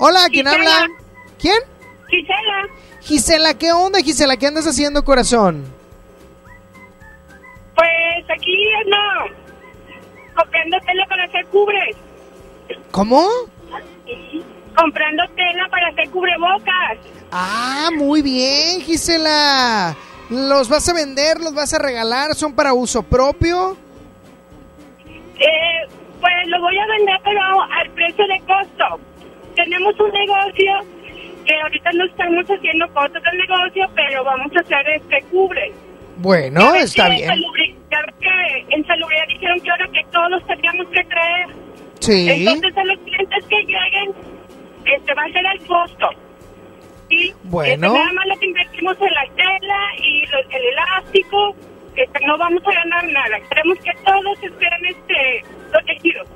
Hola, 0.00 0.18
¿quién 0.32 0.46
Gisela. 0.46 0.78
habla? 0.78 0.94
¿Quién? 1.38 1.58
Gisela, 2.08 2.66
Gisela, 3.02 3.54
¿qué 3.54 3.72
onda, 3.72 4.00
Gisela? 4.00 4.36
¿Qué 4.36 4.48
andas 4.48 4.66
haciendo, 4.66 5.04
corazón? 5.04 5.64
pues 7.76 8.30
aquí 8.36 8.64
no. 8.88 9.26
Comprando 10.34 10.76
tela 10.80 11.06
para 11.08 11.24
hacer 11.26 11.46
cubres. 11.52 11.96
¿Cómo? 12.90 13.28
Comprando 14.76 15.22
tela 15.36 15.68
para 15.70 15.86
hacer 15.90 16.10
cubrebocas. 16.10 16.98
Ah, 17.30 17.90
muy 17.94 18.22
bien, 18.22 18.80
Gisela. 18.82 19.96
¿Los 20.30 20.68
vas 20.68 20.88
a 20.88 20.94
vender? 20.94 21.38
¿Los 21.40 21.54
vas 21.54 21.74
a 21.74 21.78
regalar? 21.78 22.34
¿Son 22.34 22.54
para 22.54 22.72
uso 22.72 23.02
propio? 23.02 23.76
Eh, 25.38 25.88
pues 26.20 26.32
lo 26.46 26.60
voy 26.60 26.78
a 26.78 26.86
vender, 26.86 27.20
pero 27.24 27.40
al 27.62 27.90
precio 27.90 28.26
de 28.26 28.40
costo. 28.40 29.00
Tenemos 29.54 29.94
un 30.00 30.10
negocio 30.10 30.72
que 31.44 31.60
ahorita 31.60 31.90
no 31.92 32.04
estamos 32.06 32.44
haciendo 32.46 32.88
cosas 32.92 33.22
del 33.22 33.38
negocio, 33.38 33.86
pero 33.94 34.24
vamos 34.24 34.52
a 34.56 34.60
hacer 34.60 34.88
este 34.90 35.22
cubre. 35.30 35.72
Bueno, 36.16 36.74
Ya 36.74 36.80
está 36.80 37.08
bien. 37.08 37.28
Que 38.20 38.74
en 38.74 38.86
salubridad 38.86 39.26
dijeron 39.28 39.60
que 39.60 39.70
ahora 39.70 39.86
que 39.92 40.04
todos 40.10 40.46
teníamos 40.46 40.86
que 40.88 41.04
traer. 41.04 41.46
Sí. 42.00 42.30
Entonces 42.30 42.76
a 42.76 42.84
los 42.84 42.98
clientes 43.00 43.44
que 43.48 43.56
lleguen, 43.56 44.12
este 44.84 45.14
va 45.14 45.22
a 45.22 45.32
ser 45.32 45.44
el 45.54 45.66
costo. 45.66 46.08
Bueno. 47.44 47.86
Este, 47.88 47.98
nada 47.98 48.12
más 48.12 48.26
lo 48.26 48.38
que 48.38 48.46
invertimos 48.46 48.96
en 49.00 49.14
la 49.14 49.34
tela 49.36 49.78
y 50.02 50.26
lo- 50.26 50.50
el 50.50 50.64
elástico, 50.72 51.56
este, 51.96 52.26
no 52.26 52.38
vamos 52.38 52.62
a 52.66 52.72
ganar 52.72 53.06
nada. 53.08 53.36
Queremos 53.48 53.78
que 53.78 53.90
todos 54.04 54.38
estén 54.42 54.84
este, 54.86 55.44
protegidos. 55.70 56.28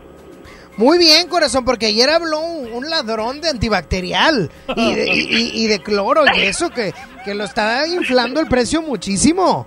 Muy 0.77 0.97
bien, 0.99 1.29
corazón, 1.29 1.65
porque 1.65 1.87
ayer 1.87 2.09
habló 2.09 2.39
un, 2.41 2.73
un 2.73 2.89
ladrón 2.89 3.41
de 3.41 3.49
antibacterial 3.49 4.49
y 4.77 4.95
de, 4.95 5.07
y- 5.13 5.29
y- 5.37 5.65
y 5.65 5.67
de 5.67 5.81
cloro 5.83 6.23
y 6.37 6.41
eso 6.43 6.71
que, 6.71 6.95
que 7.25 7.35
lo 7.35 7.43
está 7.45 7.85
inflando 7.89 8.39
el 8.41 8.47
precio 8.47 8.81
muchísimo. 8.81 9.67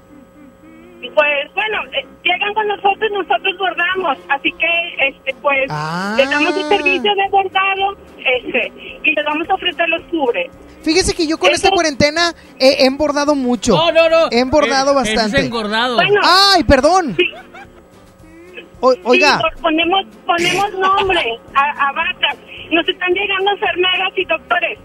Pues 1.13 1.53
bueno, 1.55 1.81
eh, 1.93 2.05
llegan 2.23 2.53
con 2.53 2.67
nosotros, 2.67 3.11
nosotros 3.11 3.57
bordamos, 3.57 4.17
así 4.29 4.51
que 4.53 5.07
este 5.09 5.33
pues 5.41 5.65
Ah. 5.69 6.13
les 6.17 6.29
damos 6.29 6.55
el 6.55 6.63
servicio 6.69 7.15
de 7.15 7.29
bordado 7.29 7.97
este, 8.17 8.71
y 9.03 9.15
les 9.15 9.25
vamos 9.25 9.49
a 9.49 9.53
ofrecer 9.55 9.89
los 9.89 10.01
cubres. 10.03 10.49
Fíjese 10.83 11.13
que 11.15 11.27
yo 11.27 11.37
con 11.37 11.51
esta 11.51 11.69
cuarentena 11.71 12.33
he, 12.59 12.83
he 12.83 12.85
embordado 12.85 13.35
mucho. 13.35 13.75
No, 13.75 13.91
no, 13.91 14.09
no. 14.09 14.27
He 14.31 14.39
embordado 14.39 14.91
Eh, 14.99 15.01
ese 15.03 15.11
es 15.13 15.15
bastante. 15.17 15.45
engordado. 15.45 15.95
Bueno. 15.95 16.21
Ay, 16.23 16.63
perdón. 16.63 17.15
O- 18.79 18.95
oiga, 19.03 19.37
Sí, 19.37 19.61
ponemos, 19.61 20.05
ponemos 20.25 20.73
nombre 20.73 21.21
a, 21.53 21.89
a 21.89 21.91
batas. 21.93 22.37
Nos 22.71 22.87
están 22.87 23.13
llegando 23.13 23.51
enfermeras 23.51 24.11
y 24.15 24.25
doctores. 24.25 24.79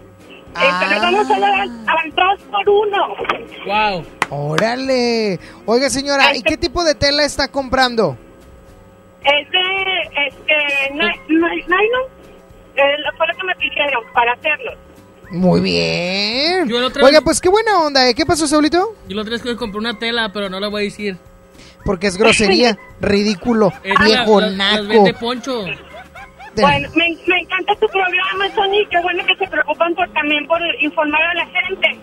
Este, 0.61 0.87
les 0.89 1.01
vamos 1.01 1.29
a 1.31 1.39
dar 1.39 1.59
al, 1.61 2.13
por 2.51 2.69
uno. 2.69 3.15
Wow. 3.65 4.03
órale. 4.29 5.39
Oiga, 5.65 5.89
señora, 5.89 6.35
¿y 6.35 6.41
qué 6.41 6.57
tipo 6.57 6.83
de 6.83 6.95
tela 6.95 7.23
está 7.23 7.47
comprando? 7.47 8.17
Es 9.23 9.51
de 9.51 10.27
este, 10.27 10.93
ni- 10.93 11.35
nylon. 11.35 12.17
Lo 12.75 13.17
fue 13.17 13.27
lo 13.27 13.33
que 13.37 13.43
me 13.45 13.55
pidieron 13.55 14.03
para 14.13 14.33
hacerlos. 14.33 14.75
Muy 15.31 15.59
bien. 15.61 16.67
Yo 16.69 16.85
otra 16.85 17.03
Oiga, 17.03 17.19
vez- 17.19 17.23
pues 17.25 17.41
qué 17.41 17.49
buena 17.49 17.79
onda, 17.81 18.07
¿eh? 18.07 18.13
¿Qué 18.15 18.25
pasó, 18.25 18.47
Saulito? 18.47 18.95
Yo 19.07 19.15
la 19.15 19.21
otra 19.23 19.33
vez 19.33 19.41
que 19.41 19.55
compré 19.57 19.79
una 19.79 19.97
tela, 19.99 20.31
pero 20.33 20.49
no 20.49 20.59
la 20.59 20.69
voy 20.69 20.81
a 20.81 20.85
decir. 20.85 21.17
Porque 21.83 22.07
es 22.07 22.17
grosería, 22.17 22.77
ridículo, 23.01 23.73
viejo 24.05 24.41
las 24.41 24.53
naco. 24.53 24.87
vende 24.87 25.13
Poncho. 25.13 25.65
Bueno, 26.61 26.89
me, 26.95 27.15
me 27.27 27.39
encanta 27.41 27.75
tu 27.75 27.87
programa, 27.87 28.49
Sony. 28.55 28.87
Qué 28.89 28.99
bueno 29.01 29.23
que 29.25 29.35
se 29.35 29.47
preocupan 29.47 29.93
por, 29.95 30.07
también 30.13 30.45
por 30.47 30.59
informar 30.81 31.21
a 31.21 31.33
la 31.35 31.45
gente. 31.45 31.99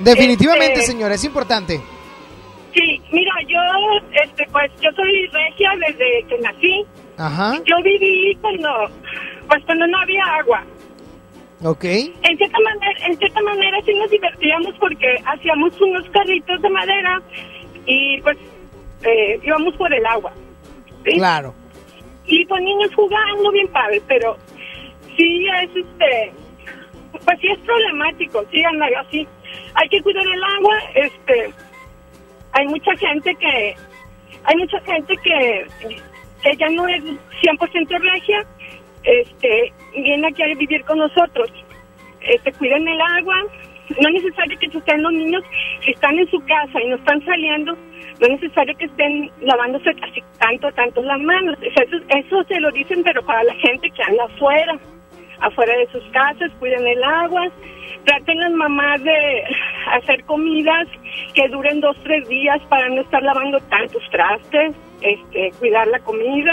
Definitivamente, 0.00 0.80
Este, 0.80 0.92
señora, 0.92 1.14
es 1.14 1.24
importante. 1.24 1.80
Sí, 2.74 3.00
mira, 3.12 3.32
yo, 3.46 3.60
este, 4.24 4.44
pues, 4.50 4.70
yo 4.80 4.90
soy 4.96 5.26
regia 5.28 5.70
desde 5.86 6.24
que 6.28 6.38
nací. 6.40 6.84
Ajá, 7.16 7.54
Yo 7.64 7.76
viví 7.84 8.36
cuando, 8.40 8.68
pues, 9.48 9.64
cuando 9.64 9.86
no 9.86 9.98
había 10.00 10.24
agua. 10.40 10.64
ok. 11.62 11.84
En 11.84 12.36
cierta 12.36 12.58
manera, 12.58 13.06
en 13.06 13.16
cierta 13.18 13.40
manera 13.42 13.78
sí 13.86 13.94
nos 13.94 14.10
divertíamos 14.10 14.74
porque 14.80 15.06
hacíamos 15.24 15.80
unos 15.80 16.08
carritos 16.10 16.60
de 16.60 16.70
madera 16.70 17.22
y, 17.86 18.20
pues, 18.22 18.36
eh, 19.04 19.38
íbamos 19.44 19.76
por 19.76 19.94
el 19.94 20.04
agua. 20.06 20.32
¿sí? 21.04 21.12
Claro. 21.18 21.54
Y 22.26 22.44
pues 22.46 22.62
niños 22.62 22.94
jugando 22.94 23.50
bien 23.52 23.68
padre, 23.68 24.00
pero 24.08 24.36
sí 25.16 25.46
es 25.62 25.70
este, 25.76 26.32
pues 27.24 27.40
sí 27.40 27.48
es 27.48 27.58
problemático, 27.60 28.44
sí 28.50 28.64
anda 28.64 28.86
así. 29.00 29.26
Hay 29.74 29.88
que 29.88 30.00
cuidar 30.02 30.24
el 30.24 30.44
agua, 30.44 30.78
este, 30.94 31.52
hay 32.52 32.66
mucha 32.68 32.96
gente 32.96 33.34
que, 33.34 33.74
hay 34.44 34.56
mucha 34.56 34.80
gente 34.80 35.16
que, 35.18 35.66
que 36.42 36.56
ya 36.56 36.68
no 36.70 36.88
es 36.88 37.02
100% 37.42 38.00
regia, 38.00 38.46
este, 39.02 39.72
viene 39.94 40.28
aquí 40.28 40.42
a 40.42 40.54
vivir 40.54 40.84
con 40.84 40.98
nosotros. 40.98 41.50
Este, 42.20 42.52
cuiden 42.52 42.88
el 42.88 43.00
agua, 43.00 43.36
no 44.00 44.08
es 44.08 44.22
necesario 44.22 44.58
que 44.58 44.66
estén 44.66 45.02
los 45.02 45.12
niños 45.12 45.42
que 45.84 45.90
están 45.90 46.18
en 46.18 46.30
su 46.30 46.40
casa 46.46 46.80
y 46.80 46.88
no 46.88 46.96
están 46.96 47.24
saliendo, 47.24 47.76
no 48.20 48.26
es 48.26 48.40
necesario 48.40 48.76
que 48.76 48.84
estén 48.86 49.30
lavándose 49.40 49.90
así 49.90 50.22
tanto, 50.38 50.70
tanto 50.72 51.02
las 51.02 51.20
manos. 51.20 51.56
Eso, 51.60 51.96
eso 52.08 52.44
se 52.44 52.60
lo 52.60 52.70
dicen, 52.70 53.02
pero 53.02 53.24
para 53.24 53.42
la 53.44 53.54
gente 53.54 53.90
que 53.90 54.02
anda 54.02 54.24
afuera, 54.24 54.78
afuera 55.40 55.76
de 55.76 55.86
sus 55.88 56.04
casas, 56.12 56.50
cuiden 56.58 56.86
el 56.86 57.02
agua, 57.02 57.48
traten 58.04 58.38
las 58.38 58.52
mamás 58.52 59.02
de 59.02 59.44
hacer 59.92 60.24
comidas 60.24 60.88
que 61.34 61.48
duren 61.48 61.80
dos, 61.80 61.96
tres 62.04 62.28
días 62.28 62.60
para 62.68 62.88
no 62.88 63.00
estar 63.00 63.22
lavando 63.22 63.58
tantos 63.60 64.02
trastes, 64.10 64.74
este, 65.00 65.50
cuidar 65.58 65.86
la 65.88 65.98
comida. 66.00 66.52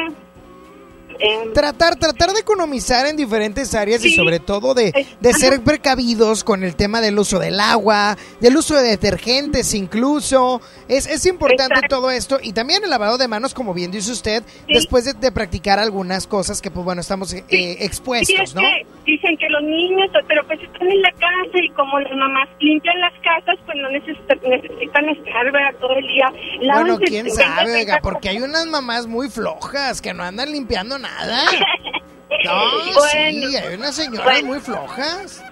Tratar, 1.53 1.97
tratar 1.97 2.31
de 2.31 2.39
economizar 2.39 3.05
en 3.05 3.15
diferentes 3.15 3.75
áreas 3.75 4.03
y 4.05 4.11
sobre 4.11 4.39
todo 4.39 4.73
de, 4.73 5.05
de 5.19 5.33
ser 5.33 5.61
precavidos 5.63 6.43
con 6.43 6.63
el 6.63 6.75
tema 6.75 7.01
del 7.01 7.19
uso 7.19 7.39
del 7.39 7.59
agua, 7.59 8.17
del 8.39 8.57
uso 8.57 8.75
de 8.75 8.83
detergentes 8.83 9.73
incluso. 9.73 10.61
Es, 10.87 11.07
es 11.07 11.25
importante 11.25 11.75
Exacto. 11.75 11.95
todo 11.97 12.11
esto 12.11 12.39
y 12.41 12.53
también 12.53 12.83
el 12.83 12.89
lavado 12.89 13.17
de 13.17 13.27
manos, 13.27 13.53
como 13.53 13.73
bien 13.73 13.91
dice 13.91 14.11
usted, 14.11 14.43
después 14.67 15.05
de, 15.05 15.13
de 15.13 15.31
practicar 15.31 15.79
algunas 15.79 16.27
cosas 16.27 16.61
que 16.61 16.71
pues 16.71 16.83
bueno, 16.83 17.01
estamos 17.01 17.33
eh, 17.33 17.43
expuestos, 17.49 18.39
es 18.39 18.55
¿no? 18.55 18.61
que 18.61 18.85
dicen 19.05 19.37
que 19.37 19.47
los 19.49 19.63
niños, 19.63 20.09
pero 20.27 20.45
pues 20.47 20.59
están 20.61 20.89
en 20.89 21.01
la 21.01 21.11
casa 21.11 21.57
y 21.63 21.69
como 21.69 21.99
las 21.99 22.11
mamás 22.15 22.49
limpian 22.59 22.99
las 22.99 23.13
casas, 23.21 23.57
pues 23.65 23.77
no 23.77 23.89
necesitan, 23.89 24.39
necesitan 24.43 25.09
estar 25.09 25.51
¿verdad? 25.51 25.75
todo 25.79 25.95
el 25.95 26.07
día. 26.07 26.31
Bueno, 26.57 26.97
Lávense, 26.97 27.05
quién 27.05 27.29
sabe, 27.31 27.75
oiga, 27.75 27.99
porque 28.01 28.29
hay 28.29 28.39
unas 28.39 28.65
mamás 28.67 29.07
muy 29.07 29.29
flojas 29.29 30.01
que 30.01 30.13
no 30.13 30.23
andan 30.23 30.51
limpiando 30.51 30.97
nada. 30.97 31.10
No, 32.45 32.61
Bueno, 32.95 33.47
sí, 33.49 33.57
hay 33.57 33.75
unas 33.75 33.95
señoras 33.95 34.23
bueno. 34.25 34.47
muy 34.47 34.59
flojas. 34.59 35.43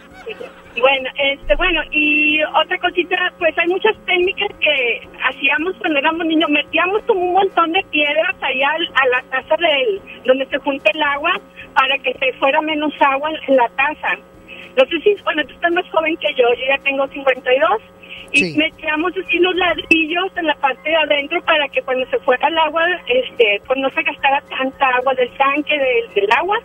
Bueno, 0.80 1.10
este, 1.18 1.56
bueno, 1.56 1.82
y 1.92 2.42
otra 2.44 2.78
cosita, 2.80 3.16
pues 3.38 3.56
hay 3.58 3.68
muchas 3.68 3.96
técnicas 4.06 4.48
que 4.62 5.02
hacíamos 5.28 5.76
cuando 5.80 6.00
éramos 6.00 6.26
niños, 6.26 6.50
metíamos 6.50 7.02
como 7.04 7.20
un 7.20 7.34
montón 7.34 7.74
de 7.74 7.84
piedras 7.92 8.34
allá 8.42 8.70
al- 8.72 8.92
a 8.96 9.08
la 9.08 9.22
taza 9.30 9.56
del, 9.58 10.02
donde 10.26 10.46
se 10.48 10.58
junta 10.60 10.90
el 10.94 11.02
agua 11.04 11.34
para 11.74 11.98
que 12.00 12.14
se 12.14 12.34
fuera 12.40 12.62
menos 12.62 12.94
agua 13.02 13.30
en 13.48 13.56
la 13.58 13.68
taza. 13.70 14.16
No 14.78 14.86
sé 14.90 15.00
si, 15.04 15.22
bueno, 15.24 15.44
tú 15.46 15.54
estás 15.56 15.72
más 15.74 15.90
joven 15.92 16.16
que 16.18 16.34
yo, 16.36 16.48
yo 16.54 16.66
ya 16.70 16.78
tengo 16.84 17.08
52, 17.08 17.70
y 18.32 18.38
Sí. 18.52 18.58
metíamos 18.58 19.12
así 19.18 19.40
los 19.40 19.56
ladrillos 19.56 20.32
en 20.38 20.46
la 20.48 20.56
parte 20.56 20.90
de 20.90 20.96
adentro 20.96 21.42
para 21.44 21.68
que 21.70 21.82
cuando 21.82 22.06
se 22.10 22.20
fuera 22.20 22.48
el 22.48 22.58
agua, 22.58 22.84
este, 23.08 23.62
pues 23.66 23.80
no 23.80 23.90
se 23.90 24.02
gastara 24.04 24.42
tanta 24.50 24.88
agua 24.90 25.14
del 25.16 25.30
tanque 25.38 25.78
del, 25.78 26.14
del 26.14 26.32
agua. 26.38 26.58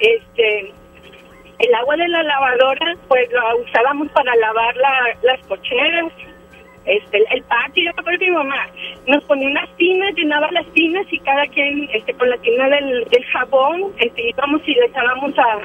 Este, 0.00 0.72
el 1.58 1.74
agua 1.74 1.96
de 1.96 2.08
la 2.08 2.22
lavadora, 2.22 2.96
pues 3.08 3.30
la 3.32 3.54
usábamos 3.56 4.08
para 4.12 4.34
lavar 4.36 4.76
la- 4.76 5.16
las 5.22 5.46
cocheras, 5.46 6.12
este, 6.86 7.24
el, 7.30 7.42
patio. 7.44 7.84
Yo 7.84 7.92
me 7.94 8.00
acuerdo 8.00 8.24
mi 8.24 8.30
mamá 8.30 8.66
nos 9.06 9.24
ponía 9.24 9.48
unas 9.48 9.68
tinas, 9.76 10.14
llenaba 10.14 10.50
las 10.52 10.66
tinas 10.72 11.06
y 11.10 11.18
cada 11.20 11.46
quien, 11.48 11.88
este, 11.92 12.14
con 12.14 12.28
la 12.28 12.38
tina 12.38 12.68
del, 12.68 13.06
jabón, 13.32 13.92
este, 13.98 14.28
íbamos 14.28 14.60
y 14.66 14.74
le 14.74 14.86
echábamos 14.86 15.38
a, 15.38 15.58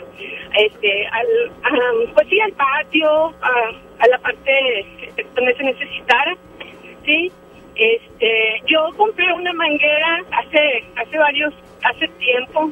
este, 0.57 1.07
al, 1.07 1.27
pues 2.13 2.27
sí, 2.27 2.39
al 2.39 2.51
patio, 2.53 3.33
a, 3.41 3.51
a 3.99 4.07
la 4.07 4.17
parte 4.19 4.79
este, 5.01 5.25
donde 5.35 5.55
se 5.55 5.63
necesitara, 5.63 6.35
sí. 7.05 7.31
Este, 7.75 8.61
yo 8.65 8.89
compré 8.97 9.31
una 9.31 9.53
manguera 9.53 10.21
hace, 10.31 10.83
hace 10.97 11.17
varios, 11.17 11.53
hace 11.83 12.09
tiempo, 12.19 12.69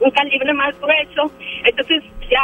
un 0.00 0.10
calibre 0.10 0.52
más 0.54 0.78
grueso. 0.80 1.30
Entonces 1.64 2.02
ya, 2.30 2.42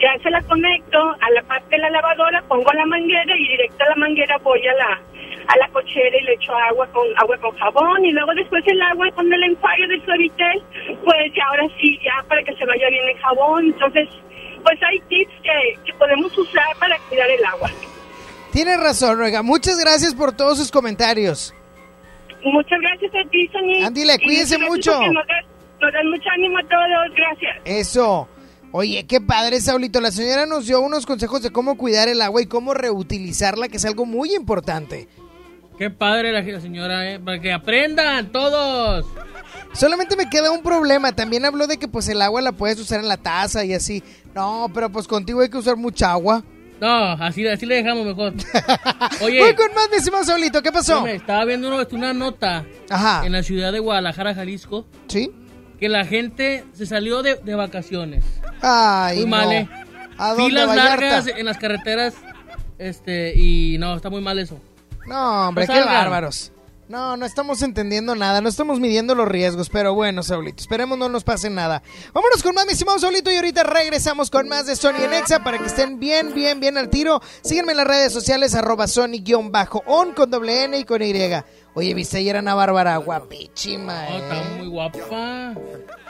ya 0.00 0.22
se 0.22 0.30
la 0.30 0.42
conecto 0.42 0.98
a 0.98 1.30
la 1.30 1.42
parte 1.42 1.70
de 1.70 1.78
la 1.78 1.90
lavadora, 1.90 2.42
pongo 2.48 2.72
la 2.72 2.86
manguera 2.86 3.36
y 3.36 3.48
directo 3.48 3.84
a 3.84 3.88
la 3.90 3.96
manguera 3.96 4.38
voy 4.38 4.66
a 4.66 4.74
la, 4.74 5.00
a 5.48 5.56
la 5.56 5.68
cochera 5.68 6.16
y 6.20 6.24
le 6.24 6.34
echo 6.34 6.54
agua 6.54 6.86
con 6.92 7.06
agua 7.16 7.36
con 7.38 7.56
jabón 7.56 8.04
y 8.04 8.12
luego 8.12 8.32
después 8.34 8.64
el 8.66 8.80
agua 8.82 9.06
con 9.14 9.32
el 9.32 9.42
enjuague 9.42 9.86
del 9.88 10.04
suavitel, 10.04 10.62
pues 11.04 11.32
ya 11.34 11.44
ahora 11.50 11.66
sí, 11.80 11.98
ya 12.02 12.26
para 12.28 12.42
que 12.42 12.54
se 12.54 12.64
vaya 12.64 12.88
bien 12.88 13.08
el 13.08 13.18
jabón. 13.18 13.66
Entonces, 13.66 14.08
pues 14.62 14.78
hay 14.82 14.98
tips 15.08 15.32
que, 15.42 15.78
que 15.84 15.94
podemos 15.94 16.36
usar 16.36 16.76
para 16.78 16.98
cuidar 17.08 17.30
el 17.30 17.44
agua. 17.44 17.70
Tienes 18.52 18.80
razón, 18.80 19.20
oiga. 19.20 19.42
Muchas 19.42 19.78
gracias 19.78 20.14
por 20.14 20.32
todos 20.34 20.58
sus 20.58 20.70
comentarios. 20.70 21.54
Muchas 22.44 22.80
gracias 22.80 23.12
a 23.14 23.28
ti, 23.28 23.48
Sonia. 23.48 23.86
Ándile, 23.86 24.14
Y 24.20 24.24
cuídense 24.24 24.58
mucho. 24.58 24.92
Nos 24.92 25.26
dan 25.86 26.10
mucho 26.10 26.28
ánimo 26.34 26.58
a 26.58 26.62
todos, 26.62 27.16
gracias. 27.16 27.56
Eso. 27.64 28.28
Oye, 28.70 29.06
qué 29.06 29.20
padre, 29.20 29.60
Saulito. 29.60 30.00
La 30.00 30.10
señora 30.10 30.44
nos 30.44 30.66
dio 30.66 30.80
unos 30.80 31.06
consejos 31.06 31.42
de 31.42 31.50
cómo 31.50 31.76
cuidar 31.78 32.08
el 32.08 32.20
agua 32.20 32.42
y 32.42 32.46
cómo 32.46 32.74
reutilizarla, 32.74 33.68
que 33.68 33.78
es 33.78 33.84
algo 33.84 34.04
muy 34.04 34.34
importante. 34.34 35.08
Qué 35.78 35.90
padre 35.90 36.32
la, 36.32 36.42
la 36.42 36.60
señora, 36.60 37.08
¿eh? 37.10 37.20
Para 37.20 37.40
que 37.40 37.52
aprendan 37.52 38.30
todos. 38.32 39.06
Solamente 39.72 40.16
me 40.16 40.28
queda 40.28 40.50
un 40.50 40.62
problema. 40.62 41.12
También 41.12 41.44
habló 41.44 41.66
de 41.66 41.78
que 41.78 41.88
pues 41.88 42.08
el 42.08 42.20
agua 42.20 42.40
la 42.40 42.52
puedes 42.52 42.78
usar 42.80 43.00
en 43.00 43.08
la 43.08 43.16
taza 43.16 43.64
y 43.64 43.72
así. 43.72 44.02
No, 44.34 44.70
pero 44.74 44.90
pues 44.90 45.06
contigo 45.06 45.40
hay 45.40 45.48
que 45.48 45.56
usar 45.56 45.76
mucha 45.76 46.10
agua. 46.10 46.42
No, 46.80 47.12
así, 47.12 47.46
así 47.46 47.64
le 47.64 47.76
dejamos 47.76 48.06
mejor. 48.06 48.34
Oye. 49.22 49.40
Voy 49.40 49.54
con 49.54 49.72
más, 49.74 49.88
mi 49.90 49.96
estimado 49.96 50.24
Saulito. 50.24 50.62
¿Qué 50.62 50.72
pasó? 50.72 51.06
Estaba 51.06 51.44
viendo 51.44 51.68
una, 51.68 51.86
una 51.90 52.12
nota 52.12 52.64
Ajá. 52.90 53.24
en 53.24 53.32
la 53.32 53.42
ciudad 53.42 53.72
de 53.72 53.78
Guadalajara, 53.78 54.34
Jalisco. 54.34 54.86
Sí. 55.08 55.32
Que 55.78 55.88
la 55.88 56.04
gente 56.04 56.64
se 56.72 56.86
salió 56.86 57.22
de, 57.22 57.36
de 57.36 57.54
vacaciones. 57.54 58.24
Ay, 58.62 59.18
muy 59.18 59.24
no. 59.26 59.30
mal, 59.36 59.52
¿eh? 59.52 59.68
¿A 60.18 60.30
dónde, 60.30 60.44
Filas 60.46 60.68
Vallarta? 60.68 60.90
largas 60.96 61.26
en 61.28 61.46
las 61.46 61.58
carreteras. 61.58 62.14
Este, 62.78 63.34
y 63.36 63.76
no, 63.78 63.94
está 63.94 64.10
muy 64.10 64.20
mal 64.20 64.38
eso. 64.38 64.60
No, 65.06 65.48
hombre, 65.48 65.66
No 65.66 65.74
qué 65.74 65.80
bárbaros. 65.80 66.52
No, 66.88 67.18
no 67.18 67.26
estamos 67.26 67.60
entendiendo 67.60 68.14
nada, 68.14 68.40
no 68.40 68.48
estamos 68.48 68.80
midiendo 68.80 69.14
los 69.14 69.28
riesgos, 69.28 69.68
pero 69.68 69.92
bueno, 69.94 70.22
Saulito, 70.22 70.62
esperemos 70.62 70.96
no 70.96 71.10
nos 71.10 71.22
pase 71.22 71.50
nada. 71.50 71.82
Vámonos 72.14 72.42
con 72.42 72.54
más, 72.54 72.64
mi 72.64 72.72
estimado 72.72 72.98
Saulito, 72.98 73.30
y 73.30 73.36
ahorita 73.36 73.62
regresamos 73.62 74.30
con 74.30 74.48
más 74.48 74.64
de 74.66 74.74
Sony 74.74 74.96
en 75.04 75.12
Exa 75.12 75.44
para 75.44 75.58
que 75.58 75.66
estén 75.66 76.00
bien, 76.00 76.32
bien, 76.32 76.60
bien 76.60 76.78
al 76.78 76.88
tiro. 76.88 77.20
Síguenme 77.42 77.72
en 77.72 77.78
las 77.78 77.86
redes 77.86 78.10
sociales, 78.12 78.54
arroba 78.54 78.86
Sony-on 78.86 79.52
con 80.14 80.30
doble 80.30 80.64
N 80.64 80.78
y 80.78 80.84
con 80.84 81.02
Y. 81.02 81.12
Oye, 81.74 81.92
viste 81.92 82.18
ayer 82.18 82.36
a 82.36 82.38
Ana 82.38 82.54
Bárbara, 82.54 82.96
guapísima, 82.96 84.06
Oh, 84.08 84.12
eh. 84.14 84.18
está 84.22 84.56
muy 84.56 84.68
guapa. 84.68 85.54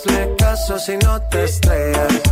Hazle 0.00 0.34
caso 0.38 0.78
si 0.78 0.96
no 0.96 1.20
te 1.28 1.44
estrellas. 1.44 2.22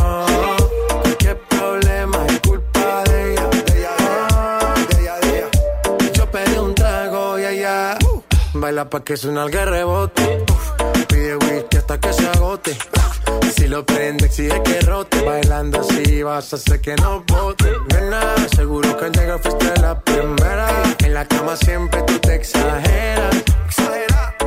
Oh, 0.00 0.56
cualquier 1.02 1.38
problema 1.40 2.24
es 2.26 2.40
culpa 2.40 3.04
de 3.04 3.32
ella. 3.32 3.48
Oh, 3.50 4.74
de 4.88 5.00
ella, 5.02 5.14
de 5.20 5.38
ella. 5.38 6.12
Yo 6.14 6.30
pedí 6.30 6.56
un 6.56 6.74
trago 6.74 7.38
y 7.38 7.44
ella 7.44 7.98
baila 8.54 8.88
pa' 8.88 9.04
que 9.04 9.18
suena 9.18 9.44
el 9.44 9.52
rebote. 9.52 10.46
Pide 11.08 11.36
whisky 11.36 11.76
hasta 11.76 12.00
que 12.00 12.12
se 12.14 12.26
agote. 12.28 12.78
Si 13.54 13.68
lo 13.68 13.84
prende, 13.84 14.24
exige 14.24 14.62
que 14.62 14.80
rote. 14.80 15.20
Bailando 15.20 15.80
así 15.80 16.22
vas 16.22 16.50
a 16.54 16.56
hacer 16.56 16.80
que 16.80 16.96
no 16.96 17.24
bote. 17.26 17.72
Nena, 17.92 18.22
seguro 18.56 18.96
que 18.96 19.04
al 19.04 19.12
llegar 19.12 19.38
fuiste 19.42 19.78
la 19.82 20.00
primera. 20.00 20.68
En 21.04 21.12
la 21.12 21.26
cama 21.26 21.56
siempre 21.56 22.00
tú 22.04 22.18
te 22.20 22.36
exageras. 22.36 23.36
Exagera. 23.66 24.07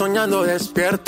soñando 0.00 0.44
despierto, 0.44 0.99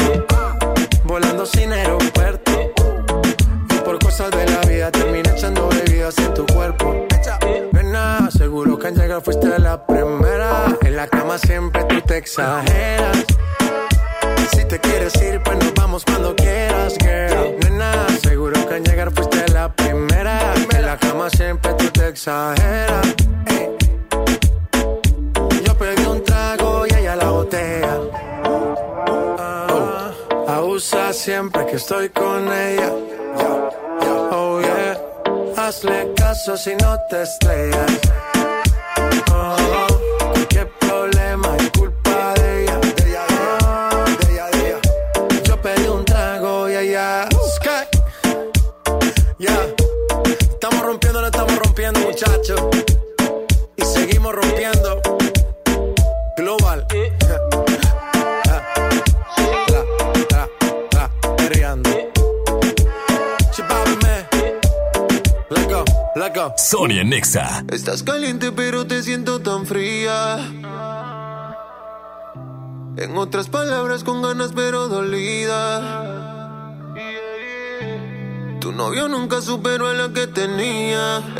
caso 36.44 36.56
si 36.56 36.74
no 36.74 36.98
te 37.08 37.22
estrellas. 37.22 38.11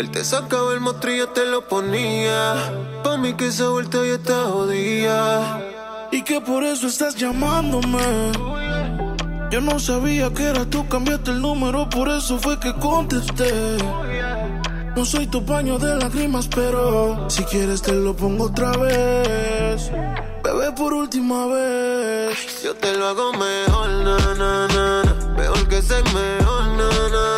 Él 0.03 0.11
te 0.11 0.24
sacaba 0.24 0.73
el 0.74 0.81
mostrillo, 0.81 1.29
te 1.29 1.47
lo 1.47 1.69
ponía. 1.69 2.57
Pa' 3.05 3.16
mí 3.19 3.35
que 3.35 3.47
esa 3.47 3.69
vuelta 3.69 3.99
ya 3.99 4.15
está 4.15 4.47
jodida. 4.47 5.62
Y 6.11 6.23
que 6.24 6.41
por 6.41 6.65
eso 6.65 6.89
estás 6.89 7.15
llamándome. 7.15 8.33
Yo 9.53 9.61
no 9.61 9.79
sabía 9.79 10.29
que 10.35 10.43
era 10.43 10.65
tú, 10.65 10.89
cambiaste 10.89 11.31
el 11.31 11.41
número, 11.41 11.89
por 11.89 12.09
eso 12.09 12.37
fue 12.41 12.59
que 12.59 12.74
contesté. 12.74 13.77
No 14.97 15.05
soy 15.05 15.29
tu 15.29 15.47
paño 15.47 15.79
de 15.79 15.95
lágrimas, 15.95 16.49
pero 16.49 17.31
si 17.31 17.45
quieres 17.45 17.81
te 17.81 17.93
lo 17.93 18.16
pongo 18.16 18.47
otra 18.47 18.73
vez. 18.73 19.89
Bebé, 20.43 20.73
por 20.73 20.95
última 20.95 21.47
vez. 21.47 22.61
Yo 22.65 22.74
te 22.74 22.97
lo 22.97 23.07
hago 23.07 23.33
mejor, 23.35 23.89
na, 23.89 24.16
na, 24.35 24.66
na. 24.66 25.03
Mejor 25.39 25.69
que 25.69 25.81
ser 25.81 26.03
mejor, 26.07 26.66
na, 26.77 26.91
na. 27.09 27.32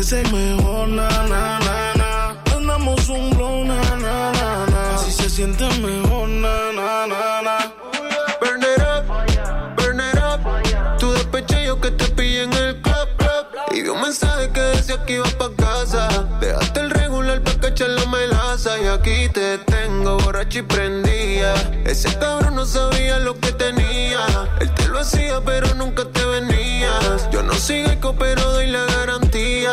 Que 0.00 0.06
ser 0.06 0.32
mejor, 0.32 0.88
na. 0.88 1.10
Prendamos 2.44 3.06
un 3.10 3.28
blow, 3.36 3.66
na. 3.66 3.82
Así 4.94 5.12
se 5.12 5.28
siente 5.28 5.68
mejor, 5.82 6.26
na. 6.26 6.70
Burn 8.40 8.62
it 8.62 8.80
up, 8.80 9.04
burn 9.76 10.00
it 10.00 10.16
up. 10.16 10.40
Tu 10.98 11.12
despeche 11.12 11.66
yo 11.66 11.78
que 11.78 11.90
te 11.90 12.06
pillé 12.12 12.44
en 12.44 12.52
el 12.54 12.80
club. 12.80 13.08
Y 13.72 13.82
vi 13.82 13.88
un 13.90 14.00
mensaje 14.00 14.48
que 14.48 14.60
decía 14.60 15.04
que 15.04 15.16
iba 15.16 15.26
pa' 15.36 15.50
casa. 15.54 16.08
Dejaste 16.40 16.80
el 16.80 16.90
regular 16.92 17.42
pa' 17.42 17.60
cachar 17.60 17.90
la 17.90 18.06
melaza. 18.06 18.78
Y 18.80 18.86
aquí 18.86 19.28
te 19.28 19.58
tengo 19.58 20.16
borracho 20.20 20.60
y 20.60 20.62
prendía. 20.62 21.52
Ese 21.84 22.08
cabrón 22.18 22.54
no 22.54 22.64
sabía 22.64 23.18
lo 23.18 23.38
que 23.38 23.52
tenía. 23.52 24.24
Lo 24.90 25.00
hacía, 25.00 25.40
pero 25.44 25.74
nunca 25.74 26.04
te 26.04 26.24
venías. 26.24 27.28
Yo 27.30 27.42
no 27.42 27.54
soy 27.54 27.80
eco, 27.86 28.14
pero 28.18 28.42
doy 28.52 28.66
la 28.66 28.84
garantía. 28.84 29.72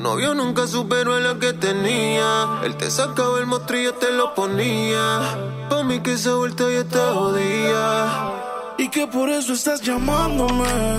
Novio 0.00 0.34
nunca 0.34 0.66
superó 0.66 1.14
a 1.14 1.20
la 1.20 1.38
que 1.38 1.52
tenía. 1.52 2.60
Él 2.64 2.74
te 2.76 2.90
sacaba 2.90 3.38
el 3.38 3.46
mostrillo, 3.46 3.92
te 3.94 4.10
lo 4.10 4.34
ponía. 4.34 5.20
Pa' 5.68 5.82
mí 5.84 6.00
que 6.00 6.14
esa 6.14 6.34
vuelta 6.34 6.64
ya 6.70 6.80
está 6.80 7.12
jodida. 7.12 8.74
Y 8.78 8.88
que 8.88 9.06
por 9.06 9.28
eso 9.28 9.52
estás 9.52 9.82
llamándome. 9.82 10.96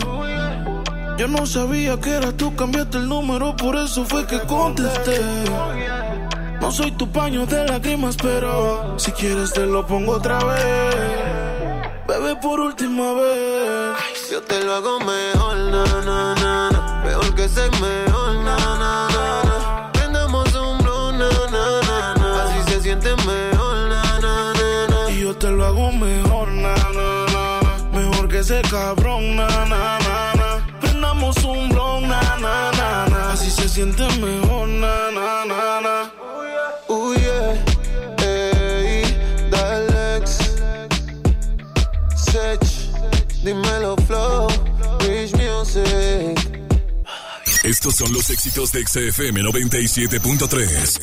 Yo 1.18 1.28
no 1.28 1.45
sabía 1.48 1.99
que 1.99 2.11
era 2.11 2.32
tú, 2.32 2.56
cambiaste 2.56 2.98
el 2.98 3.10
número, 3.10 3.56
por 3.56 3.76
eso 3.76 4.06
fue 4.06 4.26
que 4.28 4.40
contesté. 4.41 5.19
No 6.60 6.72
soy 6.72 6.91
tu 6.91 7.11
paño 7.11 7.48
de 7.48 7.65
lágrimas, 7.65 8.15
pero 8.22 8.99
si 8.99 9.11
quieres 9.14 9.52
te 9.52 9.65
lo 9.65 9.86
pongo 9.86 10.14
otra 10.14 10.38
vez. 10.44 10.95
Bebé, 12.07 12.36
por 12.36 12.60
última 12.60 13.14
vez. 13.14 14.30
Yo 14.32 14.41
te 14.44 14.64
lo 14.64 14.76
hago 14.76 14.99
mejor, 14.99 15.57
na, 15.57 15.86
na, 15.86 16.36
na, 16.36 16.69
na. 16.69 17.02
Mejor 17.03 17.36
que 17.36 17.49
ser 17.49 17.72
mejor, 17.82 18.11
cabrón, 28.72 29.35
na, 29.35 29.48
na, 29.65 29.99
na, 29.99 30.34
na. 30.39 30.49
Prendamos 30.80 31.35
un 31.43 31.68
blon, 31.69 32.07
na, 32.07 32.22
na, 32.39 32.72
na, 32.72 33.06
na. 33.10 33.31
Así 33.34 33.52
se 33.52 33.68
siente 33.68 34.03
mejor, 34.19 34.68
na, 34.68 35.11
na, 35.11 35.45
na, 35.45 35.81
na. 35.85 36.11
Uh, 36.88 37.14
yeah. 37.19 37.65
Ey, 38.23 39.03
Dalex. 39.52 40.23
Sech. 42.15 42.64
Dímelo, 43.43 43.95
Flow. 44.07 44.48
Rich 45.02 45.34
Music. 45.35 46.39
Estos 47.64 47.95
son 47.95 48.11
los 48.14 48.30
éxitos 48.30 48.72
de 48.72 48.85
XFM 48.85 49.41
97.3. 49.41 50.99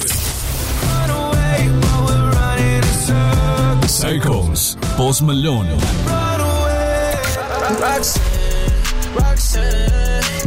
Psychos, 3.87 4.79
Post 4.97 5.23
Malone, 5.23 5.77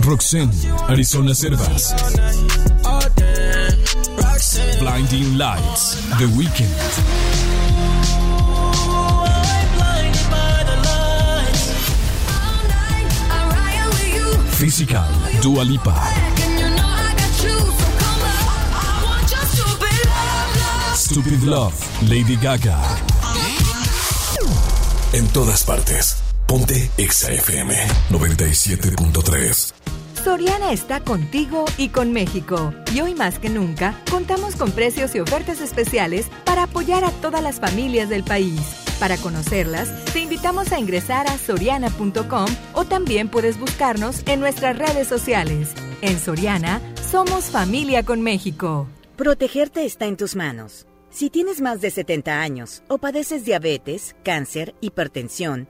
Roxanne, 0.03 0.51
Arizona 0.89 1.33
Servas, 1.35 1.93
Blinding 4.79 5.37
Lights, 5.37 5.97
The 6.17 6.25
Weeknd, 6.35 6.65
Physical, 14.57 15.05
Dua 15.41 15.63
Lipa, 15.63 15.93
Stupid 20.95 21.43
Love, 21.43 21.75
Lady 22.09 22.35
Gaga. 22.37 22.79
En 25.13 25.27
todas 25.27 25.63
partes. 25.63 26.30
Ponte 26.51 26.91
XFM 26.97 27.73
97.3. 28.09 29.73
Soriana 30.21 30.73
está 30.73 30.99
contigo 30.99 31.63
y 31.77 31.87
con 31.87 32.11
México. 32.11 32.73
Y 32.93 32.99
hoy 32.99 33.15
más 33.15 33.39
que 33.39 33.47
nunca, 33.49 33.97
contamos 34.11 34.57
con 34.57 34.73
precios 34.73 35.15
y 35.15 35.21
ofertas 35.21 35.61
especiales 35.61 36.25
para 36.43 36.63
apoyar 36.63 37.05
a 37.05 37.11
todas 37.21 37.41
las 37.41 37.61
familias 37.61 38.09
del 38.09 38.25
país. 38.25 38.59
Para 38.99 39.15
conocerlas, 39.15 40.03
te 40.11 40.19
invitamos 40.19 40.73
a 40.73 40.79
ingresar 40.79 41.25
a 41.27 41.37
soriana.com 41.37 42.47
o 42.73 42.83
también 42.83 43.29
puedes 43.29 43.57
buscarnos 43.57 44.21
en 44.25 44.41
nuestras 44.41 44.77
redes 44.77 45.07
sociales. 45.07 45.69
En 46.01 46.19
Soriana, 46.19 46.81
somos 47.09 47.45
familia 47.45 48.03
con 48.03 48.19
México. 48.19 48.89
Protegerte 49.15 49.85
está 49.85 50.05
en 50.05 50.17
tus 50.17 50.35
manos. 50.35 50.85
Si 51.11 51.29
tienes 51.29 51.61
más 51.61 51.79
de 51.79 51.91
70 51.91 52.41
años 52.41 52.83
o 52.89 52.97
padeces 52.97 53.45
diabetes, 53.45 54.17
cáncer, 54.25 54.75
hipertensión, 54.81 55.69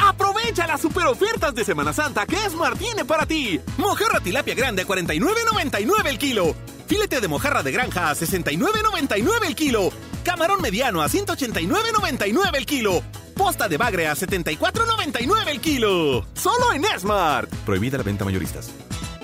Aprovecha 0.00 0.66
las 0.66 0.80
super 0.80 1.06
ofertas 1.06 1.54
de 1.54 1.64
Semana 1.64 1.92
Santa 1.92 2.26
que 2.26 2.36
Esmar 2.36 2.76
tiene 2.76 3.04
para 3.04 3.26
ti. 3.26 3.60
Mojarra 3.76 4.20
tilapia 4.20 4.54
grande 4.54 4.82
a 4.82 4.86
49.99 4.86 6.06
el 6.06 6.18
kilo. 6.18 6.54
Filete 6.86 7.20
de 7.20 7.28
mojarra 7.28 7.62
de 7.62 7.72
granja 7.72 8.10
a 8.10 8.14
69.99 8.14 9.46
el 9.46 9.54
kilo. 9.54 9.90
Camarón 10.24 10.60
mediano 10.62 11.02
a 11.02 11.08
189.99 11.08 12.56
el 12.56 12.66
kilo. 12.66 13.02
Posta 13.34 13.68
de 13.68 13.76
bagre 13.76 14.08
a 14.08 14.14
74.99 14.14 15.48
el 15.48 15.60
kilo. 15.60 16.26
Solo 16.34 16.72
en 16.72 16.84
Esmart. 16.84 17.52
Prohibida 17.64 17.98
la 17.98 18.04
venta 18.04 18.24
mayoristas. 18.24 18.70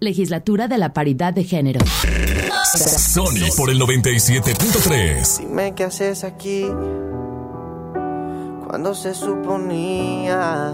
Legislatura 0.00 0.66
de 0.66 0.78
la 0.78 0.94
Paridad 0.94 1.34
de 1.34 1.44
Género. 1.44 1.80
Sony 2.74 3.54
por 3.54 3.68
el 3.68 3.78
97.3. 3.78 5.38
Dime 5.40 5.74
qué 5.74 5.84
haces 5.84 6.24
aquí 6.24 6.66
cuando 8.66 8.94
se 8.94 9.12
suponía 9.12 10.72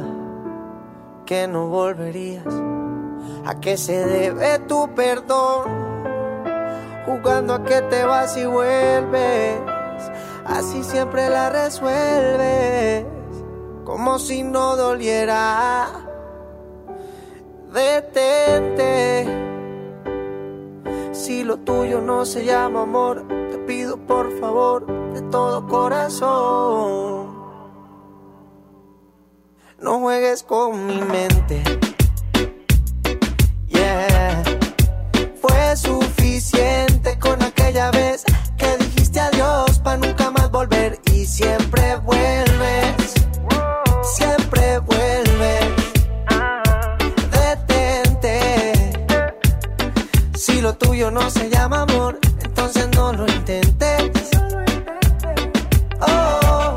que 1.27 1.49
no 1.49 1.67
volverías. 1.67 2.47
¿A 3.45 3.59
qué 3.59 3.77
se 3.77 4.07
debe 4.07 4.61
tu 4.61 4.95
perdón? 4.95 5.65
Jugando 7.05 7.55
a 7.55 7.65
que 7.65 7.83
te 7.83 8.05
vas 8.05 8.37
y 8.37 8.47
vuelves. 8.47 9.59
Así 10.45 10.85
siempre 10.85 11.29
la 11.31 11.51
resuelves. 11.51 13.05
Como 13.85 14.21
si 14.21 14.45
no 14.45 14.77
doliera. 14.77 16.06
Detente. 17.77 19.27
Si 21.13 21.45
lo 21.45 21.59
tuyo 21.59 22.01
no 22.01 22.25
se 22.25 22.47
llama 22.47 22.85
amor, 22.85 23.29
te 23.51 23.59
pido 23.59 23.99
por 23.99 24.33
favor 24.41 24.87
de 25.13 25.21
todo 25.31 25.67
corazón. 25.67 27.37
No 29.79 30.01
juegues 30.01 30.43
con 30.43 30.87
mi 30.87 31.03
mente. 31.03 31.63
Tuyo 51.07 51.11
no 51.11 51.31
se 51.31 51.49
llama 51.51 51.83
amor, 51.83 52.19
entonces 52.43 52.89
no 52.95 53.13
lo 53.13 53.27
intentes. 53.27 54.31
Oh, 56.01 56.75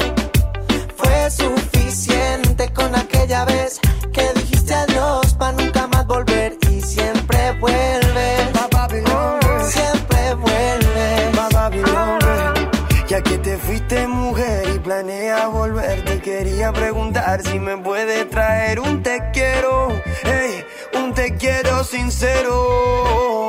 fue 0.96 1.32
suficiente 1.32 2.72
con 2.74 2.96
aquella 2.96 3.46
vez 3.46 3.80
que 4.14 4.34
dijiste 4.36 4.74
adiós 4.74 5.34
para 5.36 5.54
nunca 5.54 5.88
más 5.88 6.06
volver 6.08 6.58
y 6.70 6.82
siempre 6.82 7.52
vuelves. 7.60 8.50
Siempre 9.72 10.34
vuelves. 10.36 10.80
Ya 13.08 13.22
que 13.24 13.38
te 13.40 13.58
fuiste 13.58 14.08
mujer 14.08 14.70
y 14.76 14.80
planeas 14.80 15.52
volver, 15.52 16.06
te 16.06 16.20
quería 16.22 16.72
preguntar 16.72 17.42
si 17.42 17.60
me 17.60 17.78
puedes 17.78 18.30
traer 18.30 18.80
un 18.80 19.02
te 19.02 19.20
quiero, 19.34 19.88
hey, 20.24 20.64
un 20.96 21.14
te 21.14 21.36
quiero 21.36 21.84
sincero. 21.84 23.49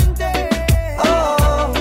Oh, 1.03 1.73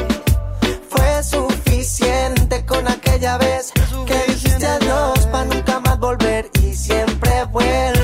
fue 0.89 1.23
suficiente 1.23 2.65
con 2.67 2.87
aquella 2.89 3.39
vez 3.39 3.73
que 4.07 4.33
dijiste 4.33 4.67
adiós 4.67 5.27
para 5.27 5.45
nunca 5.45 5.81
más 5.81 5.99
volver 5.99 6.51
y 6.63 6.75
siempre 6.75 7.45
vuelves. 7.45 8.00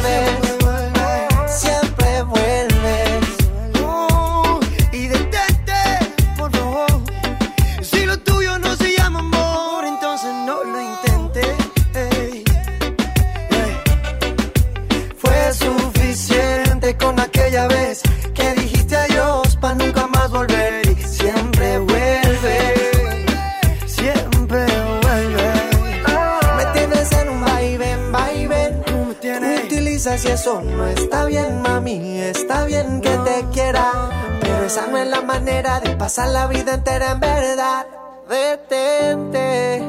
Esa 34.66 34.88
no 34.88 34.98
es 34.98 35.06
la 35.06 35.22
manera 35.22 35.78
de 35.78 35.96
pasar 35.96 36.28
la 36.30 36.48
vida 36.48 36.74
entera 36.74 37.12
en 37.12 37.20
verdad. 37.20 37.86
Detente. 38.28 39.82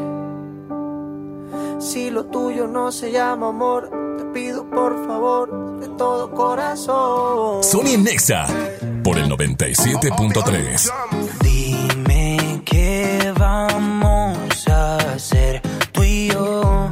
Si 1.79 2.11
lo 2.11 2.25
tuyo 2.25 2.67
no 2.67 2.91
se 2.91 3.11
llama 3.11 3.49
amor, 3.49 3.89
te 4.17 4.25
pido 4.25 4.69
por 4.69 5.07
favor 5.07 5.79
de 5.79 5.87
todo 5.89 6.29
corazón. 6.31 7.63
Sony 7.63 7.97
Nexa 7.97 8.45
por 9.03 9.17
el 9.17 9.29
97.3. 9.31 10.91
Dime 11.41 12.61
qué 12.63 13.33
vamos 13.35 14.67
a 14.67 14.97
hacer 14.97 15.61
tú 15.91 16.03
y 16.03 16.27
yo. 16.29 16.91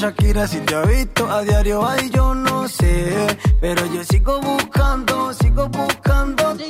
Shakira 0.00 0.46
si 0.48 0.58
te 0.60 0.74
ha 0.74 0.80
visto 0.80 1.30
a 1.30 1.42
diario, 1.42 1.86
ay, 1.86 2.08
yo 2.08 2.34
no 2.34 2.66
sé. 2.66 3.36
Pero 3.60 3.84
yo 3.84 4.02
sigo 4.02 4.40
buscando, 4.40 5.34
sigo 5.34 5.68
buscándote. 5.68 6.64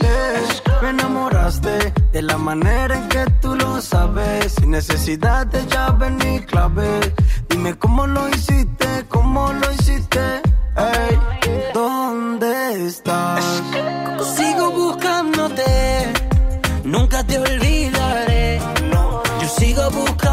Me 0.83 0.89
enamoraste 0.89 1.93
de 2.11 2.23
la 2.23 2.37
manera 2.39 2.97
en 2.97 3.09
que 3.09 3.25
tú 3.41 3.55
lo 3.55 3.81
sabes. 3.81 4.55
Sin 4.55 4.73
necesidad 4.73 5.47
de 5.47 5.65
llave 5.67 6.11
ni 6.11 6.41
clave. 6.41 7.15
Dime 7.49 7.79
cómo 7.79 8.05
lo 8.09 8.29
hiciste, 8.31 9.07
cómo 9.09 9.53
lo 9.53 9.73
hiciste. 9.75 10.43
Ey, 10.77 11.19
¿dónde 11.73 12.87
estás? 12.89 13.63
Sigo 14.37 14.73
buscándote, 14.73 16.13
nunca 16.83 17.23
te 17.23 17.39
olvidaré. 17.39 18.61
Yo 19.41 19.49
sigo 19.57 19.89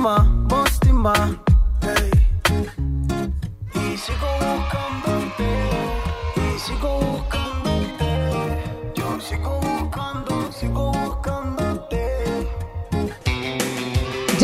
Mostima, 0.00 0.24
Mostima. 0.48 1.12
Ey. 1.82 2.10
Y 3.74 3.98
sigo 3.98 4.28
buscándote, 4.40 5.50
y 6.36 6.58
sigo 6.58 7.00
buscándote. 7.00 8.08
Yo 8.94 9.20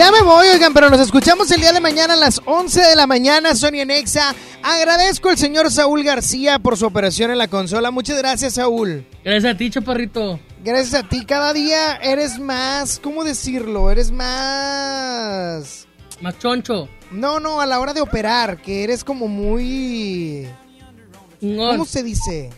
Ya 0.07 0.13
me 0.13 0.23
voy, 0.23 0.47
oigan, 0.47 0.73
pero 0.73 0.89
nos 0.89 1.01
escuchamos 1.01 1.51
el 1.51 1.61
día 1.61 1.73
de 1.73 1.81
mañana 1.81 2.15
a 2.15 2.17
las 2.17 2.41
11 2.45 2.81
de 2.81 2.95
la 2.95 3.09
mañana, 3.09 3.57
Sony 3.57 3.85
Nexa. 3.85 4.37
Agradezco 4.63 5.31
al 5.31 5.37
señor 5.37 5.69
Saúl 5.69 6.05
García 6.05 6.61
por 6.61 6.77
su 6.77 6.87
operación 6.87 7.33
en 7.33 7.39
la 7.39 7.49
consola. 7.49 7.91
Muchas 7.91 8.17
gracias, 8.17 8.55
Saúl. 8.55 9.05
Gracias 9.25 9.53
a 9.53 9.57
ti, 9.57 9.69
chaparrito. 9.69 10.39
Gracias 10.63 10.95
a 10.95 11.09
ti, 11.09 11.25
cada 11.27 11.53
día 11.53 11.97
eres 11.97 12.39
más, 12.39 13.01
¿cómo 13.01 13.25
decirlo? 13.25 13.91
Eres 13.91 14.13
más... 14.13 15.89
Más 16.21 16.39
choncho. 16.39 16.89
No, 17.11 17.41
no, 17.41 17.61
a 17.61 17.67
la 17.67 17.81
hora 17.81 17.93
de 17.93 18.01
operar, 18.01 18.63
que 18.63 18.85
eres 18.85 19.03
como 19.03 19.27
muy... 19.27 20.47
¿Cómo 21.41 21.85
se 21.85 22.05
dice? 22.05 22.51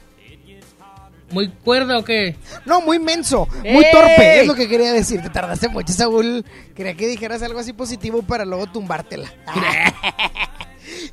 ¿Muy 1.31 1.49
cuerda 1.49 1.99
o 1.99 2.05
qué? 2.05 2.37
No, 2.65 2.81
muy 2.81 2.99
menso, 2.99 3.47
muy 3.65 3.85
¡Ey! 3.85 3.93
torpe, 3.93 4.41
es 4.41 4.47
lo 4.47 4.55
que 4.55 4.67
quería 4.69 4.93
decir. 4.93 5.21
Te 5.21 5.29
tardaste 5.31 5.69
mucho, 5.69 5.93
Saúl. 5.93 6.45
Quería 6.75 6.95
que 6.95 7.07
dijeras 7.07 7.43
algo 7.43 7.59
así 7.61 7.73
positivo 7.73 8.23
para 8.23 8.45
luego 8.45 8.67
tumbártela. 8.67 9.33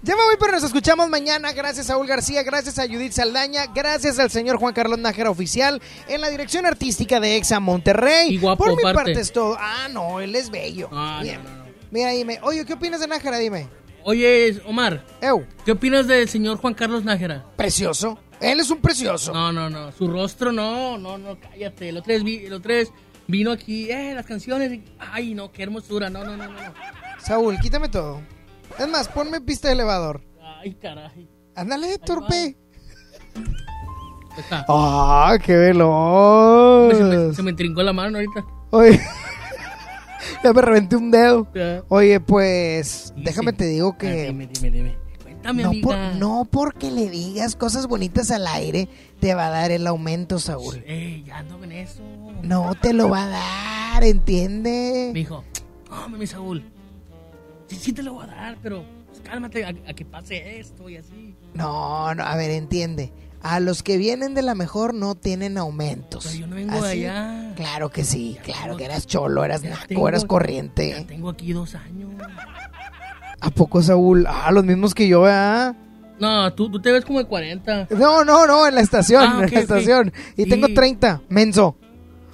Ya 0.02 0.16
me 0.16 0.24
voy, 0.24 0.36
pero 0.40 0.54
nos 0.54 0.64
escuchamos 0.64 1.10
mañana. 1.10 1.52
Gracias 1.52 1.86
a 1.90 1.94
Saúl 1.94 2.08
García, 2.08 2.44
gracias 2.44 2.80
a 2.80 2.88
Judith 2.88 3.12
Saldaña, 3.12 3.66
gracias 3.74 4.20
al 4.20 4.30
señor 4.30 4.58
Juan 4.58 4.74
Carlos 4.74 5.00
Nájera 5.00 5.30
Oficial 5.30 5.82
en 6.08 6.22
la 6.22 6.30
dirección 6.30 6.66
artística 6.66 7.20
de 7.20 7.36
Exa 7.38 7.60
Monterrey. 7.60 8.34
Y 8.36 8.38
guapo, 8.38 8.66
Por 8.66 8.76
mi 8.76 8.82
aparte. 8.82 8.96
parte 8.96 9.20
es 9.20 9.32
todo. 9.34 9.58
Ah, 9.60 9.88
no, 9.92 10.20
él 10.22 10.36
es 10.36 10.50
bello. 10.50 10.90
Ah, 10.92 11.20
Bien. 11.24 11.44
no, 11.44 11.50
no, 11.50 11.58
no. 11.58 11.66
Mira, 11.92 12.12
dime. 12.12 12.40
Oye, 12.44 12.66
¿qué 12.66 12.74
opinas 12.74 13.00
de 13.02 13.08
Nájera? 13.08 13.38
Dime. 13.38 13.68
Oye, 14.04 14.62
Omar. 14.68 15.04
Ew. 15.22 15.46
¿Qué 15.66 15.72
opinas 15.72 16.08
del 16.08 16.30
señor 16.30 16.58
Juan 16.58 16.74
Carlos 16.76 17.04
Nájera? 17.04 17.44
Precioso. 17.56 18.20
Él 18.41 18.60
es 18.60 18.70
un 18.70 18.80
precioso. 18.80 19.34
No, 19.34 19.52
no, 19.52 19.70
no. 19.70 19.91
Su 19.91 20.07
rostro, 20.07 20.52
no, 20.52 20.98
no, 20.98 21.18
no, 21.18 21.38
cállate. 21.40 21.90
Otro 21.91 22.03
vez, 22.14 22.24
vi- 22.24 22.45
otro 22.52 22.70
vez 22.74 22.91
vino 23.28 23.52
aquí, 23.52 23.90
eh, 23.90 24.14
las 24.14 24.26
canciones. 24.26 24.72
y- 24.74 24.84
Ay, 24.99 25.34
no, 25.34 25.52
qué 25.52 25.64
hermosura. 25.64 26.10
No, 26.10 26.24
no, 26.24 26.36
no, 26.38 26.48
no. 26.48 26.53
Saúl, 27.20 27.57
quítame 27.60 27.90
todo. 27.90 28.22
Es 28.78 28.88
más, 28.88 29.07
ponme 29.07 29.41
pista 29.41 29.70
de 29.70 29.76
elevador. 29.76 30.22
Ay, 30.60 30.74
caray. 30.76 31.30
Ándale, 31.56 31.98
torpe. 31.99 32.57
Está. 34.38 34.66
¡Ah, 34.68 35.38
qué 35.40 35.53
Se 35.53 35.57
veloz! 35.57 36.99
me, 36.99 37.34
se 37.34 37.41
me 37.41 37.53
trincó 37.53 37.82
la 37.84 37.94
mano 37.94 38.18
ahorita. 38.18 38.45
Oye, 38.72 38.99
ya 40.44 40.52
me 40.52 40.62
reventé 40.62 40.98
un 40.98 41.10
dedo. 41.10 41.48
Oye, 41.88 42.20
pues, 42.20 43.14
déjame 43.16 43.53
te 43.53 43.64
digo 43.66 43.91
Ah, 43.94 43.98
que... 43.98 44.26
dime, 44.26 44.48
dime, 44.48 44.72
dime. 44.72 44.98
No, 45.54 45.70
amiga. 45.70 45.88
por- 45.88 45.98
no 46.20 46.48
porque 46.50 46.92
le 46.92 47.10
digas 47.10 47.56
cosas 47.56 47.88
bonitas 47.88 48.32
al 48.32 48.48
aire, 48.48 48.88
te 49.20 49.34
va 49.36 49.48
a 49.48 49.50
dar 49.50 49.72
el 49.72 49.86
aumento, 49.88 50.40
Saúl. 50.40 50.84
Ey, 50.86 51.24
ya 51.24 51.38
ando 51.40 51.64
en 51.64 51.72
eso. 51.72 52.02
No 52.44 52.74
te 52.76 52.94
lo 52.94 53.10
va 53.10 53.24
a 53.26 53.30
dar, 53.94 54.04
¿entiende? 54.04 55.10
Me 55.14 55.20
dijo, 55.20 55.44
hombre, 55.92 56.20
mi 56.20 56.28
Saúl. 56.28 56.64
Sí, 57.68 57.78
sí 57.78 57.94
te 57.94 58.04
lo 58.04 58.14
voy 58.14 58.24
a 58.26 58.28
dar, 58.28 58.58
pero 58.62 58.84
pues, 59.08 59.22
cálmate 59.22 59.66
a, 59.66 59.70
a 59.70 59.94
que 59.94 60.06
pase 60.06 60.60
esto 60.60 60.88
y 60.90 60.98
así. 60.98 61.36
No, 61.54 62.14
no, 62.14 62.24
a 62.24 62.36
ver, 62.36 62.52
entiende. 62.52 63.12
A 63.42 63.60
los 63.60 63.84
que 63.84 63.98
vienen 63.98 64.34
de 64.34 64.42
la 64.42 64.56
mejor 64.56 64.94
no 64.96 65.14
tienen 65.14 65.58
aumentos. 65.60 66.26
Pero 66.26 66.40
yo 66.40 66.48
no 66.48 66.56
vengo 66.56 66.82
de 66.82 66.90
¿Así? 66.90 67.06
allá. 67.06 67.54
Claro 67.56 67.90
que 67.90 68.04
sí, 68.04 68.38
claro 68.44 68.62
tengo- 68.64 68.78
que 68.78 68.86
eras 68.86 69.06
cholo, 69.08 69.44
eras 69.46 69.62
naco, 69.64 69.86
tengo- 69.88 70.10
eras 70.10 70.26
corriente. 70.26 71.06
Tengo 71.08 71.30
aquí 71.30 71.54
dos 71.54 71.76
años. 71.76 72.10
¿A 73.46 73.50
poco, 73.52 73.82
Saúl? 73.82 74.26
Ah, 74.28 74.52
los 74.52 74.64
mismos 74.66 74.94
que 74.96 75.08
yo, 75.08 75.22
¿verdad? 75.22 75.76
No, 76.20 76.52
tú, 76.54 76.70
tú 76.72 76.80
te 76.82 76.92
ves 76.92 77.06
como 77.06 77.20
de 77.20 77.26
40. 77.26 77.88
No, 77.92 78.24
no, 78.24 78.48
no, 78.48 78.68
en 78.68 78.76
la 78.76 78.82
estación, 78.82 79.22
Ah, 79.24 79.42
en 79.46 79.54
la 79.54 79.60
estación. 79.60 80.14
Y 80.38 80.44
Sí. 80.44 80.50
tengo 80.50 80.68
30, 80.74 81.22
menso. 81.30 81.76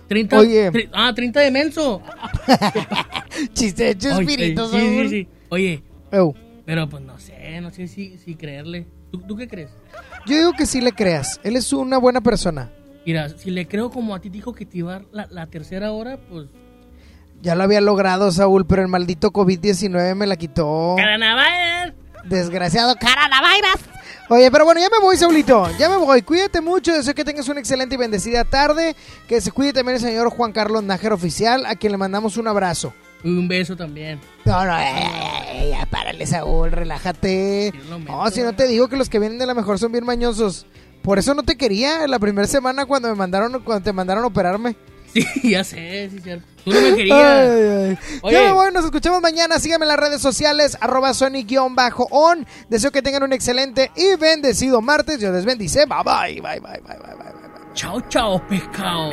30. 0.07 0.37
Oye. 0.39 0.71
tri- 0.71 0.89
ah, 0.93 1.11
30 1.15 1.39
de 1.39 1.51
menso. 1.51 2.01
Chiste 3.53 3.89
espíritu, 3.91 4.65
sí, 4.67 4.71
sí, 4.79 4.95
Saúl. 4.95 5.09
sí. 5.09 5.27
Oye, 5.49 5.83
Eu, 6.11 6.33
pero 6.65 6.87
pues 6.89 7.03
no 7.03 7.17
sé, 7.19 7.59
no 7.61 7.71
sé 7.71 7.87
si, 7.87 8.17
si 8.17 8.35
creerle. 8.35 8.87
¿Tú, 9.11 9.19
tú 9.21 9.35
qué 9.35 9.47
crees? 9.47 9.71
Yo 10.27 10.37
digo 10.37 10.51
que 10.53 10.65
sí 10.65 10.79
le 10.81 10.91
creas. 10.93 11.39
Él 11.43 11.55
es 11.55 11.73
una 11.73 11.97
buena 11.97 12.21
persona. 12.21 12.71
Mira, 13.05 13.29
si 13.29 13.49
le 13.51 13.67
creo 13.67 13.89
como 13.89 14.13
a 14.15 14.21
ti 14.21 14.29
dijo 14.29 14.53
que 14.53 14.65
te 14.65 14.77
iba 14.77 14.91
a 14.91 14.99
dar 14.99 15.05
la, 15.11 15.27
la 15.31 15.47
tercera 15.47 15.91
hora, 15.91 16.17
pues... 16.29 16.47
Ya 17.41 17.55
lo 17.55 17.63
había 17.63 17.81
logrado, 17.81 18.31
Saúl, 18.31 18.65
pero 18.65 18.83
el 18.83 18.87
maldito 18.87 19.31
COVID-19 19.31 20.15
me 20.15 20.27
la 20.27 20.35
quitó. 20.35 20.95
¡Caranaval! 20.97 21.95
Desgraciado 22.25 22.95
Caranavirus. 22.95 23.81
Oye, 24.29 24.49
pero 24.51 24.63
bueno, 24.63 24.79
ya 24.79 24.89
me 24.89 24.99
voy, 24.99 25.17
Saulito. 25.17 25.67
Ya 25.77 25.89
me 25.89 25.97
voy. 25.97 26.21
Cuídate 26.21 26.61
mucho. 26.61 26.93
Deseo 26.93 27.13
que 27.15 27.25
tengas 27.25 27.49
una 27.49 27.59
excelente 27.59 27.95
y 27.95 27.97
bendecida 27.97 28.45
tarde. 28.45 28.95
Que 29.27 29.41
se 29.41 29.51
cuide 29.51 29.73
también 29.73 29.95
el 29.95 30.01
señor 30.01 30.29
Juan 30.29 30.51
Carlos 30.53 30.83
Nájera 30.83 31.15
Oficial, 31.15 31.65
a 31.65 31.75
quien 31.75 31.91
le 31.91 31.97
mandamos 31.97 32.37
un 32.37 32.47
abrazo. 32.47 32.93
Y 33.23 33.29
un 33.29 33.47
beso 33.47 33.75
también. 33.75 34.19
No, 34.45 34.63
no, 34.63 34.79
eh, 34.79 34.93
eh, 35.51 35.69
ya 35.71 35.85
párale, 35.87 36.25
Saúl, 36.25 36.71
relájate. 36.71 37.73
meto. 37.73 38.11
No, 38.11 38.29
si 38.31 38.41
no 38.41 38.53
te 38.53 38.67
digo 38.67 38.87
que 38.87 38.95
los 38.95 39.09
que 39.09 39.19
vienen 39.19 39.37
de 39.37 39.45
la 39.45 39.53
mejor 39.53 39.79
son 39.79 39.91
bien 39.91 40.05
mañosos. 40.05 40.65
Por 41.01 41.19
eso 41.19 41.33
no 41.33 41.43
te 41.43 41.57
quería 41.57 42.07
la 42.07 42.19
primera 42.19 42.47
semana 42.47 42.85
cuando 42.85 43.09
me 43.09 43.15
mandaron, 43.15 43.61
cuando 43.63 43.83
te 43.83 43.93
mandaron 43.93 44.23
a 44.23 44.27
operarme. 44.27 44.75
Sí, 45.13 45.25
ya 45.43 45.63
sé, 45.63 46.09
sí, 46.09 46.19
cierto. 46.19 46.45
Tú 46.63 46.71
no 46.71 46.79
me 46.79 46.95
querías. 46.95 47.17
Ay, 47.19 47.61
ay. 47.61 47.97
Oye. 48.21 48.33
Ya 48.33 48.43
me 48.43 48.51
voy, 48.51 48.71
nos 48.71 48.85
escuchamos 48.85 49.21
mañana. 49.21 49.59
Síganme 49.59 49.83
en 49.85 49.89
las 49.89 49.99
redes 49.99 50.21
sociales, 50.21 50.77
arroba 50.79 51.13
Sonic-on. 51.13 52.47
Deseo 52.69 52.91
que 52.91 53.01
tengan 53.01 53.23
un 53.23 53.33
excelente 53.33 53.91
y 53.95 54.15
bendecido 54.15 54.81
martes. 54.81 55.19
Dios 55.19 55.33
les 55.33 55.43
bendice. 55.43 55.85
Bye, 55.85 56.03
bye, 56.03 56.41
bye, 56.41 56.59
bye, 56.59 56.81
bye, 56.81 56.97
bye, 56.97 57.15
bye. 57.15 57.31
Chao, 57.73 57.99
chao, 58.09 58.41
pescado. 58.47 59.11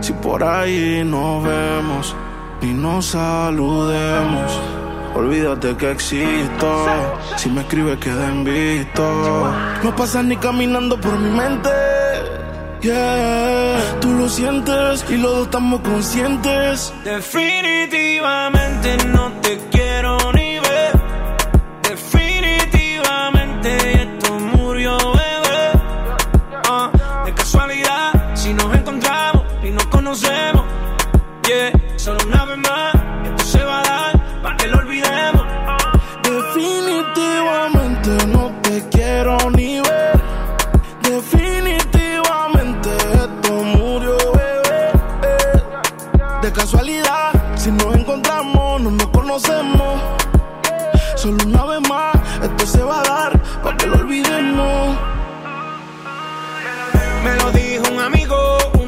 Si 0.00 0.12
por 0.12 0.44
ahí 0.44 1.02
nos 1.04 1.42
vemos 1.42 2.14
y 2.62 2.66
nos 2.66 3.06
saludemos, 3.06 4.60
olvídate 5.16 5.76
que 5.76 5.90
existo. 5.90 6.86
Si 7.36 7.48
me 7.50 7.62
escribes, 7.62 7.98
queda 7.98 8.28
en 8.28 8.44
visto. 8.44 9.02
No 9.82 9.96
pasas 9.96 10.24
ni 10.24 10.36
caminando 10.36 11.00
por 11.00 11.18
mi 11.18 11.30
mente. 11.30 11.70
Yeah, 12.82 13.98
tú 14.00 14.12
lo 14.12 14.28
sientes 14.28 15.04
y 15.08 15.16
los 15.16 15.30
dos 15.32 15.46
estamos 15.46 15.80
conscientes. 15.80 16.92
Definitivamente 17.04 18.96
no 19.08 19.32
te 19.42 19.54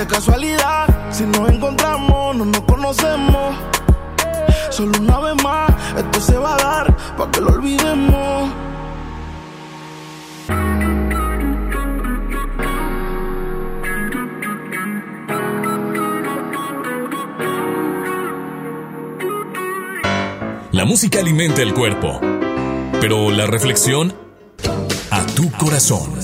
De 0.00 0.06
casualidad, 0.06 0.86
si 1.10 1.24
nos 1.24 1.50
encontramos, 1.50 2.34
no 2.34 2.46
nos 2.46 2.62
conocemos. 2.62 3.54
Solo 4.70 4.98
una 4.98 5.20
vez 5.20 5.44
más, 5.44 5.70
esto 5.94 6.20
se 6.22 6.38
va 6.38 6.54
a 6.54 6.56
dar 6.56 6.96
para 7.18 7.30
que 7.30 7.40
lo 7.42 7.48
olvidemos. 7.48 8.50
La 20.72 20.86
música 20.86 21.20
alimenta 21.20 21.60
el 21.60 21.74
cuerpo, 21.74 22.22
pero 23.02 23.30
la 23.30 23.46
reflexión 23.46 24.14
a 25.10 25.26
tu 25.26 25.50
corazón. 25.52 26.14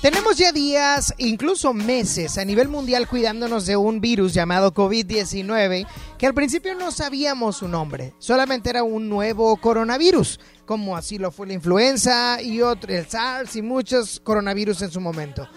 Tenemos 0.00 0.36
ya 0.36 0.52
días, 0.52 1.12
incluso 1.18 1.74
meses, 1.74 2.38
a 2.38 2.44
nivel 2.44 2.68
mundial 2.68 3.08
cuidándonos 3.08 3.66
de 3.66 3.76
un 3.76 4.00
virus 4.00 4.32
llamado 4.32 4.72
COVID-19, 4.72 5.88
que 6.16 6.26
al 6.26 6.34
principio 6.34 6.76
no 6.76 6.92
sabíamos 6.92 7.56
su 7.56 7.66
nombre, 7.66 8.14
solamente 8.20 8.70
era 8.70 8.84
un 8.84 9.08
nuevo 9.08 9.56
coronavirus, 9.56 10.38
como 10.66 10.96
así 10.96 11.18
lo 11.18 11.32
fue 11.32 11.48
la 11.48 11.54
influenza 11.54 12.40
y 12.40 12.60
otro, 12.62 12.94
el 12.94 13.08
SARS 13.08 13.56
y 13.56 13.62
muchos 13.62 14.20
coronavirus 14.20 14.82
en 14.82 14.92
su 14.92 15.00
momento. 15.00 15.48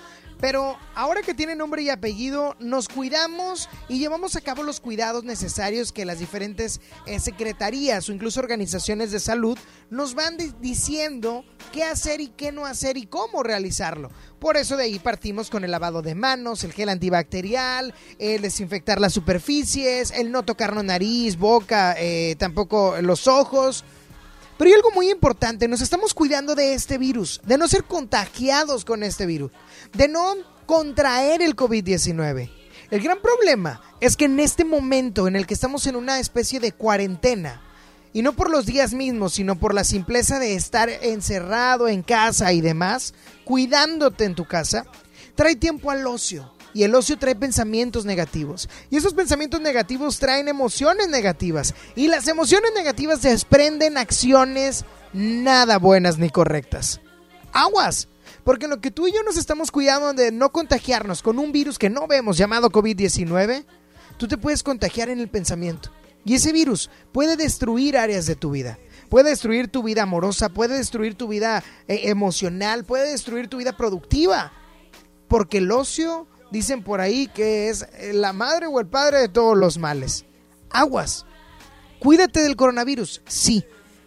Pero 0.41 0.75
ahora 0.95 1.21
que 1.21 1.35
tiene 1.35 1.55
nombre 1.55 1.83
y 1.83 1.89
apellido, 1.89 2.55
nos 2.59 2.87
cuidamos 2.89 3.69
y 3.87 3.99
llevamos 3.99 4.35
a 4.35 4.41
cabo 4.41 4.63
los 4.63 4.79
cuidados 4.79 5.23
necesarios 5.23 5.91
que 5.91 6.03
las 6.03 6.17
diferentes 6.17 6.81
eh, 7.05 7.19
secretarías 7.19 8.09
o 8.09 8.11
incluso 8.11 8.39
organizaciones 8.39 9.11
de 9.11 9.19
salud 9.19 9.55
nos 9.91 10.15
van 10.15 10.37
di- 10.37 10.51
diciendo 10.59 11.45
qué 11.71 11.83
hacer 11.83 12.21
y 12.21 12.29
qué 12.29 12.51
no 12.51 12.65
hacer 12.65 12.97
y 12.97 13.05
cómo 13.05 13.43
realizarlo. 13.43 14.09
Por 14.39 14.57
eso 14.57 14.77
de 14.77 14.85
ahí 14.85 14.97
partimos 14.97 15.51
con 15.51 15.63
el 15.63 15.69
lavado 15.69 16.01
de 16.01 16.15
manos, 16.15 16.63
el 16.63 16.73
gel 16.73 16.89
antibacterial, 16.89 17.93
el 18.17 18.41
desinfectar 18.41 18.99
las 18.99 19.13
superficies, 19.13 20.09
el 20.09 20.31
no 20.31 20.41
tocarnos 20.43 20.83
nariz, 20.83 21.37
boca, 21.37 21.95
eh, 21.99 22.35
tampoco 22.39 22.99
los 23.01 23.27
ojos. 23.27 23.83
Pero 24.57 24.69
hay 24.69 24.75
algo 24.75 24.91
muy 24.91 25.09
importante, 25.09 25.67
nos 25.67 25.81
estamos 25.81 26.13
cuidando 26.13 26.53
de 26.53 26.75
este 26.75 26.99
virus, 26.99 27.41
de 27.43 27.57
no 27.57 27.67
ser 27.67 27.83
contagiados 27.83 28.85
con 28.85 29.01
este 29.01 29.25
virus, 29.25 29.51
de 29.93 30.07
no 30.07 30.35
contraer 30.65 31.41
el 31.41 31.55
COVID-19. 31.55 32.51
El 32.89 33.01
gran 33.01 33.19
problema 33.21 33.81
es 33.99 34.17
que 34.17 34.25
en 34.25 34.39
este 34.39 34.65
momento 34.65 35.27
en 35.27 35.35
el 35.35 35.47
que 35.47 35.53
estamos 35.53 35.87
en 35.87 35.95
una 35.95 36.19
especie 36.19 36.59
de 36.59 36.71
cuarentena, 36.71 37.61
y 38.13 38.21
no 38.21 38.33
por 38.33 38.49
los 38.49 38.65
días 38.65 38.93
mismos, 38.93 39.33
sino 39.33 39.57
por 39.57 39.73
la 39.73 39.83
simpleza 39.83 40.39
de 40.39 40.55
estar 40.55 40.89
encerrado 40.89 41.87
en 41.87 42.03
casa 42.03 42.51
y 42.51 42.61
demás, 42.61 43.13
cuidándote 43.45 44.25
en 44.25 44.35
tu 44.35 44.45
casa, 44.45 44.85
trae 45.35 45.55
tiempo 45.55 45.91
al 45.91 46.05
ocio, 46.05 46.53
Y 46.73 46.83
el 46.83 46.95
ocio 46.95 47.17
trae 47.17 47.35
pensamientos 47.35 48.05
negativos. 48.05 48.69
Y 48.89 48.95
esos 48.95 49.13
pensamientos 49.13 49.59
negativos 49.59 50.19
traen 50.19 50.47
emociones 50.47 51.09
negativas. 51.09 51.73
Y 51.97 52.07
las 52.07 52.29
emociones 52.29 52.71
negativas 52.73 53.21
desprenden 53.21 53.97
acciones 53.97 54.85
nada 55.11 55.79
buenas 55.79 56.17
ni 56.17 56.29
correctas. 56.29 57.01
Aguas. 57.51 58.07
Porque 58.43 58.65
en 58.65 58.71
lo 58.71 58.81
que 58.81 58.91
tú 58.91 59.07
y 59.07 59.13
yo 59.13 59.23
nos 59.23 59.37
estamos 59.37 59.71
cuidando 59.71 60.13
de 60.13 60.31
no 60.31 60.51
contagiarnos 60.51 61.21
con 61.21 61.37
un 61.37 61.51
virus 61.51 61.77
que 61.77 61.89
no 61.89 62.07
vemos 62.07 62.37
llamado 62.37 62.69
COVID-19, 62.69 63.65
tú 64.17 64.27
te 64.27 64.37
puedes 64.37 64.63
contagiar 64.63 65.09
en 65.09 65.19
el 65.19 65.29
pensamiento. 65.29 65.91
Y 66.25 66.35
ese 66.35 66.51
virus 66.51 66.89
puede 67.11 67.35
destruir 67.35 67.97
áreas 67.97 68.25
de 68.25 68.35
tu 68.35 68.51
vida. 68.51 68.77
Puede 69.09 69.31
destruir 69.31 69.67
tu 69.67 69.83
vida 69.83 70.03
amorosa, 70.03 70.49
puede 70.49 70.77
destruir 70.77 71.15
tu 71.15 71.27
vida 71.27 71.63
eh, 71.87 72.01
emocional, 72.05 72.85
puede 72.85 73.11
destruir 73.11 73.47
tu 73.47 73.57
vida 73.57 73.75
productiva. 73.75 74.53
Porque 75.27 75.57
el 75.57 75.71
ocio, 75.71 76.27
dicen 76.51 76.83
por 76.83 77.01
ahí, 77.01 77.27
que 77.27 77.69
es 77.69 77.87
eh, 77.93 78.13
la 78.13 78.33
madre 78.33 78.67
o 78.67 78.79
el 78.79 78.87
padre 78.87 79.19
de 79.19 79.29
todos 79.29 79.57
los 79.57 79.77
males. 79.77 80.25
Aguas. 80.69 81.25
Cuídate 81.99 82.41
del 82.41 82.55
coronavirus, 82.55 83.21
sí, 83.27 83.63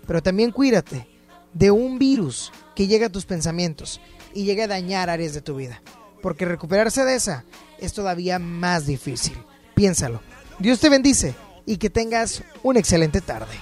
pero 0.06 0.23
también 0.23 0.51
cuídate 0.51 1.06
de 1.52 1.70
un 1.70 1.98
virus 1.98 2.51
que 2.74 2.89
llega 2.89 3.06
a 3.06 3.12
tus 3.12 3.24
pensamientos 3.24 4.01
y 4.35 4.44
llegue 4.44 4.65
a 4.65 4.69
dañar 4.69 5.11
áreas 5.11 5.35
de 5.35 5.40
tu 5.40 5.56
vida. 5.56 5.81
Porque 6.23 6.44
recuperarse 6.44 7.05
de 7.05 7.15
esa 7.16 7.44
es 7.78 7.93
todavía 7.93 8.39
más 8.39 8.86
difícil. 8.86 9.36
Piénsalo. 9.74 10.20
Dios 10.59 10.81
te 10.81 10.89
bendice 10.89 11.35
y 11.66 11.77
que 11.78 11.90
tengas 11.90 12.43
una 12.62 12.78
excelente 12.78 13.20
tarde. 13.20 13.56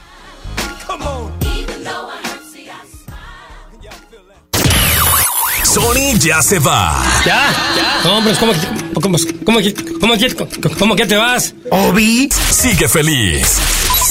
Sony 5.64 6.18
ya 6.18 6.42
se 6.42 6.58
va. 6.58 7.02
¿Ya? 7.24 7.50
¿Ya? 7.76 8.00
No, 8.04 8.18
hombre, 8.18 8.34
¿cómo, 8.38 8.52
que- 8.52 8.58
cómo, 9.00 9.16
cómo, 9.44 9.58
cómo, 10.00 10.14
cómo 10.78 10.96
que 10.96 11.06
te 11.06 11.16
vas? 11.16 11.54
Obi 11.70 12.28
sigue 12.50 12.88
feliz. 12.88 13.58